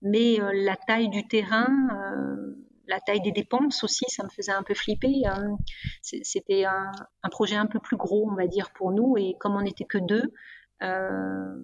Mais 0.00 0.38
la 0.54 0.76
taille 0.76 1.08
du 1.08 1.26
terrain 1.26 1.66
la 2.90 3.00
taille 3.00 3.22
des 3.22 3.32
dépenses 3.32 3.82
aussi, 3.84 4.04
ça 4.08 4.24
me 4.24 4.28
faisait 4.28 4.52
un 4.52 4.62
peu 4.62 4.74
flipper. 4.74 5.22
Euh, 5.26 5.56
c'était 6.02 6.64
un, 6.64 6.92
projet 7.30 7.56
un 7.56 7.66
peu 7.66 7.78
plus 7.78 7.96
gros, 7.96 8.28
on 8.30 8.34
va 8.34 8.46
dire, 8.46 8.70
pour 8.72 8.90
nous. 8.90 9.16
Et 9.16 9.36
comme 9.38 9.54
on 9.54 9.62
n'était 9.62 9.84
que 9.84 9.98
deux, 9.98 10.32
euh, 10.82 11.54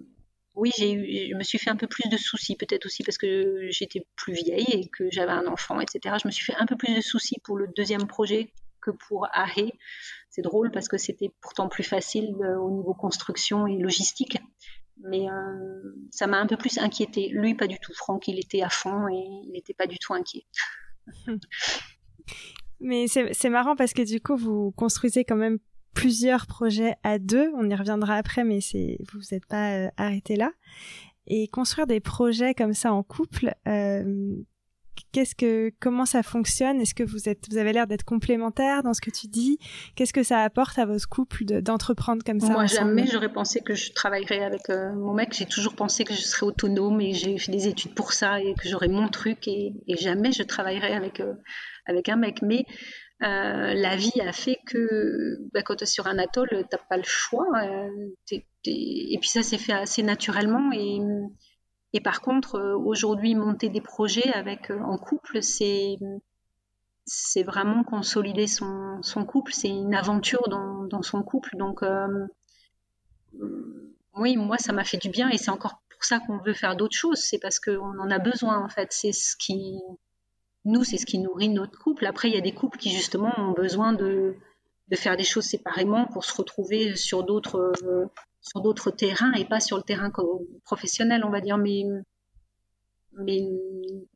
oui, 0.55 0.71
j'ai 0.77 1.29
je 1.29 1.35
me 1.35 1.43
suis 1.43 1.59
fait 1.59 1.69
un 1.69 1.75
peu 1.75 1.87
plus 1.87 2.09
de 2.09 2.17
soucis, 2.17 2.55
peut-être 2.55 2.85
aussi 2.85 3.03
parce 3.03 3.17
que 3.17 3.67
j'étais 3.69 4.07
plus 4.15 4.33
vieille 4.33 4.71
et 4.71 4.87
que 4.87 5.11
j'avais 5.11 5.33
un 5.33 5.45
enfant, 5.45 5.79
etc. 5.79 6.15
Je 6.21 6.27
me 6.27 6.31
suis 6.31 6.45
fait 6.45 6.55
un 6.57 6.65
peu 6.65 6.77
plus 6.77 6.95
de 6.95 7.01
soucis 7.01 7.37
pour 7.43 7.57
le 7.57 7.67
deuxième 7.75 8.07
projet 8.07 8.51
que 8.81 8.91
pour 8.91 9.27
Ahé. 9.33 9.73
C'est 10.29 10.41
drôle 10.41 10.71
parce 10.71 10.87
que 10.87 10.97
c'était 10.97 11.31
pourtant 11.41 11.67
plus 11.67 11.83
facile 11.83 12.35
au 12.59 12.71
niveau 12.71 12.93
construction 12.93 13.67
et 13.67 13.77
logistique. 13.77 14.37
Mais 15.03 15.25
ça 16.11 16.25
m'a 16.25 16.39
un 16.39 16.47
peu 16.47 16.57
plus 16.57 16.79
inquiété. 16.79 17.29
Lui, 17.29 17.53
pas 17.53 17.67
du 17.67 17.79
tout. 17.79 17.93
Franck, 17.93 18.27
il 18.27 18.39
était 18.39 18.63
à 18.63 18.69
fond 18.69 19.07
et 19.07 19.27
il 19.45 19.51
n'était 19.51 19.75
pas 19.75 19.87
du 19.87 19.99
tout 19.99 20.13
inquiet. 20.13 20.45
Mais 22.79 23.07
c'est 23.07 23.49
marrant 23.49 23.75
parce 23.75 23.93
que 23.93 24.03
du 24.03 24.21
coup, 24.21 24.35
vous 24.35 24.71
construisez 24.71 25.23
quand 25.25 25.35
même 25.35 25.57
plusieurs 25.93 26.45
projets 26.45 26.95
à 27.03 27.17
deux. 27.17 27.51
On 27.55 27.69
y 27.69 27.75
reviendra 27.75 28.15
après, 28.15 28.43
mais 28.43 28.61
c'est 28.61 28.99
vous 29.11 29.21
n'êtes 29.31 29.47
pas 29.47 29.73
euh, 29.73 29.89
arrêté 29.97 30.35
là. 30.35 30.51
Et 31.25 31.47
construire 31.47 31.87
des 31.87 31.99
projets 31.99 32.53
comme 32.53 32.73
ça 32.73 32.93
en 32.93 33.03
couple, 33.03 33.53
euh, 33.67 34.35
qu'est-ce 35.11 35.35
que 35.35 35.71
comment 35.79 36.05
ça 36.05 36.23
fonctionne? 36.23 36.81
Est-ce 36.81 36.93
que 36.93 37.03
vous 37.03 37.29
êtes 37.29 37.45
vous 37.49 37.57
avez 37.57 37.73
l'air 37.73 37.87
d'être 37.87 38.03
complémentaires 38.03 38.83
dans 38.83 38.93
ce 38.93 39.01
que 39.01 39.09
tu 39.09 39.27
dis? 39.27 39.57
Qu'est-ce 39.95 40.13
que 40.13 40.23
ça 40.23 40.39
apporte 40.39 40.77
à 40.79 40.85
votre 40.85 41.07
couple 41.07 41.45
d'entreprendre 41.61 42.23
comme 42.23 42.39
ça 42.39 42.49
Moi 42.49 42.65
jamais 42.65 43.07
j'aurais 43.07 43.31
pensé 43.31 43.61
que 43.61 43.73
je 43.73 43.91
travaillerais 43.93 44.43
avec 44.43 44.69
euh, 44.69 44.93
mon 44.93 45.13
mec. 45.13 45.33
J'ai 45.33 45.45
toujours 45.45 45.75
pensé 45.75 46.03
que 46.03 46.13
je 46.13 46.21
serais 46.21 46.45
autonome 46.45 47.01
et 47.01 47.13
j'ai 47.13 47.37
fait 47.37 47.51
des 47.51 47.67
études 47.67 47.93
pour 47.93 48.13
ça 48.13 48.39
et 48.41 48.53
que 48.53 48.67
j'aurais 48.67 48.87
mon 48.87 49.07
truc 49.07 49.47
et, 49.47 49.73
jamais 49.99 50.31
je 50.31 50.43
travaillerais 50.43 50.93
avec 50.93 51.21
avec 51.85 52.09
un 52.09 52.17
mec. 52.17 52.41
Mais 52.41 52.65
euh, 53.23 53.73
la 53.73 53.95
vie 53.95 54.21
a 54.21 54.31
fait 54.31 54.59
que 54.67 55.37
bah, 55.53 55.63
quand 55.63 55.77
tu 55.77 55.83
es 55.83 55.87
sur 55.87 56.07
un 56.07 56.19
atoll, 56.19 56.49
tu 56.49 56.55
n'as 56.55 56.77
pas 56.89 56.97
le 56.97 57.03
choix. 57.03 57.47
Euh, 57.63 57.89
et 58.65 59.17
puis 59.19 59.29
ça 59.29 59.41
s'est 59.41 59.57
fait 59.57 59.73
assez 59.73 60.03
naturellement. 60.03 60.71
Et, 60.73 60.99
et 61.93 62.01
par 62.01 62.21
contre, 62.21 62.55
euh, 62.55 62.77
aujourd'hui, 62.77 63.35
monter 63.35 63.69
des 63.69 63.81
projets 63.81 64.31
avec 64.33 64.71
en 64.71 64.97
couple, 64.97 65.41
c'est 65.41 65.97
c'est 67.05 67.43
vraiment 67.43 67.83
consolider 67.83 68.47
son, 68.47 69.01
son 69.01 69.23
couple. 69.23 69.53
C'est 69.53 69.69
une 69.69 69.95
aventure 69.95 70.49
dans, 70.49 70.83
dans, 70.83 71.01
son 71.01 71.23
couple. 71.23 71.55
Donc 71.55 71.81
oui, 74.15 74.35
moi, 74.35 74.57
ça 74.57 74.73
m'a 74.73 74.83
fait 74.83 74.97
du 74.97 75.09
bien 75.09 75.29
et 75.29 75.37
c'est 75.37 75.51
encore 75.51 75.81
pour 75.89 76.03
ça 76.03 76.19
qu'on 76.19 76.37
veut 76.39 76.53
faire 76.53 76.75
d'autres 76.75 76.97
choses. 76.97 77.19
C'est 77.19 77.39
parce 77.39 77.59
qu'on 77.59 77.99
en 77.99 78.11
a 78.11 78.19
besoin 78.19 78.63
en 78.63 78.67
fait. 78.67 78.89
C'est 78.91 79.13
ce 79.13 79.35
qui 79.37 79.79
nous, 80.65 80.83
c'est 80.83 80.97
ce 80.97 81.05
qui 81.05 81.19
nourrit 81.19 81.49
notre 81.49 81.79
couple. 81.79 82.05
Après, 82.05 82.29
il 82.29 82.35
y 82.35 82.37
a 82.37 82.41
des 82.41 82.53
couples 82.53 82.77
qui 82.77 82.91
justement 82.91 83.33
ont 83.37 83.53
besoin 83.53 83.93
de, 83.93 84.35
faire 84.95 85.17
des 85.17 85.23
choses 85.23 85.45
séparément 85.45 86.05
pour 86.07 86.25
se 86.25 86.35
retrouver 86.35 86.95
sur 86.95 87.23
d'autres 87.23 87.73
sur 88.47 88.61
d'autres 88.61 88.91
terrains 88.91 89.33
et 89.33 89.45
pas 89.45 89.59
sur 89.59 89.77
le 89.77 89.83
terrain 89.83 90.11
professionnel, 90.63 91.23
on 91.25 91.29
va 91.29 91.41
dire. 91.41 91.57
Mais 91.57 91.83
mais 93.19 93.41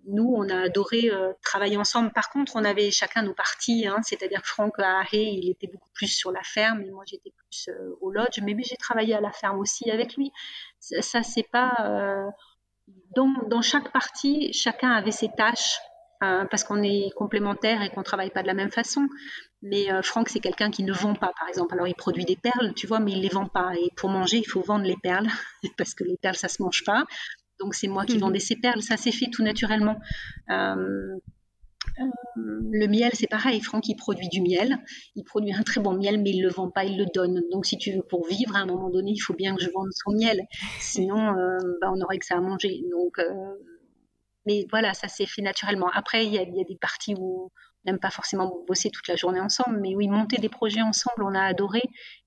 nous, 0.05 0.31
on 0.35 0.47
a 0.49 0.65
adoré 0.65 1.09
euh, 1.09 1.33
travailler 1.41 1.75
ensemble. 1.77 2.11
Par 2.11 2.29
contre, 2.29 2.55
on 2.55 2.63
avait 2.63 2.91
chacun 2.91 3.23
nos 3.23 3.33
parties, 3.33 3.87
hein. 3.87 3.97
c'est-à-dire 4.03 4.45
Franck 4.45 4.77
à 4.77 5.03
il 5.11 5.49
était 5.49 5.67
beaucoup 5.67 5.89
plus 5.93 6.07
sur 6.07 6.31
la 6.31 6.43
ferme 6.43 6.81
et 6.81 6.91
moi 6.91 7.03
j'étais 7.07 7.31
plus 7.31 7.69
euh, 7.69 7.97
au 7.99 8.11
lodge. 8.11 8.39
Mais, 8.43 8.55
j'ai 8.61 8.77
travaillé 8.77 9.15
à 9.15 9.21
la 9.21 9.31
ferme 9.31 9.57
aussi 9.59 9.89
avec 9.89 10.15
lui. 10.15 10.31
Ça, 10.79 11.23
c'est 11.23 11.47
pas 11.51 11.73
euh, 11.79 12.29
dans, 13.15 13.33
dans 13.47 13.61
chaque 13.61 13.91
partie, 13.91 14.53
chacun 14.53 14.91
avait 14.91 15.11
ses 15.11 15.29
tâches 15.29 15.79
euh, 16.23 16.45
parce 16.45 16.63
qu'on 16.63 16.83
est 16.83 17.09
complémentaires 17.15 17.81
et 17.81 17.89
qu'on 17.89 18.03
travaille 18.03 18.29
pas 18.29 18.43
de 18.43 18.47
la 18.47 18.53
même 18.53 18.71
façon. 18.71 19.07
Mais 19.61 19.91
euh, 19.91 20.01
Franck, 20.01 20.29
c'est 20.29 20.39
quelqu'un 20.39 20.71
qui 20.71 20.83
ne 20.83 20.91
vend 20.91 21.13
pas, 21.13 21.31
par 21.37 21.47
exemple. 21.47 21.73
Alors, 21.73 21.87
il 21.87 21.95
produit 21.95 22.25
des 22.25 22.35
perles, 22.35 22.73
tu 22.75 22.87
vois, 22.87 22.99
mais 22.99 23.11
il 23.11 23.21
les 23.21 23.29
vend 23.29 23.45
pas. 23.45 23.73
Et 23.75 23.89
pour 23.95 24.09
manger, 24.09 24.37
il 24.37 24.47
faut 24.47 24.61
vendre 24.61 24.85
les 24.85 24.97
perles, 24.97 25.27
parce 25.77 25.93
que 25.93 26.03
les 26.03 26.17
perles, 26.17 26.35
ça 26.35 26.47
se 26.47 26.61
mange 26.61 26.83
pas. 26.83 27.05
Donc, 27.59 27.75
c'est 27.75 27.87
moi 27.87 28.05
qui 28.05 28.15
mhm. 28.15 28.21
vendais 28.21 28.39
ces 28.39 28.55
perles. 28.55 28.81
Ça 28.81 28.97
s'est 28.97 29.11
fait 29.11 29.29
tout 29.31 29.43
naturellement. 29.43 29.99
Euh, 30.49 31.17
le 31.97 32.87
miel, 32.87 33.11
c'est 33.13 33.27
pareil. 33.27 33.61
Franck, 33.61 33.87
il 33.87 33.95
produit 33.95 34.29
du 34.29 34.41
miel. 34.41 34.79
Il 35.15 35.23
produit 35.23 35.53
un 35.53 35.61
très 35.61 35.79
bon 35.79 35.93
miel, 35.93 36.19
mais 36.21 36.31
il 36.31 36.41
le 36.41 36.49
vend 36.49 36.71
pas, 36.71 36.83
il 36.83 36.97
le 36.97 37.05
donne. 37.13 37.43
Donc, 37.51 37.67
si 37.67 37.77
tu 37.77 37.91
veux, 37.91 38.01
pour 38.01 38.27
vivre, 38.27 38.55
à 38.55 38.59
un 38.59 38.65
moment 38.65 38.89
donné, 38.89 39.11
il 39.11 39.19
faut 39.19 39.35
bien 39.35 39.55
que 39.55 39.61
je 39.61 39.69
vende 39.69 39.89
son 39.91 40.13
miel. 40.13 40.41
Sinon, 40.79 41.33
bah, 41.81 41.91
on 41.91 41.97
n'aurait 41.97 42.17
que 42.17 42.25
ça 42.25 42.37
à 42.37 42.41
manger. 42.41 42.81
Donc, 42.89 43.19
mais 44.45 44.65
voilà, 44.69 44.93
ça 44.93 45.07
s'est 45.07 45.25
fait 45.25 45.41
naturellement. 45.41 45.89
Après, 45.93 46.25
il 46.25 46.33
y 46.33 46.39
a, 46.39 46.45
des 46.45 46.77
parties 46.79 47.15
où 47.17 47.51
n'aime 47.85 47.99
pas 47.99 48.11
forcément 48.11 48.51
bosser 48.67 48.89
toute 48.89 49.07
la 49.07 49.15
journée 49.15 49.39
ensemble, 49.39 49.79
mais 49.81 49.95
oui, 49.95 50.07
monter 50.07 50.37
des 50.37 50.49
projets 50.49 50.81
ensemble, 50.81 51.23
on 51.23 51.33
a 51.35 51.41
adoré. 51.41 51.81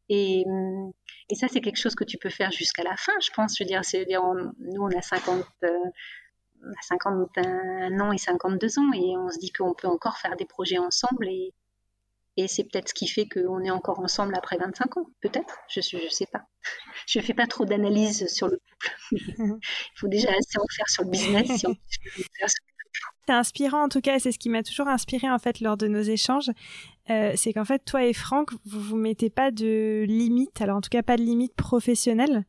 Et, 0.09 0.45
hum, 0.47 0.93
et 1.31 1.35
ça, 1.35 1.49
c'est 1.49 1.61
quelque 1.61 1.79
chose 1.79 1.95
que 1.95 2.05
tu 2.05 2.19
peux 2.19 2.31
faire 2.31 2.51
jusqu'à 2.51 2.83
la 2.83 2.97
fin, 2.97 3.13
je 3.23 3.31
pense. 3.31 3.57
Je 3.57 3.65
veux 3.65 3.69
dire, 3.69 4.23
nous, 4.59 4.83
on 4.83 4.99
a 4.99 5.03
50, 5.03 5.45
euh, 5.65 5.69
on 6.63 6.71
a 6.71 6.83
51 6.83 8.01
ans 8.01 8.13
et 8.13 8.19
52 8.19 8.79
ans, 8.79 8.93
et 8.93 9.17
on 9.17 9.31
se 9.31 9.39
dit 9.39 9.53
qu'on 9.53 9.75
peut 9.75 9.89
encore 9.89 10.19
faire 10.19 10.37
des 10.37 10.45
projets 10.45 10.79
ensemble. 10.79 11.29
Et, 11.29 11.53
et 12.37 12.49
c'est 12.49 12.65
peut-être 12.65 12.89
ce 12.89 12.95
qui 12.95 13.07
fait 13.07 13.27
qu'on 13.29 13.63
est 13.63 13.71
encore 13.71 14.01
ensemble 14.01 14.35
après 14.37 14.59
25 14.59 14.97
ans, 14.99 15.07
peut-être. 15.21 15.59
Je 15.69 15.81
ne 15.81 16.03
je 16.03 16.09
sais 16.09 16.27
pas. 16.27 16.45
Je 17.07 17.19
ne 17.19 17.25
fais 17.25 17.35
pas 17.35 17.47
trop 17.47 17.65
d'analyse 17.65 18.27
sur 18.29 18.49
le 18.49 18.59
couple. 18.59 18.97
Il 19.13 19.99
faut 19.99 20.09
déjà 20.09 20.31
assez 20.31 20.59
en 20.59 20.65
faire 20.75 20.89
sur 20.89 21.05
le 21.05 21.11
business. 21.11 21.65
C'est 23.27 23.33
inspirant 23.33 23.85
en 23.85 23.89
tout 23.89 24.01
cas, 24.01 24.19
c'est 24.19 24.33
ce 24.33 24.39
qui 24.39 24.49
m'a 24.49 24.63
toujours 24.63 24.89
inspiré 24.89 25.31
en 25.31 25.39
fait 25.39 25.61
lors 25.61 25.77
de 25.77 25.89
nos 25.89 26.03
échanges. 26.03 26.51
Euh, 27.11 27.33
c'est 27.37 27.53
qu'en 27.53 27.67
fait, 27.67 27.85
toi 27.85 28.05
et 28.05 28.15
Franck, 28.15 28.53
vous 28.65 28.81
vous 28.81 28.97
mettez 28.97 29.29
pas 29.29 29.51
de 29.51 30.05
limites, 30.09 30.63
alors 30.63 30.79
en 30.79 30.81
tout 30.81 30.89
cas 30.89 31.03
pas 31.03 31.17
de 31.17 31.23
limites 31.23 31.55
professionnelles. 31.55 32.45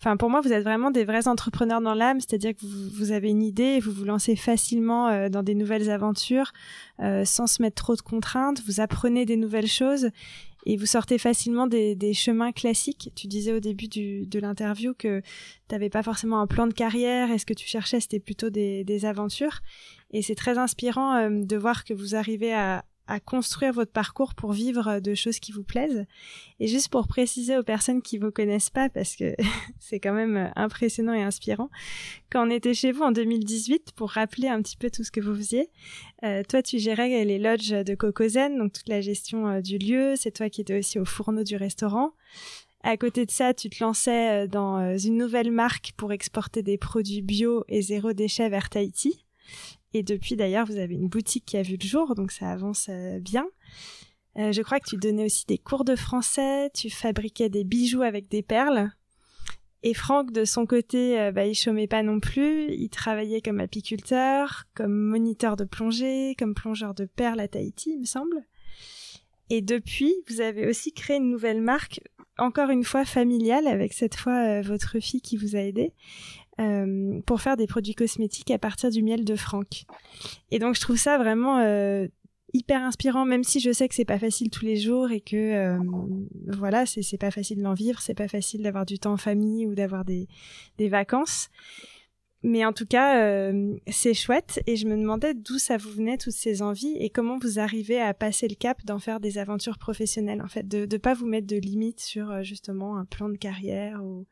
Enfin, 0.00 0.16
pour 0.16 0.30
moi, 0.30 0.40
vous 0.40 0.52
êtes 0.52 0.64
vraiment 0.64 0.90
des 0.90 1.04
vrais 1.04 1.28
entrepreneurs 1.28 1.80
dans 1.80 1.94
l'âme, 1.94 2.18
c'est-à-dire 2.18 2.52
que 2.56 2.66
vous, 2.66 2.90
vous, 2.90 3.12
avez 3.12 3.28
une 3.28 3.42
idée 3.42 3.78
vous 3.78 3.92
vous 3.92 4.04
lancez 4.04 4.34
facilement 4.34 5.08
euh, 5.08 5.28
dans 5.28 5.44
des 5.44 5.54
nouvelles 5.54 5.90
aventures 5.90 6.52
euh, 7.00 7.24
sans 7.24 7.46
se 7.46 7.62
mettre 7.62 7.76
trop 7.76 7.94
de 7.94 8.00
contraintes. 8.00 8.62
Vous 8.66 8.80
apprenez 8.80 9.26
des 9.26 9.36
nouvelles 9.36 9.68
choses 9.68 10.10
et 10.66 10.76
vous 10.76 10.86
sortez 10.86 11.16
facilement 11.16 11.66
des, 11.68 12.12
chemins 12.12 12.52
classiques. 12.52 13.12
Tu 13.14 13.28
disais 13.28 13.52
au 13.52 13.60
début 13.60 13.88
de 13.88 14.38
l'interview 14.40 14.92
que 14.92 15.20
tu 15.20 15.74
n'avais 15.74 15.88
pas 15.88 16.02
forcément 16.02 16.40
un 16.40 16.46
plan 16.46 16.66
de 16.66 16.74
carrière 16.74 17.30
et 17.30 17.38
ce 17.38 17.46
que 17.46 17.54
tu 17.54 17.66
cherchais, 17.66 18.00
c'était 18.00 18.20
plutôt 18.20 18.50
des 18.50 19.04
aventures. 19.04 19.60
Et 20.10 20.22
c'est 20.22 20.34
très 20.34 20.58
inspirant 20.58 21.14
euh, 21.16 21.44
de 21.44 21.56
voir 21.56 21.84
que 21.84 21.94
vous 21.94 22.14
arrivez 22.14 22.52
à, 22.52 22.84
à 23.10 23.18
construire 23.18 23.72
votre 23.72 23.90
parcours 23.90 24.34
pour 24.34 24.52
vivre 24.52 25.00
de 25.00 25.14
choses 25.16 25.40
qui 25.40 25.50
vous 25.50 25.64
plaisent. 25.64 26.06
Et 26.60 26.68
juste 26.68 26.88
pour 26.90 27.08
préciser 27.08 27.58
aux 27.58 27.64
personnes 27.64 28.02
qui 28.02 28.18
vous 28.18 28.30
connaissent 28.30 28.70
pas, 28.70 28.88
parce 28.88 29.16
que 29.16 29.34
c'est 29.80 29.98
quand 29.98 30.12
même 30.12 30.52
impressionnant 30.54 31.12
et 31.12 31.22
inspirant, 31.22 31.70
quand 32.30 32.46
on 32.46 32.50
était 32.50 32.72
chez 32.72 32.92
vous 32.92 33.02
en 33.02 33.10
2018, 33.10 33.92
pour 33.96 34.10
rappeler 34.10 34.46
un 34.46 34.62
petit 34.62 34.76
peu 34.76 34.90
tout 34.90 35.02
ce 35.02 35.10
que 35.10 35.20
vous 35.20 35.34
faisiez, 35.34 35.70
euh, 36.22 36.44
toi 36.48 36.62
tu 36.62 36.78
gérais 36.78 37.24
les 37.24 37.38
lodges 37.40 37.70
de 37.70 37.94
Cocozen, 37.96 38.56
donc 38.56 38.72
toute 38.72 38.88
la 38.88 39.00
gestion 39.00 39.48
euh, 39.48 39.60
du 39.60 39.78
lieu, 39.78 40.14
c'est 40.16 40.30
toi 40.30 40.48
qui 40.48 40.60
étais 40.60 40.78
aussi 40.78 41.00
au 41.00 41.04
fourneau 41.04 41.42
du 41.42 41.56
restaurant. 41.56 42.12
À 42.82 42.96
côté 42.96 43.26
de 43.26 43.30
ça, 43.30 43.52
tu 43.52 43.68
te 43.68 43.82
lançais 43.82 44.44
euh, 44.44 44.46
dans 44.46 44.96
une 44.96 45.18
nouvelle 45.18 45.50
marque 45.50 45.92
pour 45.96 46.12
exporter 46.12 46.62
des 46.62 46.78
produits 46.78 47.22
bio 47.22 47.64
et 47.68 47.82
zéro 47.82 48.12
déchet 48.12 48.48
vers 48.48 48.70
Tahiti. 48.70 49.24
Et 49.92 50.02
depuis 50.02 50.36
d'ailleurs, 50.36 50.66
vous 50.66 50.76
avez 50.76 50.94
une 50.94 51.08
boutique 51.08 51.44
qui 51.44 51.56
a 51.56 51.62
vu 51.62 51.76
le 51.80 51.86
jour, 51.86 52.14
donc 52.14 52.30
ça 52.30 52.50
avance 52.50 52.86
euh, 52.88 53.18
bien. 53.18 53.46
Euh, 54.38 54.52
je 54.52 54.62
crois 54.62 54.78
que 54.78 54.88
tu 54.88 54.96
donnais 54.96 55.24
aussi 55.24 55.44
des 55.46 55.58
cours 55.58 55.84
de 55.84 55.96
français, 55.96 56.70
tu 56.72 56.90
fabriquais 56.90 57.48
des 57.48 57.64
bijoux 57.64 58.02
avec 58.02 58.28
des 58.28 58.42
perles. 58.42 58.90
Et 59.82 59.94
Franck, 59.94 60.30
de 60.30 60.44
son 60.44 60.66
côté, 60.66 61.18
euh, 61.18 61.32
bah, 61.32 61.46
il 61.46 61.54
chômait 61.54 61.88
pas 61.88 62.02
non 62.02 62.20
plus. 62.20 62.72
Il 62.72 62.90
travaillait 62.90 63.40
comme 63.40 63.60
apiculteur, 63.60 64.64
comme 64.74 64.92
moniteur 64.92 65.56
de 65.56 65.64
plongée, 65.64 66.36
comme 66.38 66.54
plongeur 66.54 66.94
de 66.94 67.06
perles 67.06 67.40
à 67.40 67.48
Tahiti, 67.48 67.92
il 67.94 68.00
me 68.00 68.04
semble. 68.04 68.44
Et 69.48 69.62
depuis, 69.62 70.14
vous 70.28 70.40
avez 70.40 70.68
aussi 70.68 70.92
créé 70.92 71.16
une 71.16 71.30
nouvelle 71.30 71.60
marque, 71.60 72.00
encore 72.38 72.70
une 72.70 72.84
fois 72.84 73.04
familiale, 73.04 73.66
avec 73.66 73.94
cette 73.94 74.14
fois 74.14 74.60
votre 74.60 75.00
fille 75.00 75.22
qui 75.22 75.36
vous 75.36 75.56
a 75.56 75.60
aidé. 75.60 75.92
Euh, 76.60 77.20
pour 77.24 77.40
faire 77.40 77.56
des 77.56 77.66
produits 77.66 77.94
cosmétiques 77.94 78.50
à 78.50 78.58
partir 78.58 78.90
du 78.90 79.02
miel 79.02 79.24
de 79.24 79.34
Franck. 79.34 79.84
Et 80.50 80.58
donc 80.58 80.74
je 80.74 80.80
trouve 80.80 80.96
ça 80.96 81.16
vraiment 81.16 81.58
euh, 81.58 82.06
hyper 82.52 82.82
inspirant, 82.82 83.24
même 83.24 83.44
si 83.44 83.60
je 83.60 83.72
sais 83.72 83.88
que 83.88 83.94
c'est 83.94 84.04
pas 84.04 84.18
facile 84.18 84.50
tous 84.50 84.66
les 84.66 84.76
jours 84.76 85.10
et 85.10 85.20
que 85.20 85.36
euh, 85.36 85.78
voilà, 86.48 86.84
c'est 86.84 87.18
pas 87.18 87.30
facile 87.30 87.62
d'en 87.62 87.72
vivre, 87.72 88.02
c'est 88.02 88.14
pas 88.14 88.28
facile 88.28 88.62
d'avoir 88.62 88.84
du 88.84 88.98
temps 88.98 89.12
en 89.12 89.16
famille 89.16 89.66
ou 89.66 89.74
d'avoir 89.74 90.04
des, 90.04 90.28
vacances. 90.78 91.48
Mais 92.42 92.64
en 92.64 92.72
tout 92.72 92.86
cas, 92.86 93.52
c'est 93.88 94.14
chouette 94.14 94.62
et 94.66 94.76
je 94.76 94.86
me 94.86 94.96
demandais 94.96 95.34
d'où 95.34 95.58
ça 95.58 95.76
vous 95.76 95.90
venait 95.90 96.16
toutes 96.16 96.32
ces 96.32 96.62
envies 96.62 96.96
et 96.98 97.10
comment 97.10 97.38
vous 97.38 97.58
arrivez 97.58 98.00
à 98.00 98.14
passer 98.14 98.48
le 98.48 98.54
cap 98.54 98.82
d'en 98.84 98.98
faire 98.98 99.20
des 99.20 99.36
aventures 99.36 99.78
professionnelles 99.78 100.40
en 100.42 100.48
fait, 100.48 100.66
de 100.66 100.86
ne 100.90 100.98
pas 100.98 101.12
vous 101.12 101.26
mettre 101.26 101.46
de 101.46 101.56
limites 101.56 102.00
sur 102.00 102.42
justement 102.42 102.96
un 102.96 103.04
plan 103.04 103.28
de 103.28 103.36
carrière 103.36 104.02
ou 104.02 104.26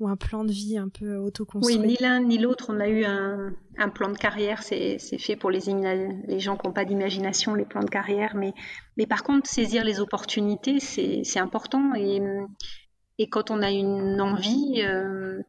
ou 0.00 0.08
un 0.08 0.16
plan 0.16 0.44
de 0.44 0.50
vie 0.50 0.78
un 0.78 0.88
peu 0.88 1.16
autoconstruit 1.16 1.76
Oui, 1.76 1.86
ni 1.86 1.96
l'un 2.00 2.20
ni 2.20 2.38
l'autre. 2.38 2.66
On 2.70 2.80
a 2.80 2.88
eu 2.88 3.04
un, 3.04 3.88
plan 3.90 4.10
de 4.10 4.16
carrière. 4.16 4.62
C'est 4.62 4.98
fait 4.98 5.36
pour 5.36 5.50
les, 5.50 5.60
gens 5.60 6.56
qui 6.56 6.66
n'ont 6.66 6.72
pas 6.72 6.84
d'imagination, 6.84 7.54
les 7.54 7.66
plans 7.66 7.82
de 7.82 7.90
carrière. 7.90 8.34
Mais, 8.34 9.06
par 9.06 9.22
contre, 9.22 9.48
saisir 9.48 9.84
les 9.84 10.00
opportunités, 10.00 10.80
c'est 10.80 11.38
important. 11.38 11.94
Et, 11.94 12.20
et 13.18 13.28
quand 13.28 13.50
on 13.50 13.62
a 13.62 13.70
une 13.70 14.20
envie, 14.20 14.82
euh, 14.82 15.42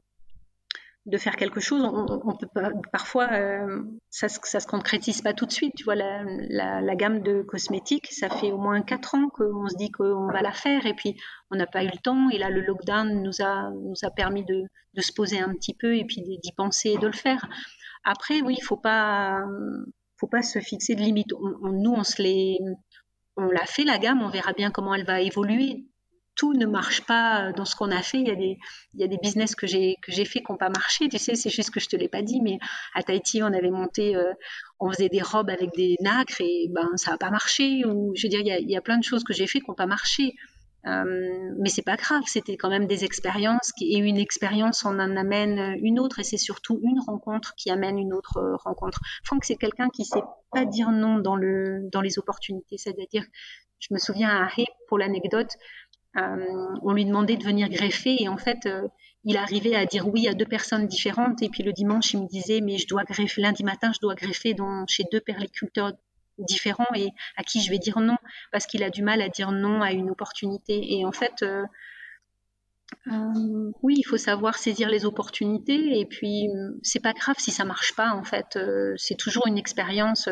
de 1.07 1.17
faire 1.17 1.35
quelque 1.35 1.59
chose, 1.59 1.81
on, 1.83 2.35
peut 2.35 2.47
pas, 2.53 2.69
parfois 2.91 3.27
euh, 3.33 3.81
ça, 4.11 4.29
se 4.29 4.67
concrétise 4.67 5.21
pas 5.21 5.33
tout 5.33 5.47
de 5.47 5.51
suite. 5.51 5.73
Tu 5.75 5.83
vois, 5.83 5.95
la, 5.95 6.95
gamme 6.95 7.23
de 7.23 7.41
cosmétiques, 7.41 8.07
ça 8.11 8.29
fait 8.29 8.51
au 8.51 8.59
moins 8.59 8.81
quatre 8.81 9.15
ans 9.15 9.29
qu'on 9.29 9.67
se 9.67 9.75
dit 9.77 9.89
qu'on 9.89 10.27
va 10.27 10.41
la 10.41 10.51
faire 10.51 10.85
et 10.85 10.93
puis 10.93 11.15
on 11.49 11.55
n'a 11.55 11.65
pas 11.65 11.83
eu 11.83 11.87
le 11.87 11.97
temps. 11.97 12.29
Et 12.29 12.37
là, 12.37 12.49
le 12.49 12.61
lockdown 12.61 13.23
nous 13.23 13.41
a, 13.41 13.71
nous 13.71 13.95
a 14.03 14.11
permis 14.11 14.45
de, 14.45 14.63
se 14.99 15.11
poser 15.11 15.39
un 15.39 15.53
petit 15.53 15.73
peu 15.73 15.95
et 15.97 16.05
puis 16.05 16.21
d'y 16.21 16.51
penser 16.55 16.89
et 16.89 16.97
de 16.99 17.07
le 17.07 17.13
faire. 17.13 17.47
Après, 18.03 18.41
oui, 18.41 18.55
il 18.59 18.63
faut 18.63 18.77
pas, 18.77 19.41
faut 20.17 20.27
pas 20.27 20.43
se 20.43 20.59
fixer 20.59 20.93
de 20.93 21.01
limites. 21.01 21.31
nous, 21.31 21.93
on 21.93 22.03
se 22.03 22.21
les, 22.21 22.59
on 23.37 23.45
l'a 23.45 23.65
fait 23.65 23.85
la 23.85 23.97
gamme, 23.97 24.21
on 24.21 24.29
verra 24.29 24.53
bien 24.53 24.69
comment 24.69 24.93
elle 24.93 25.05
va 25.05 25.21
évoluer 25.21 25.85
tout 26.41 26.53
ne 26.53 26.65
marche 26.65 27.01
pas 27.01 27.51
dans 27.51 27.65
ce 27.65 27.75
qu'on 27.75 27.91
a 27.91 28.01
fait. 28.01 28.17
Il 28.17 28.27
y 28.95 29.03
a 29.03 29.07
des, 29.07 29.17
business 29.21 29.53
que 29.53 29.67
j'ai 29.67 29.97
que 30.01 30.11
j'ai 30.11 30.25
fait 30.25 30.39
qui 30.39 30.51
n'ont 30.51 30.57
pas 30.57 30.69
marché. 30.69 31.07
Tu 31.07 31.19
sais, 31.19 31.35
c'est 31.35 31.51
juste 31.51 31.69
que 31.69 31.79
je 31.79 31.87
te 31.87 31.95
l'ai 31.95 32.07
pas 32.07 32.23
dit, 32.23 32.41
mais 32.41 32.57
à 32.95 33.03
Tahiti, 33.03 33.43
on 33.43 33.53
avait 33.53 33.69
monté, 33.69 34.15
euh, 34.15 34.33
on 34.79 34.91
faisait 34.91 35.07
des 35.09 35.21
robes 35.21 35.51
avec 35.51 35.69
des 35.75 35.97
nacres 36.01 36.41
et 36.41 36.67
ben 36.71 36.89
ça 36.95 37.11
n'a 37.11 37.17
pas 37.19 37.29
marché. 37.29 37.85
Ou 37.85 38.13
je 38.15 38.23
veux 38.23 38.29
dire, 38.29 38.39
il 38.41 38.71
y 38.71 38.75
a, 38.75 38.81
plein 38.81 38.97
de 38.97 39.03
choses 39.03 39.23
que 39.23 39.33
j'ai 39.33 39.45
fait 39.45 39.59
qui 39.59 39.69
n'ont 39.69 39.75
pas 39.75 39.85
marché. 39.85 40.33
Euh, 40.87 41.51
mais 41.59 41.69
c'est 41.69 41.83
pas 41.83 41.95
grave, 41.95 42.23
c'était 42.25 42.57
quand 42.57 42.69
même 42.69 42.87
des 42.87 43.05
expériences 43.05 43.71
et 43.79 43.99
une 43.99 44.17
expérience 44.17 44.83
on 44.83 44.97
en 44.97 45.15
amène 45.15 45.77
une 45.79 45.99
autre 45.99 46.17
et 46.17 46.23
c'est 46.23 46.37
surtout 46.37 46.79
une 46.81 46.99
rencontre 46.99 47.53
qui 47.53 47.69
amène 47.69 47.99
une 47.99 48.13
autre 48.13 48.55
rencontre. 48.63 48.99
Franck 49.23 49.45
c'est 49.45 49.57
quelqu'un 49.57 49.89
qui 49.89 50.05
sait 50.05 50.23
pas 50.51 50.65
dire 50.65 50.89
non 50.89 51.19
dans 51.19 51.35
le 51.35 51.87
dans 51.91 52.01
les 52.01 52.17
opportunités, 52.17 52.79
c'est-à-dire 52.79 53.25
je 53.81 53.93
me 53.93 53.99
souviens 53.99 54.29
à 54.29 54.43
Harry 54.43 54.65
pour 54.87 54.97
l'anecdote, 54.97 55.49
euh, 55.49 55.57
on 56.15 56.93
lui 56.93 57.05
demandait 57.05 57.37
de 57.37 57.43
venir 57.43 57.69
greffer 57.69 58.21
et 58.21 58.27
en 58.27 58.37
fait, 58.37 58.65
euh, 58.65 58.87
il 59.23 59.37
arrivait 59.37 59.75
à 59.75 59.85
dire 59.85 60.07
oui 60.07 60.27
à 60.27 60.33
deux 60.33 60.45
personnes 60.45 60.87
différentes. 60.87 61.41
Et 61.41 61.49
puis 61.49 61.63
le 61.63 61.73
dimanche, 61.73 62.13
il 62.13 62.21
me 62.21 62.27
disait, 62.27 62.61
mais 62.61 62.77
je 62.77 62.87
dois 62.87 63.03
greffer, 63.03 63.41
lundi 63.41 63.63
matin, 63.63 63.91
je 63.93 63.99
dois 64.01 64.15
greffer 64.15 64.55
chez 64.87 65.03
deux 65.11 65.21
perliculteurs 65.21 65.93
différents 66.37 66.87
et 66.95 67.09
à 67.37 67.43
qui 67.43 67.61
je 67.61 67.69
vais 67.69 67.77
dire 67.77 67.99
non 67.99 68.15
parce 68.51 68.65
qu'il 68.65 68.83
a 68.83 68.89
du 68.89 69.03
mal 69.03 69.21
à 69.21 69.29
dire 69.29 69.51
non 69.51 69.81
à 69.81 69.91
une 69.91 70.09
opportunité. 70.09 70.93
Et 70.93 71.05
en 71.05 71.11
fait, 71.11 71.43
euh, 71.43 71.63
oui, 73.83 73.95
il 73.97 74.03
faut 74.03 74.17
savoir 74.17 74.57
saisir 74.57 74.89
les 74.89 75.05
opportunités 75.05 75.99
et 75.99 76.05
puis 76.05 76.49
c'est 76.81 76.99
pas 76.99 77.13
grave 77.13 77.35
si 77.37 77.51
ça 77.51 77.63
marche 77.63 77.95
pas 77.95 78.11
en 78.13 78.23
fait. 78.23 78.57
c'est 78.97 79.15
toujours 79.15 79.47
une 79.47 79.57
expérience 79.57 80.27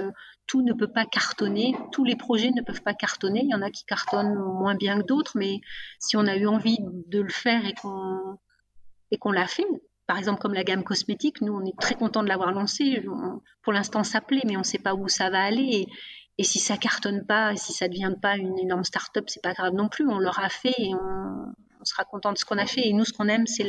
tout 0.49 0.63
ne 0.63 0.73
peut 0.73 0.91
pas 0.91 1.05
cartonner, 1.05 1.75
tous 1.91 2.03
les 2.03 2.15
projets 2.15 2.49
ne 2.49 2.63
peuvent 2.63 2.81
pas 2.81 2.95
cartonner. 2.95 3.41
Il 3.43 3.49
y 3.49 3.55
en 3.55 3.61
a 3.61 3.69
qui 3.69 3.85
cartonnent 3.85 4.33
moins 4.33 4.73
bien 4.73 4.99
que 4.99 5.05
d'autres, 5.05 5.37
mais 5.37 5.61
si 5.99 6.17
on 6.17 6.25
a 6.25 6.35
eu 6.35 6.47
envie 6.47 6.79
de 6.81 7.21
le 7.21 7.29
faire 7.29 7.65
et 7.65 7.73
qu'on 7.73 8.37
et 9.11 9.17
qu'on 9.17 9.31
l'a 9.31 9.45
fait, 9.45 9.65
par 10.07 10.17
exemple 10.17 10.41
comme 10.41 10.55
la 10.55 10.63
gamme 10.63 10.83
cosmétique, 10.83 11.41
nous 11.41 11.53
on 11.53 11.63
est 11.65 11.79
très 11.79 11.93
content 11.93 12.23
de 12.23 12.27
l'avoir 12.27 12.51
lancée. 12.51 13.05
Pour 13.61 13.73
l'instant 13.73 14.03
ça 14.03 14.21
plaît, 14.21 14.41
mais 14.45 14.55
on 14.55 14.61
ne 14.61 14.65
sait 14.65 14.79
pas 14.79 14.95
où 14.95 15.07
ça 15.07 15.29
va 15.29 15.43
aller. 15.43 15.87
Et, 16.39 16.43
si 16.43 16.57
ça 16.57 16.77
cartonne 16.77 17.25
pas, 17.27 17.55
si 17.55 17.73
ça 17.73 17.87
ne 17.87 17.91
devient 17.91 18.15
pas 18.19 18.37
une 18.37 18.57
énorme 18.57 18.85
start-up, 18.85 19.25
c'est 19.27 19.43
pas 19.43 19.53
grave 19.53 19.73
non 19.73 19.87
plus. 19.89 20.07
On 20.09 20.19
l'aura 20.19 20.49
fait 20.49 20.73
et 20.77 20.95
on, 20.95 21.53
sera 21.83 22.05
content 22.05 22.31
de 22.31 22.37
ce 22.37 22.45
qu'on 22.45 22.57
a 22.57 22.65
fait. 22.65 22.87
Et 22.87 22.93
nous, 22.93 23.05
ce 23.05 23.13
qu'on 23.13 23.27
aime, 23.27 23.45
c'est 23.45 23.67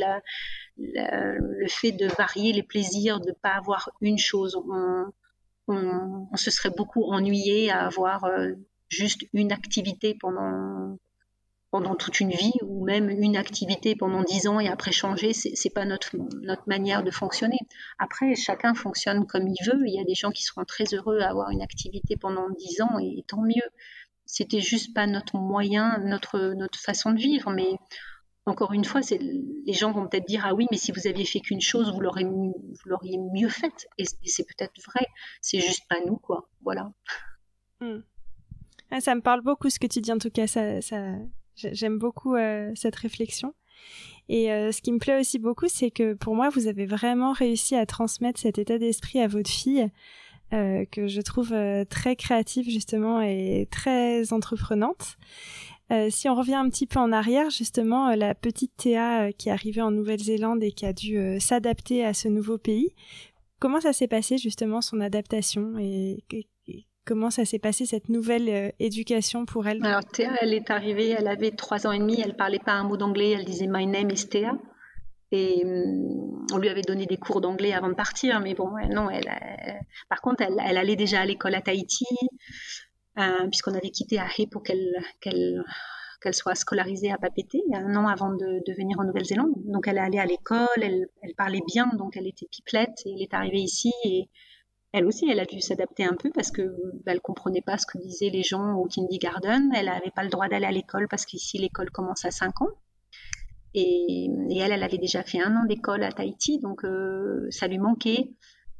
le 0.77 1.67
fait 1.67 1.91
de 1.91 2.07
varier 2.17 2.53
les 2.53 2.63
plaisirs, 2.63 3.19
de 3.19 3.29
ne 3.29 3.35
pas 3.35 3.55
avoir 3.55 3.89
une 3.99 4.17
chose 4.17 4.57
se 5.67 6.51
serait 6.51 6.71
beaucoup 6.75 7.03
ennuyé 7.11 7.71
à 7.71 7.85
avoir 7.85 8.25
euh, 8.25 8.53
juste 8.89 9.25
une 9.33 9.51
activité 9.51 10.15
pendant 10.19 10.97
pendant 11.71 11.95
toute 11.95 12.19
une 12.19 12.31
vie 12.31 12.51
ou 12.63 12.83
même 12.83 13.09
une 13.09 13.37
activité 13.37 13.95
pendant 13.95 14.23
dix 14.23 14.45
ans 14.47 14.59
et 14.59 14.67
après 14.67 14.91
changer, 14.91 15.31
c'est 15.31 15.73
pas 15.73 15.85
notre 15.85 16.17
notre 16.41 16.67
manière 16.67 17.01
de 17.01 17.11
fonctionner. 17.11 17.59
Après, 17.97 18.35
chacun 18.35 18.73
fonctionne 18.73 19.25
comme 19.25 19.47
il 19.47 19.65
veut. 19.65 19.81
Il 19.87 19.95
y 19.95 20.01
a 20.01 20.03
des 20.03 20.13
gens 20.13 20.31
qui 20.31 20.43
seront 20.43 20.65
très 20.65 20.83
heureux 20.93 21.19
à 21.21 21.29
avoir 21.29 21.49
une 21.51 21.61
activité 21.61 22.17
pendant 22.17 22.49
dix 22.49 22.81
ans 22.81 22.99
et 22.99 23.23
tant 23.25 23.41
mieux. 23.41 23.69
C'était 24.25 24.59
juste 24.59 24.93
pas 24.93 25.07
notre 25.07 25.37
moyen, 25.37 25.97
notre 25.99 26.53
notre 26.55 26.77
façon 26.77 27.11
de 27.11 27.19
vivre, 27.19 27.51
mais 27.51 27.77
encore 28.45 28.73
une 28.73 28.85
fois, 28.85 29.01
les 29.11 29.73
gens 29.73 29.91
vont 29.91 30.07
peut-être 30.07 30.25
dire 30.25 30.43
ah 30.45 30.53
oui, 30.53 30.65
mais 30.71 30.77
si 30.77 30.91
vous 30.91 31.07
aviez 31.07 31.25
fait 31.25 31.39
qu'une 31.39 31.61
chose, 31.61 31.91
vous 31.93 32.01
l'auriez 32.01 33.17
mieux 33.33 33.49
faite. 33.49 33.87
Et, 33.97 34.05
c'est 34.25 34.45
peut-être 34.45 34.73
vrai. 34.85 35.05
C'est 35.41 35.59
juste 35.59 35.83
pas 35.87 35.99
nous, 36.05 36.17
quoi. 36.17 36.49
Voilà. 36.63 36.91
Hmm. 37.79 37.99
Ah, 38.89 38.99
ça 38.99 39.13
me 39.15 39.21
parle 39.21 39.41
beaucoup 39.41 39.69
ce 39.69 39.79
que 39.79 39.87
tu 39.87 40.01
dis. 40.01 40.11
En 40.11 40.17
tout 40.17 40.31
cas, 40.31 40.45
j'aime 41.55 41.99
beaucoup 41.99 42.35
euh, 42.35 42.71
cette 42.75 42.95
réflexion. 42.95 43.53
Et 44.27 44.51
euh, 44.51 44.71
ce 44.71 44.81
qui 44.81 44.91
me 44.91 44.99
plaît 44.99 45.19
aussi 45.19 45.37
beaucoup, 45.37 45.67
c'est 45.67 45.91
que 45.91 46.13
pour 46.13 46.35
moi, 46.35 46.49
vous 46.49 46.67
avez 46.67 46.85
vraiment 46.85 47.33
réussi 47.33 47.75
à 47.75 47.85
transmettre 47.85 48.39
cet 48.39 48.57
état 48.57 48.79
d'esprit 48.79 49.19
à 49.19 49.27
votre 49.27 49.49
fille, 49.49 49.87
euh, 50.53 50.85
que 50.91 51.07
je 51.07 51.21
trouve 51.21 51.53
très 51.89 52.15
créative 52.15 52.69
justement 52.69 53.21
et 53.21 53.67
très 53.69 54.33
entreprenante. 54.33 55.17
Euh, 55.91 56.07
si 56.09 56.29
on 56.29 56.35
revient 56.35 56.55
un 56.55 56.69
petit 56.69 56.87
peu 56.87 56.99
en 56.99 57.11
arrière, 57.11 57.49
justement, 57.49 58.09
euh, 58.09 58.15
la 58.15 58.33
petite 58.33 58.75
Théa 58.77 59.23
euh, 59.23 59.31
qui 59.31 59.49
est 59.49 59.51
arrivée 59.51 59.81
en 59.81 59.91
Nouvelle-Zélande 59.91 60.63
et 60.63 60.71
qui 60.71 60.85
a 60.85 60.93
dû 60.93 61.39
s'adapter 61.39 62.05
à 62.05 62.13
ce 62.13 62.29
nouveau 62.29 62.57
pays, 62.57 62.93
comment 63.59 63.81
ça 63.81 63.91
s'est 63.91 64.07
passé 64.07 64.37
justement 64.37 64.81
son 64.81 65.01
adaptation 65.01 65.77
et, 65.77 66.23
comment 67.03 67.29
ça 67.29 67.45
s'est 67.45 67.59
passé 67.59 67.85
cette 67.85 68.09
nouvelle 68.09 68.73
éducation 68.79 69.45
pour 69.45 69.67
elle? 69.67 69.83
Alors 69.83 70.05
Théa, 70.05 70.31
elle 70.39 70.53
est 70.53 70.69
arrivée, 70.69 71.09
elle 71.09 71.27
avait 71.27 71.51
trois 71.51 71.87
ans 71.87 71.91
et 71.91 71.99
demi, 71.99 72.21
elle 72.21 72.35
parlait 72.35 72.59
pas 72.59 72.73
un 72.73 72.83
mot 72.83 72.95
d'anglais, 72.95 73.31
elle 73.31 73.43
disait 73.43 73.67
My 73.67 73.85
name 73.85 74.11
is 74.11 74.29
Théa. 74.29 74.53
Et 75.33 75.61
hum, 75.65 76.45
on 76.53 76.57
lui 76.57 76.69
avait 76.69 76.81
donné 76.81 77.05
des 77.05 77.17
cours 77.17 77.41
d'anglais 77.41 77.73
avant 77.73 77.89
de 77.89 77.95
partir, 77.95 78.39
mais 78.39 78.53
bon, 78.53 78.69
non, 78.89 79.09
elle, 79.09 79.29
par 80.09 80.21
contre, 80.21 80.43
elle, 80.43 80.77
allait 80.77 80.95
déjà 80.95 81.21
à 81.21 81.25
l'école 81.25 81.55
à 81.55 81.61
Tahiti. 81.61 82.05
Euh, 83.21 83.47
puisqu'on 83.47 83.73
avait 83.73 83.89
quitté 83.89 84.19
Ahé 84.19 84.47
pour 84.47 84.63
qu'elle 84.63 85.63
soit 86.31 86.55
scolarisée 86.55 87.11
à 87.11 87.17
Papeete 87.17 87.57
un 87.73 87.95
an 87.95 88.07
avant 88.07 88.33
de, 88.33 88.73
venir 88.73 88.99
en 88.99 89.03
Nouvelle-Zélande. 89.03 89.53
Donc 89.65 89.87
elle 89.87 89.97
est 89.97 90.01
allée 90.01 90.19
à 90.19 90.25
l'école, 90.25 90.67
elle, 90.77 91.07
parlait 91.37 91.61
bien, 91.67 91.87
donc 91.97 92.17
elle 92.17 92.27
était 92.27 92.47
pipelette 92.49 93.01
et 93.05 93.13
elle 93.13 93.21
est 93.21 93.33
arrivée 93.33 93.59
ici 93.59 93.93
et 94.03 94.29
elle 94.93 95.05
aussi, 95.05 95.29
elle 95.29 95.39
a 95.39 95.45
dû 95.45 95.61
s'adapter 95.61 96.03
un 96.03 96.15
peu 96.15 96.31
parce 96.31 96.51
que 96.51 96.63
bah, 97.05 97.13
elle 97.13 97.21
comprenait 97.21 97.61
pas 97.61 97.77
ce 97.77 97.85
que 97.85 97.97
disaient 97.97 98.29
les 98.29 98.43
gens 98.43 98.73
au 98.73 98.85
kindergarten. 98.87 99.71
Elle 99.73 99.85
n'avait 99.85 100.11
pas 100.13 100.23
le 100.23 100.29
droit 100.29 100.49
d'aller 100.49 100.65
à 100.65 100.71
l'école 100.71 101.07
parce 101.07 101.25
qu'ici 101.25 101.57
l'école 101.57 101.91
commence 101.91 102.25
à 102.25 102.31
5 102.31 102.61
ans. 102.61 102.71
Et, 103.73 104.25
et, 104.49 104.57
elle, 104.57 104.73
elle 104.73 104.83
avait 104.83 104.97
déjà 104.97 105.23
fait 105.23 105.41
un 105.41 105.55
an 105.55 105.65
d'école 105.65 106.03
à 106.03 106.11
Tahiti, 106.11 106.59
donc 106.59 106.83
euh, 106.83 107.47
ça 107.51 107.67
lui 107.67 107.77
manquait. 107.79 108.31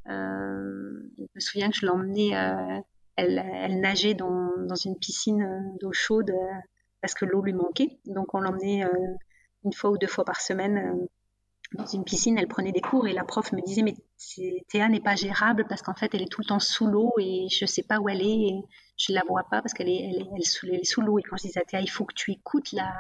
Euh, 0.10 1.00
je 1.18 1.24
me 1.34 1.40
souviens 1.40 1.70
que 1.70 1.78
je 1.78 1.86
l'emmenais 1.86 2.36
euh, 2.36 2.80
elle, 3.22 3.80
nageait 3.80 4.14
dans, 4.14 4.76
une 4.86 4.98
piscine 4.98 5.44
euh, 5.44 5.78
d'eau 5.82 5.92
chaude 5.92 6.32
euh, 6.32 6.54
parce 7.02 7.14
que 7.14 7.26
l'eau 7.26 7.42
lui 7.42 7.54
manquait. 7.54 8.00
Donc 8.06 8.34
on 8.34 8.40
l'emmenait 8.40 8.84
euh, 8.86 8.90
une 9.64 9.74
fois 9.74 9.92
ou 9.92 9.98
deux 9.98 10.08
fois 10.08 10.26
par 10.26 10.42
semaine 10.42 11.08
dans 11.74 11.86
une 11.86 12.04
piscine, 12.04 12.38
elle 12.38 12.48
prenait 12.48 12.74
des 12.74 12.82
cours 12.82 13.08
et 13.08 13.14
la 13.14 13.24
prof 13.24 13.54
me 13.54 13.62
disait 13.62 13.82
mais 13.82 13.96
Théa 14.68 14.90
n'est 14.90 15.00
pas 15.00 15.16
gérable 15.16 15.66
parce 15.70 15.82
qu'en 15.82 15.94
fait 15.94 16.14
elle 16.14 16.22
est 16.22 16.32
tout 16.32 16.42
le 16.42 16.48
temps 16.48 16.60
sous 16.60 16.86
l'eau 16.86 17.14
et 17.18 17.48
je 17.50 17.66
sais 17.66 17.84
pas 17.84 18.00
où 18.00 18.10
elle 18.10 18.22
est 18.22 18.48
et 18.50 18.62
je 18.98 19.14
la 19.14 19.22
vois 19.28 19.44
pas 19.50 19.62
parce 19.62 19.74
qu'elle 19.74 19.88
est, 19.88 20.12
elle 20.14 20.28
est, 20.38 20.84
sous, 20.84 21.02
l'eau. 21.02 21.18
Et 21.18 21.24
quand 21.24 21.38
je 21.38 21.44
disais 21.44 21.62
à 21.62 21.64
Théa 21.64 21.80
il 21.80 21.90
faut 21.90 22.04
que 22.04 22.14
tu 22.14 22.32
écoutes 22.32 22.74
la, 22.74 22.92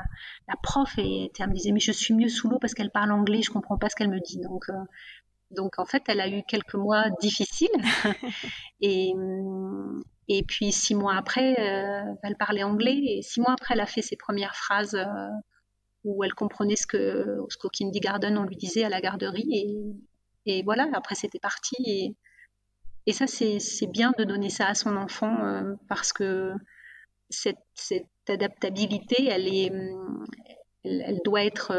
prof 0.63 0.93
et 0.97 1.31
Théa 1.33 1.47
me 1.47 1.53
disait 1.53 1.73
mais 1.73 1.81
je 1.81 1.91
suis 1.91 2.13
mieux 2.13 2.29
sous 2.29 2.49
l'eau 2.49 2.59
parce 2.59 2.73
qu'elle 2.73 2.91
parle 2.91 3.11
anglais 3.11 3.41
je 3.41 3.51
comprends 3.51 3.77
pas 3.77 3.89
ce 3.89 3.95
qu'elle 3.95 4.09
me 4.09 4.21
dit. 4.21 4.39
Donc 4.39 4.65
donc 5.51 5.79
en 5.79 5.85
fait, 5.85 6.03
elle 6.07 6.21
a 6.21 6.29
eu 6.29 6.43
quelques 6.43 6.75
mois 6.75 7.05
difficiles. 7.21 7.69
et, 8.81 9.13
et 10.27 10.43
puis 10.43 10.71
six 10.71 10.95
mois 10.95 11.15
après, 11.15 11.55
euh, 11.59 12.13
elle 12.23 12.37
parlait 12.37 12.63
anglais. 12.63 12.99
Et 13.05 13.21
six 13.21 13.41
mois 13.41 13.53
après, 13.53 13.73
elle 13.73 13.81
a 13.81 13.85
fait 13.85 14.01
ses 14.01 14.15
premières 14.15 14.55
phrases 14.55 14.95
euh, 14.95 15.29
où 16.03 16.23
elle 16.23 16.33
comprenait 16.33 16.75
ce 16.75 16.87
que 16.87 17.37
ce 17.49 17.57
qu'au 17.57 17.69
kindergarten 17.69 18.37
on 18.37 18.43
lui 18.43 18.55
disait 18.55 18.83
à 18.83 18.89
la 18.89 19.01
garderie. 19.01 19.49
Et, 19.51 20.57
et 20.57 20.63
voilà, 20.63 20.87
après 20.93 21.15
c'était 21.15 21.39
parti. 21.39 21.75
Et, 21.85 22.15
et 23.07 23.13
ça, 23.13 23.25
c'est 23.27 23.91
bien 23.91 24.13
de 24.17 24.23
donner 24.23 24.49
ça 24.49 24.67
à 24.67 24.73
son 24.73 24.95
enfant 24.95 25.43
euh, 25.43 25.73
parce 25.89 26.13
que 26.13 26.53
cette, 27.29 27.57
cette, 27.73 28.07
adaptabilité, 28.27 29.27
elle, 29.27 29.47
est, 29.47 29.71
elle, 30.85 31.03
elle 31.05 31.19
doit 31.25 31.43
être 31.43 31.73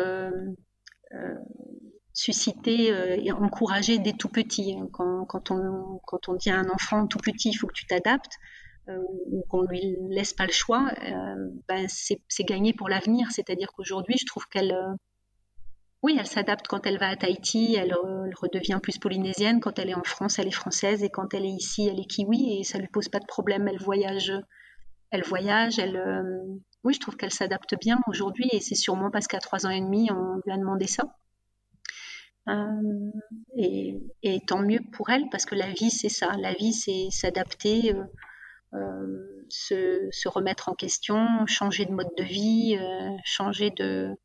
susciter 2.12 2.92
euh, 2.92 3.16
et 3.20 3.32
encourager 3.32 3.98
dès 3.98 4.12
tout 4.12 4.28
petit. 4.28 4.74
Hein. 4.74 4.88
Quand, 4.92 5.24
quand, 5.24 5.50
on, 5.50 6.00
quand 6.06 6.28
on 6.28 6.34
dit 6.34 6.50
à 6.50 6.58
un 6.58 6.68
enfant 6.68 7.06
tout 7.06 7.18
petit, 7.18 7.50
il 7.50 7.54
faut 7.54 7.66
que 7.66 7.72
tu 7.72 7.86
t'adaptes, 7.86 8.38
euh, 8.88 8.98
ou 9.30 9.44
qu'on 9.48 9.62
lui 9.62 9.96
laisse 10.10 10.34
pas 10.34 10.46
le 10.46 10.52
choix, 10.52 10.90
euh, 11.04 11.50
ben 11.68 11.86
c'est 11.88 12.44
gagné 12.44 12.72
pour 12.72 12.88
l'avenir. 12.88 13.28
C'est-à-dire 13.30 13.72
qu'aujourd'hui, 13.72 14.16
je 14.18 14.26
trouve 14.26 14.46
qu'elle, 14.48 14.76
oui, 16.02 16.16
elle 16.18 16.26
s'adapte 16.26 16.66
quand 16.66 16.86
elle 16.86 16.98
va 16.98 17.08
à 17.08 17.16
Tahiti, 17.16 17.76
elle, 17.76 17.94
redevient 18.36 18.80
plus 18.82 18.98
polynésienne. 18.98 19.60
Quand 19.60 19.78
elle 19.78 19.90
est 19.90 19.94
en 19.94 20.04
France, 20.04 20.38
elle 20.38 20.48
est 20.48 20.50
française, 20.50 21.02
et 21.04 21.10
quand 21.10 21.32
elle 21.32 21.44
est 21.44 21.50
ici, 21.50 21.88
elle 21.88 22.00
est 22.00 22.08
kiwi, 22.08 22.58
et 22.58 22.64
ça 22.64 22.78
lui 22.78 22.88
pose 22.88 23.08
pas 23.08 23.20
de 23.20 23.26
problème. 23.26 23.68
Elle 23.68 23.78
voyage, 23.78 24.32
elle 25.10 25.22
voyage, 25.22 25.78
elle. 25.78 26.02
oui, 26.82 26.92
je 26.92 27.00
trouve 27.00 27.16
qu'elle 27.16 27.30
s'adapte 27.30 27.76
bien 27.80 28.00
aujourd'hui, 28.08 28.48
et 28.52 28.60
c'est 28.60 28.74
sûrement 28.74 29.10
parce 29.12 29.28
qu'à 29.28 29.38
trois 29.38 29.64
ans 29.64 29.70
et 29.70 29.80
demi, 29.80 30.10
on 30.10 30.40
lui 30.44 30.52
a 30.52 30.58
demandé 30.58 30.88
ça. 30.88 31.04
Et, 33.56 34.00
et, 34.22 34.40
tant 34.46 34.60
mieux 34.60 34.80
pour 34.92 35.10
elle 35.10 35.28
parce 35.30 35.44
que 35.44 35.54
la 35.54 35.70
vie 35.72 35.90
c'est 35.90 36.08
ça, 36.08 36.36
la 36.38 36.52
vie 36.54 36.72
c'est 36.72 37.08
s'adapter, 37.10 37.94
se, 39.48 40.08
se, 40.10 40.28
remettre 40.28 40.68
en 40.68 40.74
question, 40.74 41.46
changer 41.46 41.84
de 41.84 41.92
mode 41.92 42.10
de 42.16 42.24
vie, 42.24 42.78
changer 43.24 43.70
de, 43.70 44.16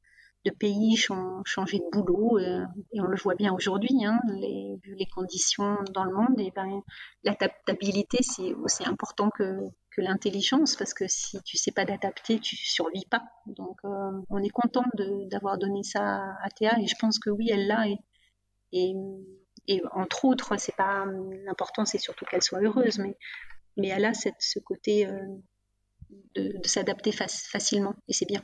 de 0.47 0.51
pays, 0.51 0.95
changer 0.95 1.79
de 1.79 1.89
boulot, 1.91 2.37
euh, 2.39 2.65
et 2.93 3.01
on 3.01 3.05
le 3.07 3.17
voit 3.17 3.35
bien 3.35 3.53
aujourd'hui, 3.53 4.05
hein, 4.05 4.19
les, 4.39 4.79
les 4.85 5.05
conditions 5.05 5.77
dans 5.93 6.03
le 6.03 6.13
monde, 6.13 6.39
et 6.39 6.51
ben, 6.55 6.81
l'adaptabilité, 7.23 8.19
c'est 8.21 8.53
aussi 8.53 8.85
important 8.85 9.29
que, 9.29 9.59
l'intelligence, 10.01 10.75
parce 10.75 10.93
que 10.93 11.07
si 11.07 11.41
tu 11.43 11.57
sais 11.57 11.71
pas 11.71 11.85
d'adapter, 11.85 12.39
tu 12.39 12.55
survis 12.55 13.05
pas. 13.09 13.23
Donc, 13.45 13.77
euh, 13.85 14.11
on 14.29 14.43
est 14.43 14.49
content 14.49 14.83
d'avoir 15.29 15.57
donné 15.57 15.83
ça 15.83 16.35
à 16.43 16.49
Théa, 16.49 16.79
et 16.79 16.87
je 16.87 16.95
pense 16.99 17.19
que 17.19 17.29
oui, 17.29 17.49
elle 17.51 17.67
l'a, 17.67 17.85
et, 18.73 18.93
et, 19.67 19.81
entre 19.91 20.25
autres, 20.25 20.57
c'est 20.57 20.75
pas 20.75 21.05
l'important, 21.45 21.85
c'est 21.85 21.97
surtout 21.97 22.25
qu'elle 22.25 22.43
soit 22.43 22.61
heureuse, 22.61 22.99
mais, 22.99 23.17
mais 23.77 23.87
elle 23.89 24.05
a 24.05 24.13
cette, 24.13 24.39
ce 24.39 24.59
côté 24.59 25.07
euh, 25.07 25.25
de, 26.35 26.59
s'adapter 26.65 27.11
facilement, 27.11 27.95
et 28.07 28.13
c'est 28.13 28.27
bien. 28.27 28.43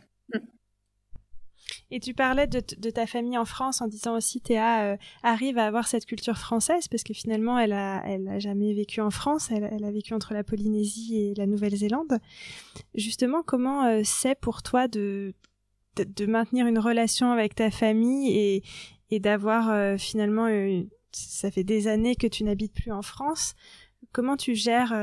Et 1.92 2.00
tu 2.00 2.14
parlais 2.14 2.48
de, 2.48 2.60
ta 2.90 3.06
famille 3.06 3.38
en 3.38 3.46
France 3.46 3.82
en 3.82 3.88
disant 3.88 4.16
aussi 4.16 4.42
Théa 4.42 4.84
euh, 4.84 4.98
arrive 5.24 5.58
à 5.58 5.66
avoir 5.66 5.88
cette 5.88 6.06
culture 6.06 6.38
française 6.38 6.88
parce 6.88 7.04
que 7.04 7.14
finalement 7.14 7.58
elle 7.58 7.74
a, 7.74 8.04
elle 8.06 8.28
a 8.28 8.40
jamais 8.40 8.74
vécu 8.74 9.02
en 9.02 9.12
France, 9.12 9.50
elle, 9.52 9.84
a 9.84 9.92
vécu 9.92 10.14
entre 10.14 10.34
la 10.34 10.44
Polynésie 10.44 11.18
et 11.18 11.34
la 11.36 11.46
Nouvelle-Zélande. 11.46 12.20
Justement, 12.96 13.44
comment 13.44 13.86
euh, 13.86 14.02
c'est 14.04 14.36
pour 14.36 14.64
toi 14.64 14.88
de, 14.88 15.34
de, 15.96 16.26
maintenir 16.26 16.68
une 16.68 16.80
relation 16.80 17.32
avec 17.32 17.56
ta 17.56 17.72
famille 17.72 18.38
et, 18.38 18.64
et 19.10 19.20
d'avoir 19.20 19.70
euh, 19.70 19.98
finalement, 19.98 20.48
ça 21.12 21.52
fait 21.52 21.64
des 21.64 21.88
années 21.88 22.16
que 22.16 22.28
tu 22.28 22.44
n'habites 22.44 22.74
plus 22.74 22.92
en 22.92 23.02
France. 23.02 23.54
Comment 24.12 24.38
tu 24.38 24.56
gères 24.56 24.94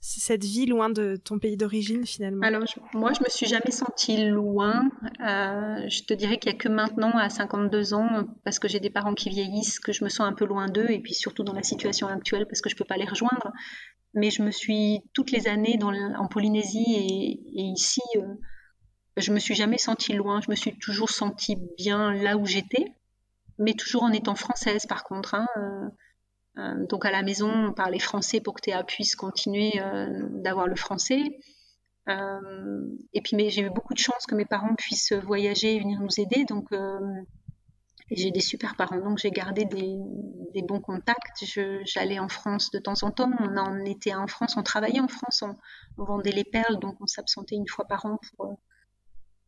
cette 0.00 0.44
vie 0.44 0.64
loin 0.64 0.88
de 0.88 1.16
ton 1.16 1.38
pays 1.38 1.56
d'origine 1.56 2.06
finalement? 2.06 2.46
Alors 2.46 2.64
moi 2.94 3.12
je 3.12 3.22
me 3.22 3.28
suis 3.28 3.46
jamais 3.46 3.70
sentie 3.70 4.24
loin. 4.28 4.90
Euh, 5.20 5.88
je 5.88 6.02
te 6.04 6.14
dirais 6.14 6.38
qu'il 6.38 6.50
y 6.50 6.54
a 6.54 6.58
que 6.58 6.68
maintenant 6.68 7.12
à 7.16 7.28
52 7.28 7.92
ans 7.92 8.26
parce 8.44 8.58
que 8.58 8.66
j'ai 8.66 8.80
des 8.80 8.88
parents 8.88 9.14
qui 9.14 9.28
vieillissent 9.28 9.78
que 9.78 9.92
je 9.92 10.02
me 10.02 10.08
sens 10.08 10.26
un 10.26 10.32
peu 10.32 10.46
loin 10.46 10.68
d'eux 10.68 10.88
et 10.88 11.00
puis 11.00 11.12
surtout 11.12 11.44
dans 11.44 11.52
la 11.52 11.62
situation 11.62 12.08
actuelle 12.08 12.46
parce 12.46 12.62
que 12.62 12.70
je 12.70 12.76
peux 12.76 12.84
pas 12.84 12.96
les 12.96 13.04
rejoindre. 13.04 13.52
Mais 14.14 14.30
je 14.30 14.42
me 14.42 14.50
suis 14.50 15.02
toutes 15.12 15.30
les 15.30 15.46
années 15.48 15.76
dans 15.76 15.92
en 15.92 16.26
Polynésie 16.26 16.84
et, 16.88 17.62
ici 17.62 18.00
euh, 18.16 18.34
je 19.18 19.32
me 19.32 19.38
suis 19.38 19.54
jamais 19.54 19.78
sentie 19.78 20.14
loin. 20.14 20.40
Je 20.40 20.50
me 20.50 20.56
suis 20.56 20.78
toujours 20.78 21.10
sentie 21.10 21.58
bien 21.76 22.14
là 22.14 22.38
où 22.38 22.46
j'étais, 22.46 22.86
mais 23.58 23.74
toujours 23.74 24.04
en 24.04 24.12
étant 24.12 24.34
française 24.34 24.86
par 24.86 25.04
contre. 25.04 25.34
Hein, 25.34 25.46
euh, 25.58 25.88
donc 26.88 27.04
à 27.04 27.10
la 27.10 27.22
maison, 27.22 27.50
on 27.50 27.72
parlait 27.72 27.98
français 27.98 28.40
pour 28.40 28.54
que 28.54 28.62
Théa 28.62 28.82
puisse 28.84 29.16
continuer 29.16 29.80
euh, 29.80 30.06
d'avoir 30.42 30.66
le 30.66 30.76
français. 30.76 31.22
Euh, 32.08 32.86
et 33.12 33.20
puis 33.20 33.50
j'ai 33.50 33.62
eu 33.62 33.70
beaucoup 33.70 33.94
de 33.94 33.98
chance 33.98 34.26
que 34.26 34.34
mes 34.34 34.44
parents 34.44 34.74
puissent 34.74 35.12
voyager 35.12 35.76
et 35.76 35.80
venir 35.80 36.00
nous 36.00 36.20
aider. 36.20 36.44
Donc 36.44 36.72
j'ai 38.10 38.32
des 38.32 38.40
super 38.40 38.74
parents, 38.74 38.98
donc 38.98 39.18
j'ai 39.18 39.30
gardé 39.30 39.64
des, 39.64 40.62
bons 40.62 40.80
contacts. 40.80 41.44
J'allais 41.84 42.18
en 42.18 42.28
France 42.28 42.70
de 42.72 42.78
temps 42.78 43.02
en 43.02 43.10
temps. 43.12 43.30
On 43.38 43.84
était 43.84 44.14
en 44.14 44.26
France, 44.26 44.56
on 44.56 44.62
travaillait 44.62 45.00
en 45.00 45.08
France, 45.08 45.42
on, 45.42 46.02
vendait 46.02 46.32
les 46.32 46.44
perles, 46.44 46.78
donc 46.80 46.96
on 47.00 47.06
s'absentait 47.06 47.54
une 47.54 47.68
fois 47.68 47.86
par 47.86 48.06
an 48.06 48.18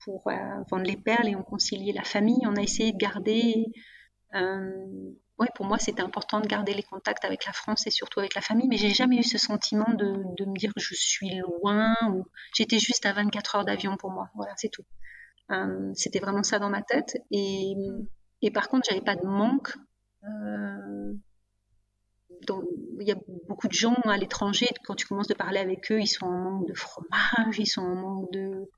pour 0.04 0.30
vendre 0.70 0.84
les 0.84 0.96
perles 0.96 1.28
et 1.28 1.36
on 1.36 1.42
conciliait 1.42 1.92
la 1.92 2.04
famille. 2.04 2.40
On 2.44 2.56
a 2.56 2.62
essayé 2.62 2.92
de 2.92 2.98
garder 2.98 3.72
ouais, 5.38 5.48
pour 5.54 5.66
moi, 5.66 5.78
c'était 5.78 6.02
important 6.02 6.40
de 6.40 6.46
garder 6.46 6.74
les 6.74 6.82
contacts 6.82 7.24
avec 7.24 7.46
la 7.46 7.52
France 7.52 7.86
et 7.86 7.90
surtout 7.90 8.20
avec 8.20 8.34
la 8.34 8.40
famille, 8.40 8.68
mais 8.68 8.76
j'ai 8.76 8.90
jamais 8.90 9.16
eu 9.16 9.22
ce 9.22 9.38
sentiment 9.38 9.92
de, 9.94 10.06
me 10.44 10.58
dire 10.58 10.72
je 10.76 10.94
suis 10.94 11.40
loin 11.40 11.94
ou 12.10 12.24
j'étais 12.54 12.78
juste 12.78 13.06
à 13.06 13.12
24 13.12 13.56
heures 13.56 13.64
d'avion 13.64 13.96
pour 13.96 14.10
moi. 14.10 14.28
Voilà, 14.34 14.52
c'est 14.56 14.68
tout. 14.70 14.84
Euh, 15.50 15.92
c'était 15.94 16.20
vraiment 16.20 16.42
ça 16.42 16.58
dans 16.58 16.70
ma 16.70 16.82
tête. 16.82 17.16
Et, 17.30 17.74
et 18.42 18.50
par 18.50 18.68
contre, 18.68 18.86
j'avais 18.88 19.04
pas 19.04 19.16
de 19.16 19.26
manque. 19.26 19.74
Euh, 20.24 21.14
il 23.00 23.06
y 23.06 23.12
a 23.12 23.16
beaucoup 23.48 23.68
de 23.68 23.72
gens 23.72 23.94
à 24.04 24.16
l'étranger, 24.16 24.66
quand 24.84 24.94
tu 24.94 25.06
commences 25.06 25.28
de 25.28 25.34
parler 25.34 25.60
avec 25.60 25.90
eux, 25.92 26.00
ils 26.00 26.08
sont 26.08 26.26
en 26.26 26.38
manque 26.38 26.68
de 26.68 26.74
fromage, 26.74 27.58
ils 27.58 27.66
sont 27.66 27.82
en 27.82 27.94
manque 27.94 28.32
de, 28.32 28.68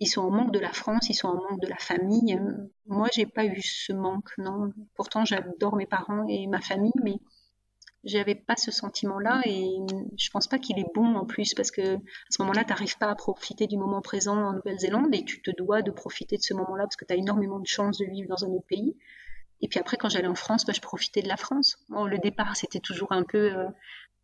ils 0.00 0.06
sont 0.06 0.22
en 0.22 0.30
manque 0.30 0.52
de 0.52 0.58
la 0.58 0.72
France, 0.72 1.08
ils 1.08 1.14
sont 1.14 1.28
en 1.28 1.34
manque 1.34 1.60
de 1.60 1.66
la 1.66 1.76
famille. 1.76 2.40
Moi, 2.86 3.08
j'ai 3.12 3.26
pas 3.26 3.44
eu 3.44 3.60
ce 3.60 3.92
manque, 3.92 4.30
non. 4.38 4.72
Pourtant, 4.94 5.24
j'adore 5.24 5.76
mes 5.76 5.86
parents 5.86 6.24
et 6.28 6.46
ma 6.46 6.60
famille, 6.60 6.92
mais 7.02 7.16
j'avais 8.04 8.36
pas 8.36 8.56
ce 8.56 8.70
sentiment-là 8.70 9.42
et 9.44 9.76
je 10.16 10.30
pense 10.30 10.46
pas 10.46 10.58
qu'il 10.58 10.78
est 10.78 10.86
bon 10.94 11.16
en 11.16 11.26
plus 11.26 11.52
parce 11.54 11.72
que 11.72 11.96
à 11.96 12.00
ce 12.30 12.42
moment-là, 12.42 12.62
tu 12.62 12.70
n'arrives 12.70 12.96
pas 12.96 13.10
à 13.10 13.14
profiter 13.16 13.66
du 13.66 13.76
moment 13.76 14.00
présent 14.00 14.36
en 14.36 14.52
Nouvelle-Zélande 14.52 15.12
et 15.14 15.24
tu 15.24 15.42
te 15.42 15.50
dois 15.50 15.82
de 15.82 15.90
profiter 15.90 16.36
de 16.36 16.42
ce 16.42 16.54
moment-là 16.54 16.84
parce 16.84 16.96
que 16.96 17.04
tu 17.04 17.12
as 17.12 17.16
énormément 17.16 17.58
de 17.58 17.66
chance 17.66 17.98
de 17.98 18.06
vivre 18.06 18.28
dans 18.28 18.44
un 18.44 18.48
autre 18.48 18.66
pays. 18.66 18.96
Et 19.60 19.68
puis 19.68 19.80
après, 19.80 19.96
quand 19.96 20.08
j'allais 20.08 20.28
en 20.28 20.36
France, 20.36 20.64
bah, 20.64 20.72
je 20.72 20.80
profitais 20.80 21.22
de 21.22 21.28
la 21.28 21.36
France. 21.36 21.78
Bon, 21.88 22.04
le 22.04 22.18
départ, 22.18 22.56
c'était 22.56 22.78
toujours 22.78 23.10
un 23.10 23.24
peu 23.24 23.52
euh, 23.52 23.68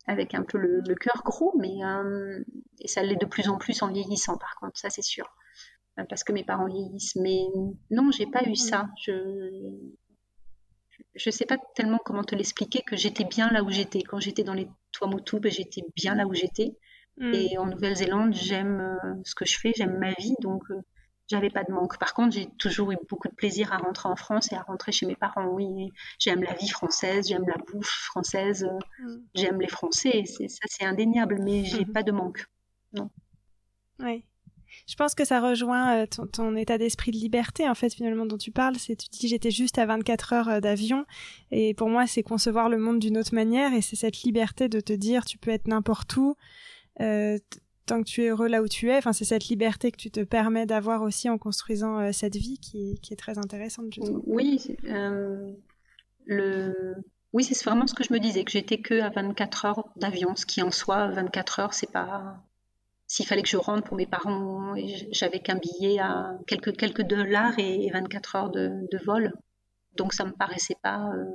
avec 0.07 0.33
un 0.33 0.43
peu 0.43 0.57
le, 0.57 0.95
cœur 0.95 1.21
gros, 1.25 1.53
mais 1.59 1.83
euh, 1.83 2.41
et 2.79 2.87
ça 2.87 3.03
l'est 3.03 3.19
de 3.19 3.25
plus 3.25 3.49
en 3.49 3.57
plus 3.57 3.81
en 3.81 3.91
vieillissant, 3.91 4.37
par 4.37 4.55
contre, 4.55 4.77
ça 4.79 4.89
c'est 4.89 5.01
sûr 5.01 5.35
parce 6.09 6.23
que 6.23 6.33
mes 6.33 6.43
parents 6.43 6.67
vieillissent. 6.67 7.15
Mais 7.15 7.45
non, 7.91 8.11
j'ai 8.11 8.27
pas 8.27 8.43
eu 8.47 8.55
ça. 8.55 8.87
Je 9.01 9.71
je 11.15 11.29
sais 11.29 11.45
pas 11.45 11.57
tellement 11.75 11.99
comment 12.03 12.23
te 12.23 12.35
l'expliquer 12.35 12.81
que 12.81 12.95
j'étais 12.95 13.23
bien 13.23 13.49
là 13.49 13.63
où 13.63 13.69
j'étais. 13.69 14.01
Quand 14.01 14.19
j'étais 14.19 14.43
dans 14.43 14.53
les 14.53 14.67
Tuamotu, 14.91 15.39
ben, 15.39 15.51
j'étais 15.51 15.83
bien 15.95 16.15
là 16.15 16.25
où 16.25 16.33
j'étais. 16.33 16.77
Mm. 17.17 17.33
Et 17.33 17.57
en 17.57 17.65
Nouvelle-Zélande, 17.65 18.33
j'aime 18.33 18.81
euh, 18.81 19.13
ce 19.23 19.35
que 19.35 19.45
je 19.45 19.57
fais, 19.57 19.73
j'aime 19.75 19.97
ma 19.97 20.11
vie, 20.13 20.35
donc 20.41 20.63
euh, 20.71 20.81
j'avais 21.27 21.49
pas 21.49 21.63
de 21.63 21.71
manque. 21.71 21.97
Par 21.97 22.13
contre, 22.13 22.35
j'ai 22.35 22.47
toujours 22.57 22.91
eu 22.91 22.97
beaucoup 23.09 23.29
de 23.29 23.33
plaisir 23.33 23.71
à 23.71 23.77
rentrer 23.77 24.09
en 24.09 24.15
France 24.15 24.51
et 24.51 24.55
à 24.55 24.61
rentrer 24.61 24.91
chez 24.91 25.05
mes 25.05 25.15
parents. 25.15 25.47
Oui, 25.47 25.91
j'aime 26.19 26.43
la 26.43 26.53
vie 26.53 26.67
française, 26.67 27.29
j'aime 27.29 27.45
la 27.47 27.57
bouffe 27.57 27.87
française, 27.87 28.67
mm. 28.99 29.15
j'aime 29.35 29.61
les 29.61 29.69
Français. 29.69 30.23
Ça, 30.25 30.65
c'est 30.65 30.85
indéniable, 30.85 31.39
mais 31.41 31.63
j'ai 31.63 31.85
mm. 31.85 31.93
pas 31.93 32.03
de 32.03 32.11
manque. 32.11 32.45
Non. 32.93 33.09
Oui. 33.99 34.25
Je 34.87 34.95
pense 34.95 35.15
que 35.15 35.25
ça 35.25 35.39
rejoint 35.39 36.03
euh, 36.03 36.05
ton, 36.31 36.55
état 36.55 36.77
d'esprit 36.77 37.11
de 37.11 37.17
liberté, 37.17 37.67
en 37.67 37.73
fait, 37.75 37.93
finalement, 37.93 38.25
dont 38.25 38.37
tu 38.37 38.51
parles. 38.51 38.75
C'est, 38.77 38.95
tu 38.95 39.07
dis, 39.09 39.27
j'étais 39.27 39.51
juste 39.51 39.77
à 39.79 39.85
24 39.85 40.33
heures 40.33 40.49
euh, 40.49 40.59
d'avion. 40.59 41.05
Et 41.51 41.73
pour 41.73 41.89
moi, 41.89 42.05
c'est 42.05 42.23
concevoir 42.23 42.69
le 42.69 42.77
monde 42.77 42.99
d'une 42.99 43.17
autre 43.17 43.33
manière. 43.33 43.73
Et 43.73 43.81
c'est 43.81 43.95
cette 43.95 44.21
liberté 44.21 44.69
de 44.69 44.79
te 44.79 44.93
dire, 44.93 45.25
tu 45.25 45.37
peux 45.37 45.51
être 45.51 45.67
n'importe 45.67 46.15
où, 46.17 46.35
euh, 47.01 47.39
tant 47.87 47.99
que 48.01 48.07
tu 48.07 48.23
es 48.23 48.29
heureux 48.29 48.47
là 48.47 48.61
où 48.61 48.67
tu 48.67 48.89
es. 48.89 48.97
Enfin, 48.97 49.13
c'est 49.13 49.25
cette 49.25 49.47
liberté 49.47 49.91
que 49.91 49.97
tu 49.97 50.11
te 50.11 50.21
permets 50.21 50.67
d'avoir 50.67 51.01
aussi 51.01 51.29
en 51.29 51.37
construisant 51.37 52.11
cette 52.13 52.35
vie 52.35 52.59
qui, 52.59 52.99
est 53.11 53.15
très 53.15 53.37
intéressante, 53.37 53.87
je 53.93 54.01
trouve. 54.01 54.21
Oui. 54.25 54.59
Oui, 57.35 57.43
c'est 57.43 57.61
vraiment 57.65 57.85
ce 57.85 57.93
que 57.93 58.05
je 58.05 58.13
me 58.13 58.19
disais, 58.19 58.45
que 58.45 58.51
j'étais 58.51 58.77
que 58.77 59.01
à 59.01 59.09
24 59.09 59.65
heures 59.65 59.89
d'avion, 59.97 60.37
ce 60.37 60.45
qui 60.45 60.61
en 60.61 60.71
soi, 60.71 61.09
24 61.09 61.59
heures, 61.59 61.73
c'est 61.73 61.91
pas, 61.91 62.41
s'il 63.07 63.25
fallait 63.25 63.43
que 63.43 63.49
je 63.49 63.57
rentre 63.57 63.87
pour 63.87 63.97
mes 63.97 64.07
parents, 64.07 64.75
j'avais 65.11 65.39
qu'un 65.39 65.57
billet 65.57 65.99
à 65.99 66.37
quelques, 66.47 66.75
quelques 66.75 67.03
dollars 67.03 67.53
et 67.59 67.89
24 67.91 68.35
heures 68.35 68.49
de, 68.49 69.05
vol. 69.05 69.31
Donc 69.95 70.13
ça 70.13 70.25
me 70.25 70.31
paraissait 70.31 70.77
pas 70.81 71.09
euh, 71.13 71.25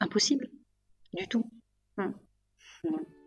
impossible 0.00 0.48
du 1.14 1.26
tout. 1.26 1.50
Hum. 1.96 2.14
Et 2.84 3.23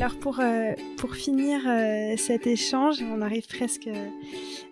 alors 0.00 0.14
pour, 0.14 0.38
euh, 0.38 0.74
finir 1.12 1.62
euh, 1.66 2.14
cet 2.16 2.46
échange, 2.46 3.02
on 3.02 3.20
arrive 3.20 3.48
presque 3.48 3.88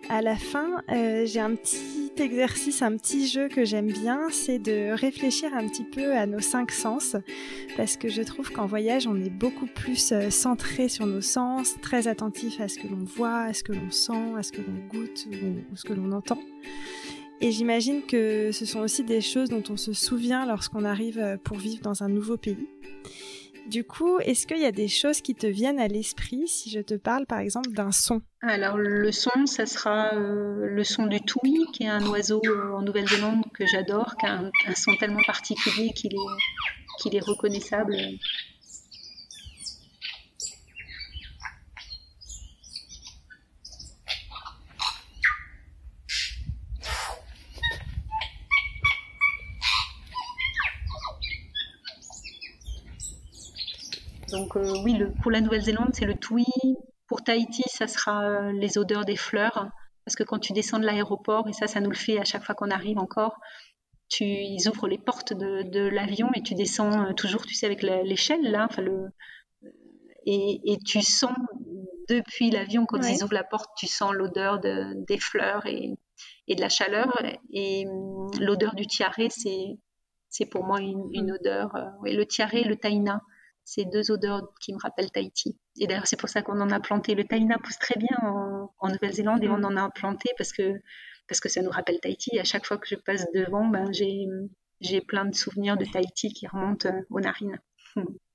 à 0.07 0.21
la 0.21 0.37
fin, 0.37 0.81
euh, 0.89 1.25
j'ai 1.25 1.41
un 1.41 1.53
petit 1.55 2.11
exercice, 2.17 2.81
un 2.81 2.95
petit 2.95 3.27
jeu 3.27 3.49
que 3.49 3.65
j'aime 3.65 3.91
bien, 3.91 4.29
c'est 4.31 4.57
de 4.57 4.91
réfléchir 4.93 5.53
un 5.53 5.67
petit 5.67 5.83
peu 5.83 6.15
à 6.15 6.25
nos 6.27 6.39
cinq 6.39 6.71
sens, 6.71 7.17
parce 7.75 7.97
que 7.97 8.07
je 8.07 8.21
trouve 8.21 8.51
qu'en 8.51 8.67
voyage, 8.67 9.05
on 9.05 9.17
est 9.17 9.29
beaucoup 9.29 9.67
plus 9.67 10.13
centré 10.29 10.87
sur 10.87 11.05
nos 11.05 11.21
sens, 11.21 11.75
très 11.81 12.07
attentif 12.07 12.61
à 12.61 12.69
ce 12.69 12.79
que 12.79 12.87
l'on 12.87 13.03
voit, 13.03 13.41
à 13.41 13.53
ce 13.53 13.63
que 13.63 13.73
l'on 13.73 13.91
sent, 13.91 14.33
à 14.37 14.43
ce 14.43 14.53
que 14.53 14.61
l'on 14.61 14.87
goûte 14.87 15.27
ou, 15.29 15.73
ou 15.73 15.75
ce 15.75 15.83
que 15.83 15.93
l'on 15.93 16.13
entend. 16.13 16.39
Et 17.41 17.51
j'imagine 17.51 18.01
que 18.03 18.51
ce 18.53 18.65
sont 18.65 18.79
aussi 18.79 19.03
des 19.03 19.21
choses 19.21 19.49
dont 19.49 19.63
on 19.69 19.77
se 19.77 19.91
souvient 19.91 20.45
lorsqu'on 20.45 20.85
arrive 20.85 21.37
pour 21.43 21.57
vivre 21.57 21.81
dans 21.81 22.01
un 22.01 22.07
nouveau 22.07 22.37
pays. 22.37 22.67
Du 23.67 23.83
coup, 23.83 24.19
est-ce 24.19 24.47
qu'il 24.47 24.59
y 24.59 24.65
a 24.65 24.71
des 24.71 24.87
choses 24.87 25.21
qui 25.21 25.35
te 25.35 25.45
viennent 25.45 25.79
à 25.79 25.89
l'esprit 25.89 26.47
si 26.47 26.69
je 26.69 26.79
te 26.79 26.93
parle 26.93 27.25
par 27.25 27.39
exemple 27.39 27.71
d'un 27.71 27.91
son? 27.91 28.21
Alors 28.41 28.77
le 28.77 29.11
son, 29.11 29.45
ça 29.45 29.65
sera 29.65 30.13
euh, 30.13 30.67
le 30.67 30.83
son 30.85 31.05
du 31.05 31.19
tui, 31.19 31.65
qui 31.73 31.83
est 31.83 31.89
un 31.89 32.05
oiseau 32.07 32.41
euh, 32.45 32.71
en 32.73 32.81
Nouvelle-Zélande 32.81 33.43
que 33.53 33.65
j'adore, 33.67 34.15
qui 34.17 34.25
a 34.25 34.39
un, 34.39 34.75
son 34.75 34.95
tellement 34.95 35.23
particulier 35.25 35.91
qu'il 35.93 37.15
est 37.15 37.19
reconnaissable. 37.19 37.97
Donc 54.31 54.55
euh, 54.55 54.73
oui, 54.83 54.93
le, 54.93 55.11
pour 55.21 55.31
la 55.31 55.41
Nouvelle-Zélande, 55.41 55.91
c'est 55.93 56.05
le 56.05 56.17
tui. 56.17 56.45
Pour 57.07 57.23
Tahiti, 57.23 57.63
ça 57.67 57.87
sera 57.87 58.23
euh, 58.23 58.51
les 58.51 58.77
odeurs 58.77 59.05
des 59.05 59.15
fleurs. 59.15 59.69
Parce 60.05 60.15
que 60.15 60.23
quand 60.23 60.39
tu 60.39 60.53
descends 60.53 60.79
de 60.79 60.85
l'aéroport, 60.85 61.47
et 61.47 61.53
ça, 61.53 61.67
ça 61.67 61.79
nous 61.79 61.89
le 61.89 61.95
fait 61.95 62.19
à 62.19 62.23
chaque 62.23 62.43
fois 62.43 62.55
qu'on 62.55 62.71
arrive 62.71 62.97
encore, 62.97 63.39
tu, 64.09 64.23
ils 64.23 64.69
ouvrent 64.69 64.87
les 64.87 64.97
portes 64.97 65.33
de, 65.33 65.87
l'avion 65.89 66.29
et 66.33 66.41
tu 66.41 66.55
descends 66.55 67.07
euh, 67.07 67.13
toujours, 67.13 67.45
tu 67.45 67.53
sais, 67.55 67.65
avec 67.65 67.81
l'échelle, 67.81 68.49
là, 68.49 68.67
enfin, 68.69 68.81
le, 68.81 69.09
et, 70.25 70.61
et, 70.65 70.77
tu 70.77 71.01
sens 71.01 71.35
depuis 72.09 72.51
l'avion, 72.51 72.85
quand 72.85 73.01
ils 73.01 73.23
ouvrent 73.23 73.33
la 73.33 73.43
porte, 73.43 73.69
tu 73.77 73.87
sens 73.87 74.13
l'odeur 74.13 74.59
de, 74.59 74.93
des 75.05 75.19
fleurs 75.19 75.65
et, 75.65 75.97
et, 76.47 76.55
de 76.55 76.61
la 76.61 76.69
chaleur. 76.69 77.21
Et 77.51 77.85
hum, 77.87 78.29
l'odeur 78.39 78.75
du 78.75 78.87
tiaré, 78.87 79.27
c'est, 79.29 80.45
pour 80.45 80.65
moi 80.65 80.79
une, 80.79 81.09
une 81.13 81.31
odeur. 81.31 81.73
oui, 82.01 82.13
le 82.13 82.25
tiaré, 82.25 82.63
le 82.63 82.77
taïna, 82.77 83.21
ces 83.67 83.83
deux 83.83 84.11
odeurs 84.11 84.53
qui 84.61 84.73
me 84.73 84.79
rappellent 84.79 85.11
Tahiti. 85.11 85.59
Et 85.77 85.87
d'ailleurs, 85.87 86.07
c'est 86.07 86.15
pour 86.15 86.29
ça 86.29 86.41
qu'on 86.41 86.61
en 86.61 86.71
a 86.71 86.79
planté. 86.79 87.15
Le 87.15 87.25
taïna 87.25 87.57
pousse 87.57 87.77
très 87.77 87.99
bien 87.99 88.17
en, 88.21 88.89
Nouvelle-Zélande 88.89 89.43
et 89.43 89.49
on 89.49 89.55
en 89.55 89.75
a 89.75 89.89
planté 89.89 90.29
parce 90.37 90.53
que, 90.53 90.79
parce 91.27 91.41
que 91.41 91.49
ça 91.49 91.61
nous 91.61 91.69
rappelle 91.69 91.99
Tahiti. 91.99 92.29
Et 92.31 92.39
à 92.39 92.45
chaque 92.45 92.65
fois 92.65 92.77
que 92.77 92.87
je 92.87 92.95
passe 92.95 93.25
devant, 93.33 93.67
ben, 93.67 93.91
j'ai, 93.91 94.25
j'ai 94.79 95.01
plein 95.01 95.25
de 95.25 95.35
souvenirs 95.35 95.75
de 95.75 95.83
Tahiti 95.83 96.31
qui 96.31 96.47
remontent 96.47 96.87
euh, 96.87 97.01
aux 97.09 97.19
narines. 97.19 97.59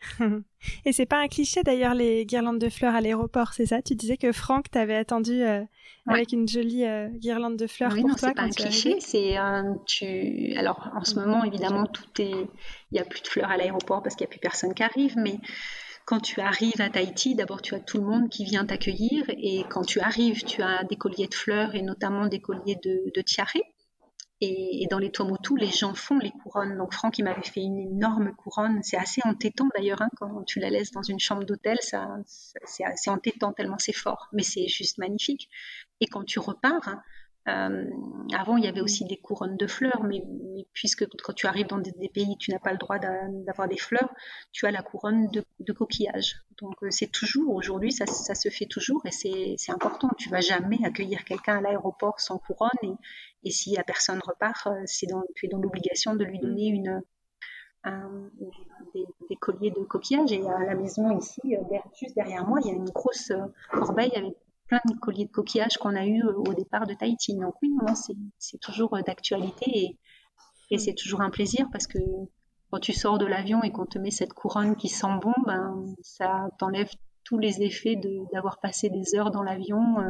Et 0.84 0.92
c'est 0.92 1.06
pas 1.06 1.20
un 1.20 1.28
cliché 1.28 1.62
d'ailleurs 1.62 1.94
les 1.94 2.26
guirlandes 2.26 2.58
de 2.58 2.68
fleurs 2.68 2.94
à 2.94 3.00
l'aéroport, 3.00 3.52
c'est 3.52 3.66
ça? 3.66 3.82
Tu 3.82 3.94
disais 3.94 4.16
que 4.16 4.32
Franck 4.32 4.70
t'avait 4.70 4.96
attendu 4.96 5.42
euh, 5.42 5.62
avec 6.06 6.32
une 6.32 6.48
jolie 6.48 6.84
euh, 6.84 7.08
guirlande 7.08 7.56
de 7.56 7.66
fleurs 7.66 7.92
oui, 7.92 8.00
pour 8.00 8.10
non, 8.10 8.14
toi. 8.16 8.28
c'est 8.28 8.34
pas 8.34 8.42
un 8.42 8.50
cliché, 8.50 9.00
c'est 9.00 9.36
un 9.36 9.76
tu. 9.86 10.54
Alors 10.56 10.90
en 10.94 11.04
ce 11.04 11.14
moment 11.14 11.44
évidemment 11.44 11.86
tout 11.86 12.20
est, 12.20 12.48
il 12.92 12.96
y 12.96 12.98
a 12.98 13.04
plus 13.04 13.22
de 13.22 13.28
fleurs 13.28 13.50
à 13.50 13.56
l'aéroport 13.56 14.02
parce 14.02 14.14
qu'il 14.14 14.24
y 14.24 14.28
a 14.28 14.30
plus 14.30 14.40
personne 14.40 14.74
qui 14.74 14.82
arrive, 14.82 15.16
mais 15.16 15.38
quand 16.04 16.20
tu 16.20 16.40
arrives 16.40 16.80
à 16.80 16.88
Tahiti, 16.88 17.34
d'abord 17.34 17.60
tu 17.60 17.74
as 17.74 17.80
tout 17.80 17.98
le 17.98 18.04
monde 18.04 18.30
qui 18.30 18.44
vient 18.44 18.64
t'accueillir 18.64 19.24
et 19.28 19.64
quand 19.68 19.84
tu 19.84 20.00
arrives, 20.00 20.42
tu 20.44 20.62
as 20.62 20.84
des 20.84 20.96
colliers 20.96 21.28
de 21.28 21.34
fleurs 21.34 21.74
et 21.74 21.82
notamment 21.82 22.26
des 22.26 22.40
colliers 22.40 22.78
de, 22.82 23.12
de 23.14 23.20
tiare 23.20 23.52
et, 24.40 24.86
dans 24.88 24.98
les 24.98 25.10
Tuamotu, 25.10 25.56
les 25.56 25.70
gens 25.70 25.94
font 25.94 26.18
les 26.18 26.30
couronnes. 26.30 26.76
Donc 26.78 26.94
Franck, 26.94 27.18
il 27.18 27.24
m'avait 27.24 27.42
fait 27.42 27.60
une 27.60 27.78
énorme 27.78 28.32
couronne. 28.34 28.80
C'est 28.82 28.96
assez 28.96 29.20
entêtant 29.24 29.68
d'ailleurs, 29.74 30.00
hein, 30.00 30.10
quand 30.16 30.44
tu 30.44 30.60
la 30.60 30.70
laisses 30.70 30.92
dans 30.92 31.02
une 31.02 31.18
chambre 31.18 31.44
d'hôtel, 31.44 31.78
ça, 31.80 32.08
c'est 32.26 32.84
assez 32.84 33.10
entêtant 33.10 33.52
tellement 33.52 33.78
c'est 33.78 33.92
fort. 33.92 34.28
Mais 34.32 34.44
c'est 34.44 34.68
juste 34.68 34.98
magnifique. 34.98 35.48
Et 36.00 36.06
quand 36.06 36.24
tu 36.24 36.38
repars, 36.38 36.86
hein, 36.86 37.02
euh, 37.48 37.84
avant, 38.34 38.56
il 38.56 38.64
y 38.64 38.68
avait 38.68 38.80
aussi 38.80 39.04
des 39.04 39.16
couronnes 39.16 39.56
de 39.56 39.66
fleurs, 39.66 40.02
mais, 40.04 40.22
puisque 40.72 41.06
quand 41.22 41.32
tu 41.32 41.46
arrives 41.46 41.66
dans 41.66 41.78
des, 41.78 41.92
pays, 42.08 42.36
tu 42.38 42.50
n'as 42.50 42.58
pas 42.58 42.72
le 42.72 42.78
droit 42.78 42.98
d'avoir 42.98 43.68
des 43.68 43.78
fleurs, 43.78 44.12
tu 44.52 44.66
as 44.66 44.70
la 44.70 44.82
couronne 44.82 45.28
de, 45.30 45.72
coquillages. 45.72 46.36
Donc 46.60 46.74
euh, 46.82 46.90
c'est 46.90 47.10
toujours, 47.10 47.54
aujourd'hui, 47.54 47.92
ça, 47.92 48.06
se 48.06 48.48
fait 48.50 48.66
toujours 48.66 49.04
et 49.06 49.10
c'est 49.10 49.72
important. 49.72 50.10
Tu 50.18 50.28
vas 50.28 50.40
jamais 50.40 50.78
accueillir 50.84 51.24
quelqu'un 51.24 51.58
à 51.58 51.60
l'aéroport 51.60 52.20
sans 52.20 52.38
couronne 52.38 52.96
et, 53.44 53.50
si 53.50 53.74
la 53.74 53.84
personne 53.84 54.20
repart, 54.24 54.66
euh, 54.66 54.84
dans, 55.08 55.22
tu 55.34 55.46
es 55.46 55.48
dans 55.48 55.58
l'obligation 55.58 56.14
de 56.14 56.24
lui 56.24 56.38
donner 56.38 56.66
une, 56.66 57.02
des, 58.94 59.06
des, 59.30 59.36
colliers 59.36 59.70
de 59.70 59.84
coquillages. 59.84 60.32
Et 60.32 60.46
à 60.46 60.64
la 60.64 60.74
maison 60.74 61.16
ici, 61.16 61.40
juste 61.98 62.14
derrière 62.14 62.46
moi, 62.46 62.58
il 62.62 62.68
y 62.68 62.70
a 62.70 62.74
une 62.74 62.90
grosse 62.90 63.32
corbeille 63.70 64.14
avec 64.14 64.36
plein 64.68 64.80
de 64.86 64.94
colliers 64.94 65.24
de 65.24 65.30
coquillages 65.30 65.78
qu'on 65.78 65.96
a 65.96 66.06
eu 66.06 66.22
euh, 66.22 66.32
au 66.36 66.54
départ 66.54 66.86
de 66.86 66.94
Tahiti. 66.94 67.34
Donc 67.34 67.54
oui, 67.62 67.72
c'est 68.38 68.60
toujours 68.60 68.94
euh, 68.96 69.02
d'actualité 69.02 69.66
et, 69.66 69.98
et 70.70 70.76
mm. 70.76 70.78
c'est 70.78 70.94
toujours 70.94 71.20
un 71.20 71.30
plaisir 71.30 71.66
parce 71.72 71.86
que 71.86 71.98
quand 72.70 72.78
tu 72.78 72.92
sors 72.92 73.18
de 73.18 73.26
l'avion 73.26 73.62
et 73.62 73.72
qu'on 73.72 73.86
te 73.86 73.98
met 73.98 74.10
cette 74.10 74.32
couronne 74.32 74.76
qui 74.76 74.88
sent 74.88 75.18
bon, 75.22 75.32
ben, 75.46 75.84
ça 76.02 76.48
t'enlève 76.58 76.90
tous 77.24 77.38
les 77.38 77.62
effets 77.62 77.96
d'avoir 78.32 78.60
passé 78.60 78.90
des 78.90 79.14
heures 79.14 79.30
dans 79.30 79.42
l'avion 79.42 80.00
euh, 80.00 80.08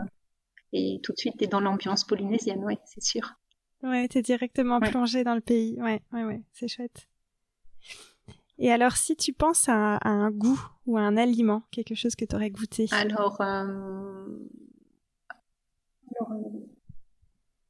et 0.72 1.00
tout 1.02 1.12
de 1.12 1.18
suite 1.18 1.34
tu 1.38 1.44
es 1.44 1.46
dans 1.46 1.60
l'ambiance 1.60 2.04
polynésienne, 2.04 2.62
oui, 2.64 2.76
c'est 2.84 3.02
sûr. 3.02 3.34
Ouais, 3.82 4.08
tu 4.08 4.18
es 4.18 4.22
directement 4.22 4.80
plongé 4.80 5.22
dans 5.22 5.36
le 5.36 5.40
pays. 5.40 5.80
Ouais, 5.80 6.02
ouais, 6.12 6.24
ouais, 6.24 6.42
c'est 6.52 6.68
chouette. 6.68 7.07
Et 8.58 8.72
alors, 8.72 8.96
si 8.96 9.16
tu 9.16 9.32
penses 9.32 9.68
à, 9.68 9.98
un 10.02 10.30
goût 10.30 10.60
ou 10.86 10.98
à 10.98 11.02
un 11.02 11.16
aliment, 11.16 11.62
quelque 11.70 11.94
chose 11.94 12.16
que 12.16 12.24
tu 12.24 12.34
aurais 12.34 12.50
goûté 12.50 12.86
alors, 12.90 13.40
euh, 13.40 14.26
euh, 16.20 16.24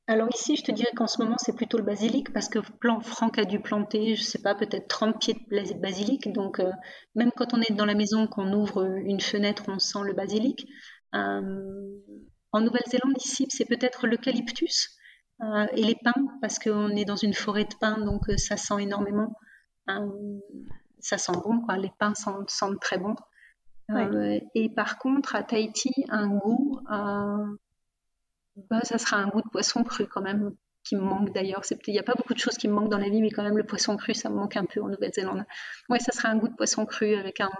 alors, 0.06 0.28
ici, 0.34 0.56
je 0.56 0.62
te 0.64 0.72
dirais 0.72 0.92
qu'en 0.96 1.06
ce 1.06 1.22
moment, 1.22 1.36
c'est 1.36 1.54
plutôt 1.54 1.76
le 1.76 1.84
basilic 1.84 2.32
parce 2.32 2.48
que 2.48 2.60
plan, 2.80 3.00
Franck 3.00 3.38
a 3.38 3.44
dû 3.44 3.60
planter, 3.60 4.16
je 4.16 4.22
sais 4.22 4.40
pas, 4.40 4.54
peut-être 4.54 4.88
30 4.88 5.20
pieds 5.20 5.34
de 5.34 5.80
basilic. 5.80 6.32
Donc, 6.32 6.58
euh, 6.58 6.72
même 7.14 7.30
quand 7.36 7.52
on 7.52 7.60
est 7.60 7.74
dans 7.74 7.84
la 7.84 7.94
maison, 7.94 8.26
qu'on 8.26 8.50
ouvre 8.54 8.84
une 8.84 9.20
fenêtre, 9.20 9.64
on 9.68 9.78
sent 9.78 10.00
le 10.04 10.14
basilic. 10.14 10.66
en 11.12 12.60
Nouvelle-Zélande, 12.60 13.14
ici, 13.18 13.46
c'est 13.50 13.66
peut-être 13.66 14.06
l'eucalyptus 14.06 14.96
et 15.72 15.82
les 15.82 15.96
pins 16.02 16.26
parce 16.40 16.58
qu'on 16.58 16.88
est 16.96 17.04
dans 17.04 17.16
une 17.16 17.34
forêt 17.34 17.64
de 17.64 17.74
pins, 17.78 17.98
donc 17.98 18.22
ça 18.38 18.56
sent 18.56 18.80
énormément 18.80 19.34
ça 21.00 21.18
sent 21.18 21.32
bon, 21.44 21.60
quoi. 21.60 21.76
Les 21.76 21.92
pains 21.98 22.14
sentent, 22.14 22.80
très 22.80 22.98
bon. 22.98 23.14
Euh, 23.90 24.38
et 24.54 24.68
par 24.68 24.98
contre, 24.98 25.34
à 25.34 25.42
Tahiti, 25.42 26.04
un 26.10 26.28
goût, 26.28 26.78
euh, 26.90 27.46
bah, 28.68 28.80
ça 28.82 28.98
sera 28.98 29.16
un 29.16 29.28
goût 29.28 29.40
de 29.40 29.48
poisson 29.48 29.82
cru 29.82 30.06
quand 30.06 30.20
même, 30.20 30.54
qui 30.84 30.96
me 30.96 31.00
manque 31.00 31.32
d'ailleurs. 31.32 31.62
Il 31.86 31.92
n'y 31.92 31.98
a 31.98 32.02
pas 32.02 32.14
beaucoup 32.14 32.34
de 32.34 32.38
choses 32.38 32.58
qui 32.58 32.68
me 32.68 32.74
manquent 32.74 32.90
dans 32.90 32.98
la 32.98 33.08
vie, 33.08 33.22
mais 33.22 33.30
quand 33.30 33.42
même 33.42 33.56
le 33.56 33.64
poisson 33.64 33.96
cru, 33.96 34.14
ça 34.14 34.28
me 34.28 34.36
manque 34.36 34.56
un 34.56 34.66
peu 34.66 34.82
en 34.82 34.88
Nouvelle-Zélande. 34.88 35.44
Ouais, 35.88 36.00
ça 36.00 36.12
sera 36.12 36.28
un 36.28 36.36
goût 36.36 36.48
de 36.48 36.54
poisson 36.54 36.84
cru 36.84 37.14
avec 37.14 37.40
un 37.40 37.50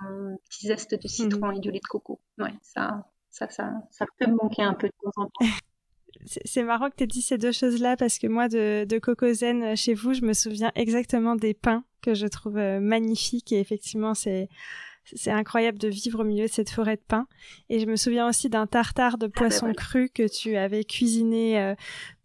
petit 0.51 0.67
zeste 0.67 1.01
de 1.01 1.09
citron 1.09 1.49
mhm. 1.49 1.57
et 1.57 1.61
du 1.61 1.71
lait 1.71 1.81
de 1.81 1.89
coco. 1.89 2.21
Ouais, 2.37 2.55
ça, 2.61 3.07
ça, 3.31 3.49
ça, 3.49 3.73
ça 3.91 4.05
peut 4.19 4.27
me 4.27 4.35
manquer 4.35 4.63
un 4.63 4.75
peu 4.75 4.89
de 4.89 4.93
temps 5.03 5.23
en 5.23 5.27
temps. 5.27 5.33
C'est 6.45 6.65
marrant 6.65 6.91
que 6.91 6.97
tu 6.97 7.05
aies 7.05 7.07
dit 7.07 7.23
ces 7.23 7.39
deux 7.39 7.53
choses-là 7.53 7.97
parce 7.97 8.19
que 8.19 8.27
moi, 8.27 8.49
de, 8.49 8.85
de 8.85 8.99
Cocozen 8.99 9.63
euh, 9.63 9.77
chez 9.77 9.95
vous, 9.95 10.15
je 10.15 10.23
me 10.23 10.33
souviens 10.33 10.73
exactement 10.75 11.37
des 11.37 11.55
pains 11.55 11.85
que 12.03 12.15
je 12.15 12.27
trouve 12.27 12.59
euh, 12.59 12.81
magnifiques 12.81 13.53
et 13.53 13.61
effectivement, 13.61 14.15
c'est 14.15 14.49
c'est 15.15 15.31
incroyable 15.31 15.79
de 15.79 15.89
vivre 15.89 16.21
au 16.21 16.25
milieu 16.25 16.45
de 16.45 16.51
cette 16.51 16.69
forêt 16.69 16.97
de 16.97 17.03
pins. 17.07 17.27
Et 17.71 17.81
je 17.81 17.87
me 17.87 17.97
souviens 17.97 18.29
aussi 18.29 18.51
d'un 18.51 18.67
tartare 18.67 19.17
de 19.17 19.25
ah, 19.25 19.29
bah 19.29 19.35
poisson 19.35 19.73
cru 19.73 20.11
que 20.11 20.29
tu 20.29 20.57
avais 20.57 20.85
cuisiné 20.85 21.59
euh, 21.59 21.75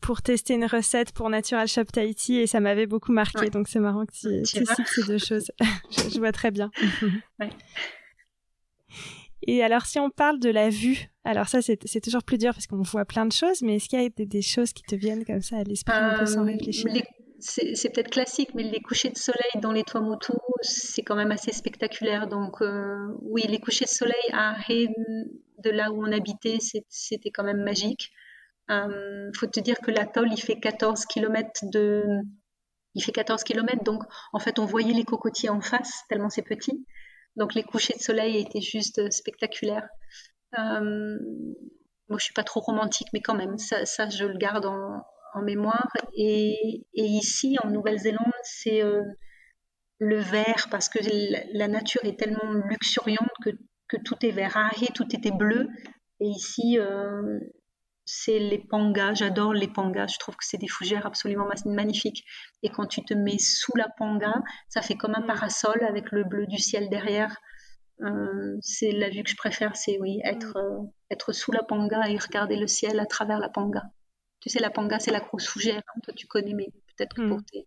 pour 0.02 0.22
tester 0.22 0.56
une 0.56 0.66
recette 0.66 1.14
pour 1.14 1.30
Natural 1.30 1.66
Shop 1.70 1.86
Tahiti 1.86 2.36
et 2.40 2.46
ça 2.46 2.60
m'avait 2.60 2.86
beaucoup 2.86 3.14
marqué. 3.14 3.50
Donc 3.50 3.70
c'est 3.70 3.80
marrant 3.80 4.06
que 4.06 4.12
tu, 4.12 4.42
tu 4.44 4.66
cites 4.66 4.88
ces 4.88 5.04
deux 5.04 5.18
choses. 5.18 5.50
je, 5.92 6.10
je, 6.10 6.20
vois 6.20 6.34
très 6.34 6.52
bien. 6.52 6.72
ouais. 7.40 7.50
Et 9.48 9.64
alors, 9.64 9.86
si 9.86 10.00
on 10.00 10.10
parle 10.10 10.40
de 10.40 10.50
la 10.50 10.70
vue, 10.70 11.10
alors 11.26 11.48
ça, 11.48 11.62
c'est 11.62 12.02
toujours 12.02 12.24
plus 12.24 12.38
dur 12.38 12.54
parce 12.54 12.68
qu'on 12.68 12.82
voit 12.82 13.06
plein 13.06 13.26
de 13.26 13.34
choses, 13.34 13.62
mais 13.62 13.76
est-ce 13.76 13.90
qu'il 13.90 14.02
y 14.02 14.06
a 14.06 14.10
des, 14.10 14.42
choses 14.42 14.72
qui 14.72 14.84
te 14.84 14.96
viennent 14.96 15.26
comme 15.26 15.42
ça 15.42 15.58
à 15.58 15.64
l'esprit 15.64 15.96
un 15.96 16.20
peu 16.20 16.26
sans 16.26 16.42
euh, 16.42 16.52
réfléchir? 16.52 16.90
C'est 17.46 17.90
peut-être 17.90 18.10
classique, 18.10 18.54
mais 18.54 18.64
les 18.64 18.80
couchers 18.82 19.10
de 19.10 19.18
soleil 19.18 19.62
dans 19.62 19.74
les 19.74 19.84
Tuamotu, 19.84 20.32
c'est 20.62 21.04
quand 21.04 21.16
même 21.16 21.32
assez 21.32 21.52
spectaculaire. 21.52 22.28
Donc, 22.28 22.62
euh, 22.62 23.08
oui, 23.22 23.44
les 23.50 23.60
couchers 23.60 23.84
de 23.84 23.90
soleil 23.90 24.30
à 24.32 24.56
Hain, 24.70 24.88
de 25.58 25.70
là 25.70 25.92
où 25.92 26.02
on 26.06 26.12
habitait, 26.14 26.60
c'était 26.88 27.32
quand 27.32 27.44
même 27.44 27.62
magique. 27.62 28.12
Il 28.70 28.74
euh, 28.76 29.32
faut 29.36 29.48
te 29.48 29.60
dire 29.60 29.80
que 29.82 29.92
l'atoll, 29.92 30.32
il 30.32 30.42
fait 30.42 30.58
14 30.60 31.06
km 31.06 31.66
de... 31.70 32.06
Il 32.96 33.04
fait 33.04 33.12
14 33.12 33.44
km, 33.44 33.84
donc 33.84 34.04
en 34.32 34.40
fait, 34.40 34.58
on 34.58 34.66
voyait 34.66 34.94
les 34.94 35.04
cocotiers 35.04 35.50
en 35.50 35.60
face, 35.60 36.04
tellement 36.08 36.30
c'est 36.30 36.44
petit. 36.44 36.86
Donc 37.36 37.56
les 37.56 37.64
couchers 37.64 37.96
de 37.98 38.02
soleil 38.02 38.38
étaient 38.38 38.62
juste 38.62 39.00
euh, 39.00 39.10
spectaculaires. 39.10 39.90
Moi, 42.10 42.20
je 42.20 42.24
suis 42.24 42.34
pas 42.34 42.44
trop 42.44 42.62
romantique, 42.62 43.08
mais 43.12 43.22
quand 43.22 43.36
même, 43.36 43.58
ça 43.58 44.10
je 44.10 44.26
le 44.26 44.38
garde 44.38 44.66
en, 44.66 45.04
mémoire. 45.42 45.92
Et, 46.16 46.86
ici, 46.94 47.58
en 47.64 47.70
Nouvelle-Zélande, 47.70 48.32
c'est 48.44 48.84
euh, 48.84 49.02
le 50.00 50.18
vert, 50.18 50.68
parce 50.70 50.90
que 50.90 51.00
la, 51.54 51.68
nature 51.68 52.04
est 52.06 52.20
tellement 52.20 52.54
luxuriante 52.70 53.32
que, 53.44 53.52
tout 54.06 54.26
est 54.26 54.32
vert. 54.32 54.58
À 54.58 54.72
tout 54.94 55.16
était 55.16 55.32
bleu. 55.32 55.68
Et 56.20 56.28
ici, 56.28 56.80
c'est 58.06 58.40
les 58.40 58.60
pangas. 58.60 59.16
J'adore 59.16 59.54
les 59.54 59.68
pangas. 59.68 60.08
Je 60.08 60.20
trouve 60.20 60.36
que 60.36 60.46
c'est 60.46 60.58
des 60.58 60.68
fougères 60.68 61.06
absolument 61.06 61.48
magnifiques. 61.66 62.26
Et 62.62 62.70
quand 62.70 62.86
tu 62.86 63.04
te 63.04 63.14
mets 63.14 63.40
sous 63.40 63.76
la 63.76 63.88
panga, 63.98 64.34
ça 64.70 64.82
fait 64.82 64.96
comme 64.96 65.16
un 65.16 65.22
mm. 65.22 65.28
parasol 65.28 65.84
avec 65.88 66.12
le 66.12 66.24
bleu 66.24 66.46
du 66.48 66.58
ciel 66.58 66.90
derrière. 66.90 67.38
Euh, 68.02 68.58
c'est 68.62 68.92
la 68.92 69.10
vue 69.10 69.24
que 69.24 69.30
je 69.30 69.38
préfère, 69.38 69.76
c'est 69.76 70.00
oui, 70.00 70.20
être, 70.24 70.58
mm. 70.58 70.84
euh, 70.84 70.88
être 71.12 71.32
sous 71.32 71.52
la 71.52 71.64
panga 71.64 72.10
et 72.10 72.18
regarder 72.18 72.58
le 72.58 72.68
ciel 72.68 73.00
à 73.00 73.06
travers 73.06 73.40
la 73.40 73.50
panga. 73.50 73.84
Tu 74.44 74.50
sais, 74.50 74.60
la 74.60 74.70
panga, 74.70 75.00
c'est 75.00 75.12
la 75.12 75.22
grosse 75.22 75.48
fougère. 75.48 75.82
Hein. 75.88 76.00
toi, 76.04 76.14
tu 76.14 76.28
connais, 76.28 76.54
mais 76.54 76.68
peut-être 76.98 77.16
que 77.16 77.26
pour 77.30 77.38
mm. 77.38 77.46
tes. 77.46 77.66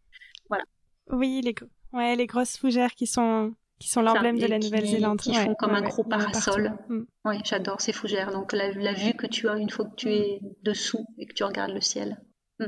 Voilà. 0.50 0.64
Oui, 1.08 1.40
les, 1.42 1.54
ouais, 1.94 2.16
les 2.16 2.26
grosses 2.26 2.58
fougères 2.58 2.94
qui 2.94 3.06
sont 3.06 3.54
qui 3.78 3.88
sont 3.88 4.02
l'emblème 4.02 4.38
de 4.38 4.46
la 4.46 4.58
Nouvelle-Zélande. 4.58 5.20
Qui, 5.20 5.34
font 5.34 5.54
comme 5.54 5.74
un 5.74 5.80
gros 5.80 6.04
parasol. 6.04 6.76
Mm. 6.90 7.00
Oui, 7.24 7.36
j'adore 7.44 7.80
ces 7.80 7.94
fougères. 7.94 8.30
Donc 8.30 8.52
la, 8.52 8.70
vue 8.92 9.14
que 9.14 9.26
tu 9.26 9.48
as 9.48 9.56
une 9.56 9.70
fois 9.70 9.86
que 9.86 9.94
tu 9.96 10.12
es 10.12 10.40
dessous 10.62 11.06
et 11.16 11.24
que 11.24 11.32
tu 11.32 11.44
regardes 11.44 11.72
le 11.72 11.80
ciel. 11.80 12.18
Mm. 12.58 12.66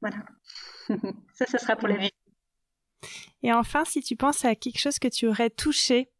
Voilà. 0.00 0.16
ça, 1.34 1.44
ça 1.44 1.58
sera 1.58 1.76
pour 1.76 1.88
la 1.88 1.98
vue. 1.98 2.08
Et 3.42 3.52
enfin, 3.52 3.84
si 3.84 4.00
tu 4.00 4.16
penses 4.16 4.46
à 4.46 4.54
quelque 4.54 4.78
chose 4.78 4.98
que 4.98 5.08
tu 5.08 5.28
aurais 5.28 5.50
touché. 5.50 6.10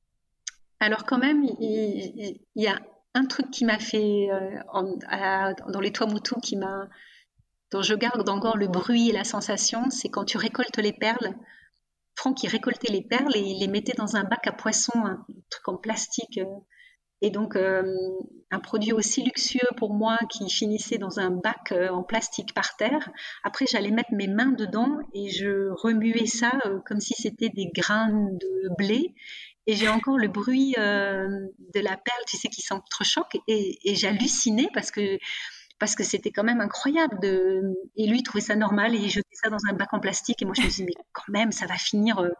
Alors 0.78 1.06
quand 1.06 1.18
même, 1.18 1.42
il, 1.58 2.38
y 2.54 2.66
a 2.66 2.78
un 3.16 3.24
truc 3.24 3.50
qui 3.50 3.64
m'a 3.64 3.78
fait 3.78 4.28
euh, 4.30 5.52
dans 5.68 5.80
les 5.80 5.92
toits 5.92 6.06
moutous 6.06 6.40
qui 6.40 6.56
m'a 6.56 6.88
dont 7.72 7.82
je 7.82 7.94
garde 7.94 8.28
encore 8.28 8.56
le 8.56 8.68
bruit 8.68 9.08
et 9.08 9.12
la 9.12 9.24
sensation, 9.24 9.90
c'est 9.90 10.08
quand 10.08 10.24
tu 10.24 10.36
récoltes 10.38 10.76
les 10.78 10.92
perles 10.92 11.34
Franck, 12.16 12.42
il 12.44 12.48
récoltait 12.48 12.92
les 12.92 13.02
perles 13.02 13.36
et 13.36 13.40
il 13.40 13.60
les 13.60 13.68
mettait 13.68 13.92
dans 13.92 14.16
un 14.16 14.24
bac 14.24 14.46
à 14.46 14.52
poissons, 14.52 15.04
un 15.04 15.26
truc 15.50 15.68
en 15.68 15.76
plastique. 15.76 16.38
Euh. 16.38 16.46
Et 17.20 17.30
donc, 17.30 17.56
euh, 17.56 17.82
un 18.50 18.58
produit 18.58 18.92
aussi 18.92 19.22
luxueux 19.22 19.68
pour 19.76 19.92
moi 19.92 20.18
qui 20.30 20.48
finissait 20.50 20.98
dans 20.98 21.18
un 21.18 21.30
bac 21.30 21.72
en 21.90 22.02
plastique 22.02 22.54
par 22.54 22.76
terre. 22.76 23.10
Après, 23.42 23.66
j'allais 23.66 23.90
mettre 23.90 24.12
mes 24.12 24.28
mains 24.28 24.52
dedans 24.52 24.98
et 25.14 25.30
je 25.30 25.70
remuais 25.70 26.26
ça 26.26 26.52
comme 26.86 27.00
si 27.00 27.14
c'était 27.14 27.48
des 27.48 27.70
grains 27.74 28.12
de 28.12 28.74
blé. 28.76 29.14
Et 29.66 29.74
j'ai 29.74 29.88
encore 29.88 30.16
le 30.18 30.28
bruit 30.28 30.74
de 30.76 31.80
la 31.80 31.96
perle, 31.96 32.24
tu 32.26 32.36
sais, 32.36 32.48
qui 32.48 32.62
s'entrechoque. 32.62 33.36
Et, 33.48 33.78
et 33.84 33.94
j'hallucinais 33.94 34.68
parce 34.72 34.90
que 34.90 35.18
parce 35.78 35.94
que 35.94 36.04
c'était 36.04 36.30
quand 36.30 36.44
même 36.44 36.60
incroyable. 36.62 37.18
De... 37.20 37.60
Et 37.96 38.06
lui, 38.06 38.22
trouvait 38.22 38.40
ça 38.40 38.56
normal 38.56 38.94
et 38.94 38.98
il 38.98 39.10
jetait 39.10 39.28
ça 39.34 39.50
dans 39.50 39.58
un 39.70 39.74
bac 39.74 39.92
en 39.92 40.00
plastique. 40.00 40.40
Et 40.40 40.44
moi, 40.46 40.54
je 40.56 40.62
me 40.62 40.68
disais, 40.68 40.84
mais 40.84 40.94
quand 41.12 41.28
même, 41.28 41.52
ça 41.52 41.66
va 41.66 41.74
finir 41.74 42.18
euh, 42.18 42.30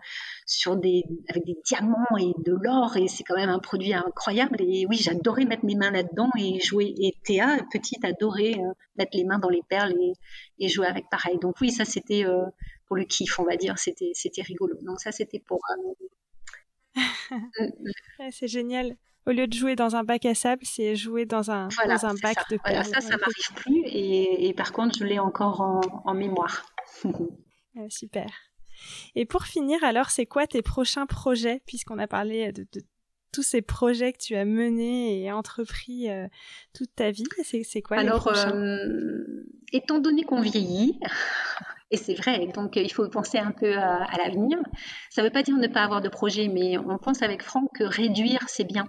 sur 0.47 0.77
des... 0.77 1.03
avec 1.29 1.45
des 1.45 1.57
diamants 1.65 2.17
et 2.19 2.33
de 2.45 2.57
l'or 2.59 2.97
et 2.97 3.09
c'est 3.09 3.25
quand 3.25 3.37
même 3.37 3.51
un 3.51 3.59
produit 3.59 3.93
incroyable. 3.93 4.57
Et 4.61 4.87
oui, 4.89 4.97
j'adorais 4.97 5.45
mettre 5.45 5.67
mes 5.67 5.75
mains 5.75 5.91
là-dedans 5.91 6.31
et 6.39 6.61
jouer. 6.61 6.95
Et 6.99 7.15
Théa, 7.25 7.59
petite, 7.71 8.05
adorait 8.05 8.55
euh, 8.55 8.73
mettre 8.97 9.15
les 9.15 9.25
mains 9.25 9.39
dans 9.39 9.51
les 9.51 9.63
perles 9.69 9.93
et, 10.01 10.13
et 10.59 10.69
jouer 10.69 10.87
avec 10.87 11.11
pareil. 11.11 11.39
Donc 11.39 11.57
oui, 11.61 11.71
ça, 11.73 11.85
c'était 11.85 12.25
euh, 12.25 12.47
pour 12.87 12.97
le 12.97 13.05
kiff, 13.05 13.39
on 13.39 13.45
va 13.45 13.57
dire. 13.57 13.79
C'était, 13.79 14.13
c'était 14.15 14.43
rigolo. 14.43 14.79
Donc 14.81 15.01
ça, 15.01 15.13
c'était 15.13 15.41
pour... 15.41 15.61
c'est 18.31 18.49
génial 18.49 18.97
au 19.27 19.33
lieu 19.33 19.47
de 19.47 19.53
jouer 19.53 19.77
dans 19.77 19.97
un 19.97 20.05
bac 20.05 20.25
à 20.25 20.35
sable, 20.35 20.63
c'est 20.65 20.95
jouer 20.95 21.27
dans 21.27 21.51
un, 21.51 21.69
dans 21.87 22.07
un 22.07 22.15
bac 22.15 22.39
de 22.51 22.59
perles. 22.59 22.85
ça, 22.85 23.01
ça 23.01 23.17
m'arrive 23.17 23.53
plus. 23.57 23.83
Et, 23.87 24.55
par 24.57 24.73
contre, 24.73 24.97
je 24.99 25.05
l'ai 25.05 25.19
encore 25.19 25.61
en, 26.05 26.15
mémoire. 26.15 26.65
super. 27.89 28.31
Et 29.15 29.27
pour 29.27 29.45
finir, 29.45 29.83
alors, 29.83 30.11
c'est 30.11 30.27
quoi 30.27 30.47
tes 30.47 30.63
prochains 30.63 31.07
projets, 31.07 31.61
puisqu'on 31.67 31.99
a 31.99 32.07
parlé 32.07 32.53
de, 32.53 32.67
tous 33.33 33.43
ces 33.43 33.63
projets 33.63 34.13
que 34.13 34.19
tu 34.19 34.37
as 34.37 34.45
menés 34.45 35.23
et 35.23 35.33
entrepris 35.33 36.09
euh, 36.09 36.29
toute 36.73 36.95
ta 36.95 37.11
vie? 37.11 37.25
C'est 37.43 37.83
quoi 37.83 37.99
alors, 37.99 38.15
les 38.15 38.21
prochains? 38.21 38.55
euh, 38.55 39.47
étant 39.73 39.99
donné 39.99 40.23
qu'on 40.23 40.41
vieillit, 40.41 41.01
et 41.91 41.97
c'est 41.97 42.15
vrai, 42.15 42.49
donc 42.49 42.77
il 42.77 42.93
faut 42.93 43.09
penser 43.09 43.39
un 43.39 43.53
peu 43.53 43.77
à, 43.77 44.09
l'avenir. 44.19 44.59
Ça 45.11 45.23
ne 45.23 45.27
veut 45.27 45.33
pas 45.33 45.43
dire 45.43 45.57
ne 45.57 45.69
pas 45.69 45.83
avoir 45.85 46.01
de 46.01 46.09
projet, 46.09 46.49
mais 46.49 46.77
on 46.79 46.99
pense 46.99 47.23
avec 47.23 47.43
Franck 47.43 47.71
que 47.75 47.85
réduire, 47.85 48.41
c'est 48.49 48.65
bien. 48.65 48.87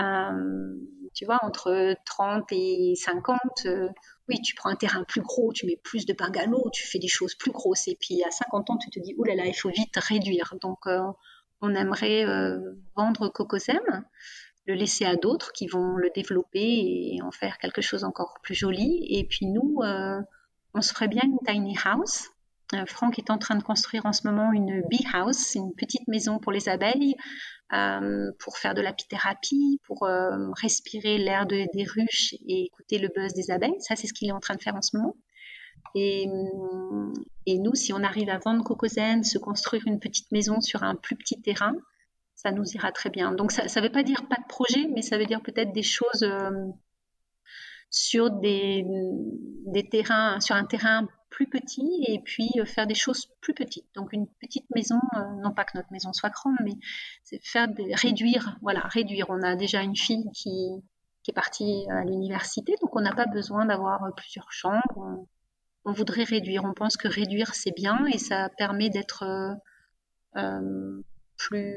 Euh, 0.00 0.74
tu 1.14 1.26
vois, 1.26 1.38
entre 1.42 1.94
30 2.06 2.44
et 2.52 2.94
50, 2.96 3.38
euh, 3.66 3.88
oui, 4.28 4.40
tu 4.40 4.54
prends 4.54 4.70
un 4.70 4.76
terrain 4.76 5.04
plus 5.04 5.20
gros, 5.20 5.52
tu 5.52 5.66
mets 5.66 5.78
plus 5.84 6.06
de 6.06 6.14
bungalows, 6.14 6.70
tu 6.72 6.86
fais 6.86 6.98
des 6.98 7.08
choses 7.08 7.34
plus 7.34 7.52
grosses. 7.52 7.86
Et 7.88 7.98
puis 8.00 8.22
à 8.24 8.30
50 8.30 8.70
ans, 8.70 8.78
tu 8.78 8.88
te 8.88 8.98
dis, 8.98 9.14
oulala, 9.18 9.36
là 9.36 9.42
là, 9.44 9.50
il 9.50 9.54
faut 9.54 9.68
vite 9.68 9.94
réduire. 9.96 10.54
Donc, 10.62 10.78
euh, 10.86 11.00
on 11.60 11.74
aimerait 11.74 12.24
vendre 12.96 13.28
Cocosem, 13.28 14.04
le 14.66 14.74
laisser 14.74 15.04
à 15.04 15.14
d'autres 15.16 15.52
qui 15.52 15.68
vont 15.68 15.96
le 15.96 16.10
développer 16.14 16.58
et 17.14 17.22
en 17.22 17.30
faire 17.30 17.58
quelque 17.58 17.82
chose 17.82 18.04
encore 18.04 18.38
plus 18.42 18.54
joli. 18.54 19.06
Et 19.10 19.24
puis 19.24 19.46
nous, 19.46 19.80
on 20.74 20.80
se 20.80 20.92
ferait 20.92 21.08
bien 21.08 21.22
une 21.24 21.38
tiny 21.46 21.76
house. 21.84 22.28
Euh, 22.74 22.86
Franck 22.86 23.18
est 23.18 23.30
en 23.30 23.38
train 23.38 23.56
de 23.56 23.62
construire 23.62 24.06
en 24.06 24.12
ce 24.12 24.26
moment 24.26 24.52
une 24.52 24.82
bee 24.88 25.04
house, 25.12 25.54
une 25.54 25.74
petite 25.74 26.08
maison 26.08 26.38
pour 26.38 26.52
les 26.52 26.68
abeilles, 26.68 27.16
euh, 27.72 28.30
pour 28.38 28.56
faire 28.56 28.74
de 28.74 28.80
l'apithérapie, 28.80 29.80
pour 29.86 30.04
euh, 30.04 30.50
respirer 30.52 31.18
l'air 31.18 31.46
des 31.46 31.68
ruches 31.84 32.34
et 32.46 32.64
écouter 32.64 32.98
le 32.98 33.08
buzz 33.08 33.34
des 33.34 33.50
abeilles. 33.50 33.80
Ça, 33.80 33.96
c'est 33.96 34.06
ce 34.06 34.14
qu'il 34.14 34.28
est 34.28 34.32
en 34.32 34.40
train 34.40 34.54
de 34.54 34.62
faire 34.62 34.74
en 34.74 34.82
ce 34.82 34.96
moment. 34.96 35.16
Et, 35.94 36.26
nous, 36.26 37.74
si 37.74 37.92
on 37.92 38.02
arrive 38.02 38.30
à 38.30 38.38
vendre 38.38 38.64
Cocozen, 38.64 39.24
se 39.24 39.36
construire 39.36 39.82
une 39.86 40.00
petite 40.00 40.30
maison 40.32 40.60
sur 40.60 40.82
un 40.82 40.94
plus 40.94 41.16
petit 41.16 41.40
terrain, 41.42 41.74
ça 42.34 42.50
nous 42.50 42.64
ira 42.72 42.92
très 42.92 43.10
bien. 43.10 43.32
Donc 43.32 43.52
ça 43.52 43.64
ne 43.64 43.84
veut 43.84 43.92
pas 43.92 44.02
dire 44.02 44.26
pas 44.28 44.36
de 44.36 44.46
projet, 44.48 44.88
mais 44.94 45.02
ça 45.02 45.18
veut 45.18 45.26
dire 45.26 45.42
peut-être 45.42 45.72
des 45.72 45.82
choses 45.82 46.24
sur 47.92 48.30
des, 48.30 48.84
des 49.66 49.86
terrains, 49.86 50.40
sur 50.40 50.56
un 50.56 50.64
terrain 50.64 51.06
plus 51.28 51.46
petit 51.46 52.04
et 52.08 52.20
puis 52.20 52.50
euh, 52.58 52.64
faire 52.64 52.86
des 52.86 52.94
choses 52.94 53.26
plus 53.40 53.54
petites. 53.54 53.86
Donc 53.94 54.12
une 54.12 54.26
petite 54.40 54.66
maison, 54.74 54.98
euh, 55.16 55.20
non 55.42 55.52
pas 55.52 55.64
que 55.64 55.76
notre 55.76 55.92
maison 55.92 56.12
soit 56.12 56.30
grande, 56.30 56.56
mais 56.64 56.72
c'est 57.22 57.40
faire 57.44 57.68
des, 57.68 57.94
réduire, 57.94 58.56
voilà, 58.62 58.80
réduire. 58.80 59.26
On 59.28 59.42
a 59.42 59.54
déjà 59.56 59.82
une 59.82 59.96
fille 59.96 60.24
qui, 60.34 60.70
qui 61.22 61.30
est 61.30 61.34
partie 61.34 61.86
à 61.90 62.02
l'université, 62.04 62.76
donc 62.80 62.96
on 62.96 63.00
n'a 63.00 63.14
pas 63.14 63.26
besoin 63.26 63.66
d'avoir 63.66 64.02
plusieurs 64.16 64.50
chambres. 64.50 65.26
On, 65.84 65.92
voudrait 65.92 66.24
réduire. 66.24 66.64
On 66.64 66.74
pense 66.74 66.96
que 66.96 67.08
réduire 67.08 67.54
c'est 67.54 67.74
bien 67.74 68.06
et 68.06 68.18
ça 68.18 68.48
permet 68.56 68.88
d'être 68.88 69.24
euh, 70.36 71.02
plus 71.36 71.76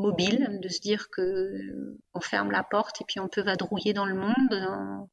mobile, 0.00 0.58
de 0.60 0.68
se 0.68 0.80
dire 0.80 1.08
que 1.10 1.20
euh, 1.20 1.98
on 2.14 2.20
ferme 2.20 2.50
la 2.50 2.62
porte 2.62 3.00
et 3.00 3.04
puis 3.04 3.20
on 3.20 3.28
peut 3.28 3.42
vadrouiller 3.42 3.92
dans 3.92 4.06
le 4.06 4.14
monde. 4.14 4.52
Hein. 4.52 5.06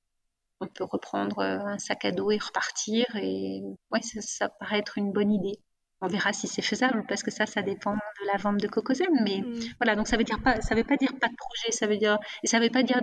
On 0.60 0.68
peut 0.68 0.84
reprendre 0.84 1.40
euh, 1.40 1.60
un 1.60 1.78
sac 1.78 2.06
à 2.06 2.12
dos 2.12 2.32
et 2.32 2.38
repartir. 2.38 3.06
Et 3.16 3.62
ouais, 3.92 4.02
ça, 4.02 4.50
paraît 4.50 4.80
être 4.80 4.98
une 4.98 5.12
bonne 5.12 5.32
idée. 5.32 5.60
On 6.02 6.08
verra 6.08 6.34
si 6.34 6.48
c'est 6.48 6.62
faisable 6.62 7.06
parce 7.08 7.24
que 7.24 7.32
ça, 7.32 7.46
ça 7.46 7.62
dépend 7.62 7.94
de 7.94 8.28
la 8.32 8.38
vente 8.38 8.58
de 8.58 8.68
Cocosem. 8.68 9.08
Mais 9.24 9.42
mm. 9.42 9.60
voilà, 9.80 9.96
donc 9.96 10.08
ça 10.08 10.18
veut 10.18 10.24
dire 10.24 10.42
pas, 10.42 10.62
ça 10.62 10.76
veut 10.76 10.84
pas 10.84 10.98
dire 10.98 11.14
pas 11.20 11.28
de 11.28 11.36
projet. 11.36 11.72
Ça 11.72 11.88
veut 11.88 11.98
dire 11.98 12.18
et 12.44 12.48
ça 12.48 12.60
veut 12.60 12.70
pas 12.70 12.84
dire 12.84 13.02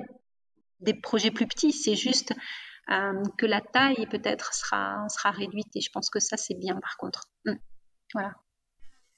des 0.80 0.95
projets 0.95 1.30
plus 1.30 1.47
petits. 1.47 1.72
C'est 1.72 1.97
juste 1.97 2.32
euh, 2.91 3.22
que 3.39 3.47
la 3.47 3.61
taille 3.61 4.07
peut-être 4.11 4.55
sera 4.55 5.07
sera 5.09 5.30
réduite. 5.30 5.74
Et 5.76 5.80
je 5.80 5.91
pense 5.91 6.11
que 6.11 6.20
ça 6.20 6.37
c'est 6.37 6.55
bien 6.55 6.76
par 6.80 6.97
contre. 6.97 7.24
Mm. 7.45 7.55
Voilà. 8.14 8.35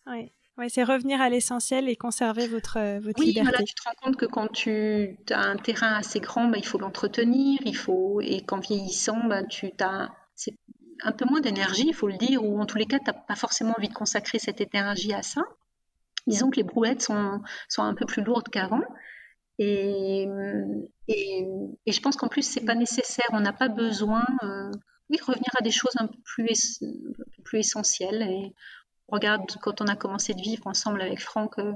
Oui. 0.06 0.32
Ouais, 0.58 0.70
c'est 0.70 0.84
revenir 0.84 1.20
à 1.20 1.28
l'essentiel 1.28 1.88
et 1.88 1.96
conserver 1.96 2.46
votre, 2.46 2.78
euh, 2.78 2.98
votre 2.98 3.20
oui, 3.20 3.26
liberté. 3.26 3.50
Voilà, 3.50 3.64
tu 3.64 3.74
te 3.74 3.82
rends 3.84 3.94
compte 4.02 4.16
que 4.16 4.24
quand 4.24 4.48
tu 4.48 5.16
as 5.30 5.40
un 5.40 5.56
terrain 5.56 5.94
assez 5.94 6.18
grand, 6.18 6.48
bah, 6.48 6.56
il 6.56 6.64
faut 6.64 6.78
l'entretenir, 6.78 7.60
il 7.66 7.76
faut 7.76 8.20
et 8.22 8.42
qu'en 8.42 8.60
vieillissant, 8.60 9.22
bah, 9.26 9.44
tu 9.44 9.70
as 9.80 10.10
c'est 10.34 10.54
un 11.02 11.12
peu 11.12 11.26
moins 11.26 11.40
d'énergie, 11.40 11.86
il 11.88 11.94
faut 11.94 12.08
le 12.08 12.16
dire, 12.16 12.42
ou 12.42 12.60
en 12.60 12.66
tous 12.66 12.78
les 12.78 12.86
cas, 12.86 12.98
tu 12.98 13.06
n'as 13.06 13.12
pas 13.12 13.36
forcément 13.36 13.74
envie 13.76 13.88
de 13.88 13.94
consacrer 13.94 14.38
cette 14.38 14.60
énergie 14.60 15.12
à 15.12 15.22
ça. 15.22 15.42
Disons 16.26 16.50
que 16.50 16.56
les 16.56 16.62
brouettes 16.62 17.02
sont, 17.02 17.42
sont 17.68 17.82
un 17.82 17.94
peu 17.94 18.06
plus 18.06 18.22
lourdes 18.22 18.48
qu'avant. 18.48 18.82
Et, 19.58 20.26
et, 21.08 21.46
et, 21.86 21.92
je 21.92 22.00
pense 22.00 22.16
qu'en 22.16 22.28
plus, 22.28 22.42
c'est 22.42 22.64
pas 22.64 22.74
nécessaire. 22.74 23.26
On 23.32 23.40
n'a 23.40 23.52
pas 23.52 23.68
besoin, 23.68 24.24
euh, 24.42 24.70
oui, 25.08 25.18
revenir 25.24 25.50
à 25.58 25.62
des 25.62 25.70
choses 25.70 25.94
un 25.96 26.06
peu 26.06 26.18
plus, 26.24 26.82
plus 27.44 27.58
essentielles. 27.58 28.22
Et 28.22 28.54
regarde, 29.08 29.50
quand 29.62 29.80
on 29.80 29.86
a 29.86 29.96
commencé 29.96 30.34
de 30.34 30.40
vivre 30.40 30.66
ensemble 30.66 31.00
avec 31.00 31.20
Franck 31.20 31.58
euh, 31.58 31.72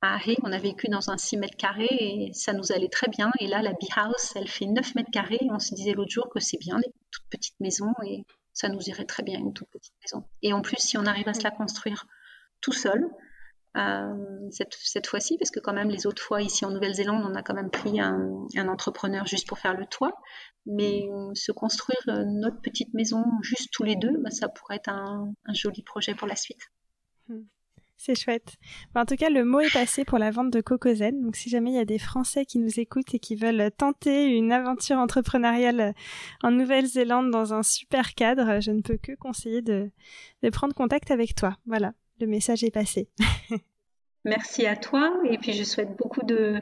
à 0.00 0.14
Harry, 0.14 0.36
on 0.42 0.52
a 0.52 0.58
vécu 0.58 0.88
dans 0.88 1.10
un 1.10 1.16
6 1.16 1.36
mètres 1.36 1.56
carrés 1.56 1.86
et 1.90 2.30
ça 2.32 2.52
nous 2.52 2.72
allait 2.72 2.88
très 2.88 3.08
bien. 3.08 3.30
Et 3.38 3.46
là, 3.46 3.62
la 3.62 3.72
Bee 3.72 3.88
House, 3.94 4.32
elle 4.34 4.48
fait 4.48 4.66
9 4.66 4.94
mètres 4.96 5.10
carrés. 5.12 5.40
On 5.50 5.58
se 5.58 5.74
disait 5.74 5.92
l'autre 5.92 6.10
jour 6.10 6.28
que 6.28 6.40
c'est 6.40 6.58
bien, 6.58 6.78
les 6.78 6.92
toutes 7.10 7.28
petites 7.30 7.60
maisons 7.60 7.94
et 8.04 8.24
ça 8.52 8.68
nous 8.68 8.80
irait 8.88 9.04
très 9.04 9.22
bien, 9.22 9.38
une 9.38 9.52
toute 9.52 9.68
petite 9.70 9.94
maison. 10.02 10.24
Et 10.42 10.52
en 10.52 10.60
plus, 10.60 10.78
si 10.78 10.98
on 10.98 11.06
arrive 11.06 11.28
à 11.28 11.34
se 11.34 11.42
la 11.42 11.50
construire 11.50 12.06
tout 12.60 12.72
seul, 12.72 13.08
euh, 13.76 14.14
cette, 14.50 14.74
cette 14.74 15.06
fois-ci, 15.06 15.38
parce 15.38 15.50
que 15.50 15.60
quand 15.60 15.72
même 15.72 15.88
les 15.88 16.06
autres 16.06 16.22
fois 16.22 16.42
ici 16.42 16.64
en 16.64 16.70
Nouvelle-Zélande, 16.70 17.24
on 17.26 17.34
a 17.34 17.42
quand 17.42 17.54
même 17.54 17.70
pris 17.70 18.00
un, 18.00 18.46
un, 18.54 18.68
entrepreneur 18.68 19.26
juste 19.26 19.48
pour 19.48 19.58
faire 19.58 19.74
le 19.74 19.86
toit, 19.86 20.12
mais 20.66 21.08
se 21.34 21.52
construire 21.52 22.00
euh, 22.08 22.24
notre 22.24 22.60
petite 22.60 22.92
maison 22.92 23.24
juste 23.40 23.70
tous 23.72 23.82
les 23.82 23.96
deux, 23.96 24.18
bah, 24.18 24.30
ça 24.30 24.48
pourrait 24.48 24.76
être 24.76 24.90
un, 24.90 25.32
un, 25.46 25.54
joli 25.54 25.82
projet 25.82 26.14
pour 26.14 26.28
la 26.28 26.36
suite. 26.36 26.70
Hmm. 27.28 27.44
C'est 27.96 28.16
chouette. 28.16 28.56
en 28.96 29.04
tout 29.04 29.14
cas, 29.14 29.30
le 29.30 29.44
mot 29.44 29.60
est 29.60 29.72
passé 29.72 30.04
pour 30.04 30.18
la 30.18 30.32
vente 30.32 30.50
de 30.50 30.60
Cocozen. 30.60 31.22
Donc, 31.22 31.36
si 31.36 31.48
jamais 31.48 31.70
il 31.70 31.76
y 31.76 31.78
a 31.78 31.84
des 31.84 32.00
Français 32.00 32.44
qui 32.44 32.58
nous 32.58 32.80
écoutent 32.80 33.14
et 33.14 33.20
qui 33.20 33.36
veulent 33.36 33.70
tenter 33.70 34.26
une 34.26 34.50
aventure 34.50 34.96
entrepreneuriale 34.96 35.94
en 36.42 36.50
Nouvelle-Zélande 36.50 37.30
dans 37.30 37.54
un 37.54 37.62
super 37.62 38.14
cadre, 38.14 38.60
je 38.60 38.72
ne 38.72 38.82
peux 38.82 38.96
que 38.96 39.12
conseiller 39.14 39.62
de, 39.62 39.92
de 40.42 40.50
prendre 40.50 40.74
contact 40.74 41.12
avec 41.12 41.36
toi. 41.36 41.56
Voilà, 41.64 41.92
le 42.22 42.28
message 42.28 42.64
est 42.64 42.70
passé. 42.70 43.08
Merci 44.24 44.66
à 44.66 44.76
toi. 44.76 45.12
Et 45.28 45.38
puis, 45.38 45.52
je 45.52 45.64
souhaite 45.64 45.96
beaucoup 45.96 46.24
de, 46.24 46.60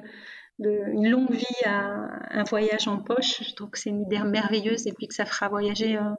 de 0.58 0.70
une 0.92 1.08
longue 1.08 1.30
vie 1.30 1.64
à 1.64 2.08
un 2.30 2.44
voyage 2.44 2.88
en 2.88 2.98
poche. 2.98 3.42
Je 3.44 3.54
trouve 3.54 3.70
que 3.70 3.78
c'est 3.78 3.90
une 3.90 4.02
idée 4.02 4.18
merveilleuse 4.20 4.86
et 4.86 4.92
puis 4.92 5.06
que 5.06 5.14
ça 5.14 5.26
fera 5.26 5.48
voyager 5.48 5.96
euh, 5.96 6.10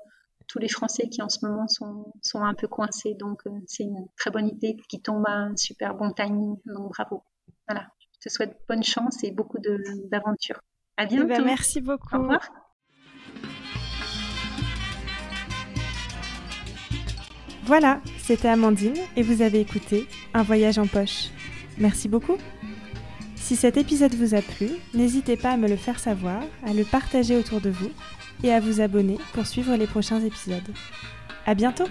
tous 0.47 0.59
les 0.59 0.69
Français 0.69 1.09
qui 1.09 1.21
en 1.21 1.29
ce 1.29 1.45
moment 1.45 1.67
sont, 1.67 2.13
sont 2.21 2.43
un 2.43 2.53
peu 2.53 2.67
coincés. 2.67 3.15
Donc, 3.15 3.41
euh, 3.47 3.51
c'est 3.65 3.83
une 3.83 4.05
très 4.17 4.29
bonne 4.29 4.47
idée 4.47 4.77
qui 4.87 5.01
tombe 5.01 5.25
à 5.27 5.33
un 5.33 5.57
super 5.57 5.95
bon 5.95 6.11
timing. 6.11 6.57
Donc, 6.65 6.91
bravo. 6.91 7.23
Voilà. 7.67 7.87
Je 8.13 8.29
te 8.29 8.33
souhaite 8.33 8.55
bonne 8.69 8.83
chance 8.83 9.23
et 9.23 9.31
beaucoup 9.31 9.57
d'aventures. 10.11 10.61
À 10.97 11.05
eh 11.05 11.07
ben, 11.07 11.25
bientôt. 11.25 11.45
merci 11.45 11.81
beaucoup. 11.81 12.15
Au 12.15 12.19
revoir. 12.19 12.51
Voilà, 17.71 18.01
c'était 18.17 18.49
Amandine 18.49 18.97
et 19.15 19.23
vous 19.23 19.41
avez 19.41 19.61
écouté 19.61 20.05
Un 20.33 20.43
voyage 20.43 20.77
en 20.77 20.87
poche. 20.87 21.29
Merci 21.77 22.09
beaucoup. 22.09 22.35
Si 23.37 23.55
cet 23.55 23.77
épisode 23.77 24.13
vous 24.13 24.35
a 24.35 24.41
plu, 24.41 24.71
n'hésitez 24.93 25.37
pas 25.37 25.51
à 25.51 25.55
me 25.55 25.69
le 25.69 25.77
faire 25.77 25.97
savoir, 25.97 26.43
à 26.67 26.73
le 26.73 26.83
partager 26.83 27.37
autour 27.37 27.61
de 27.61 27.69
vous 27.69 27.89
et 28.43 28.51
à 28.51 28.59
vous 28.59 28.81
abonner 28.81 29.17
pour 29.31 29.47
suivre 29.47 29.73
les 29.77 29.87
prochains 29.87 30.19
épisodes. 30.19 30.67
À 31.45 31.53
bientôt! 31.53 31.87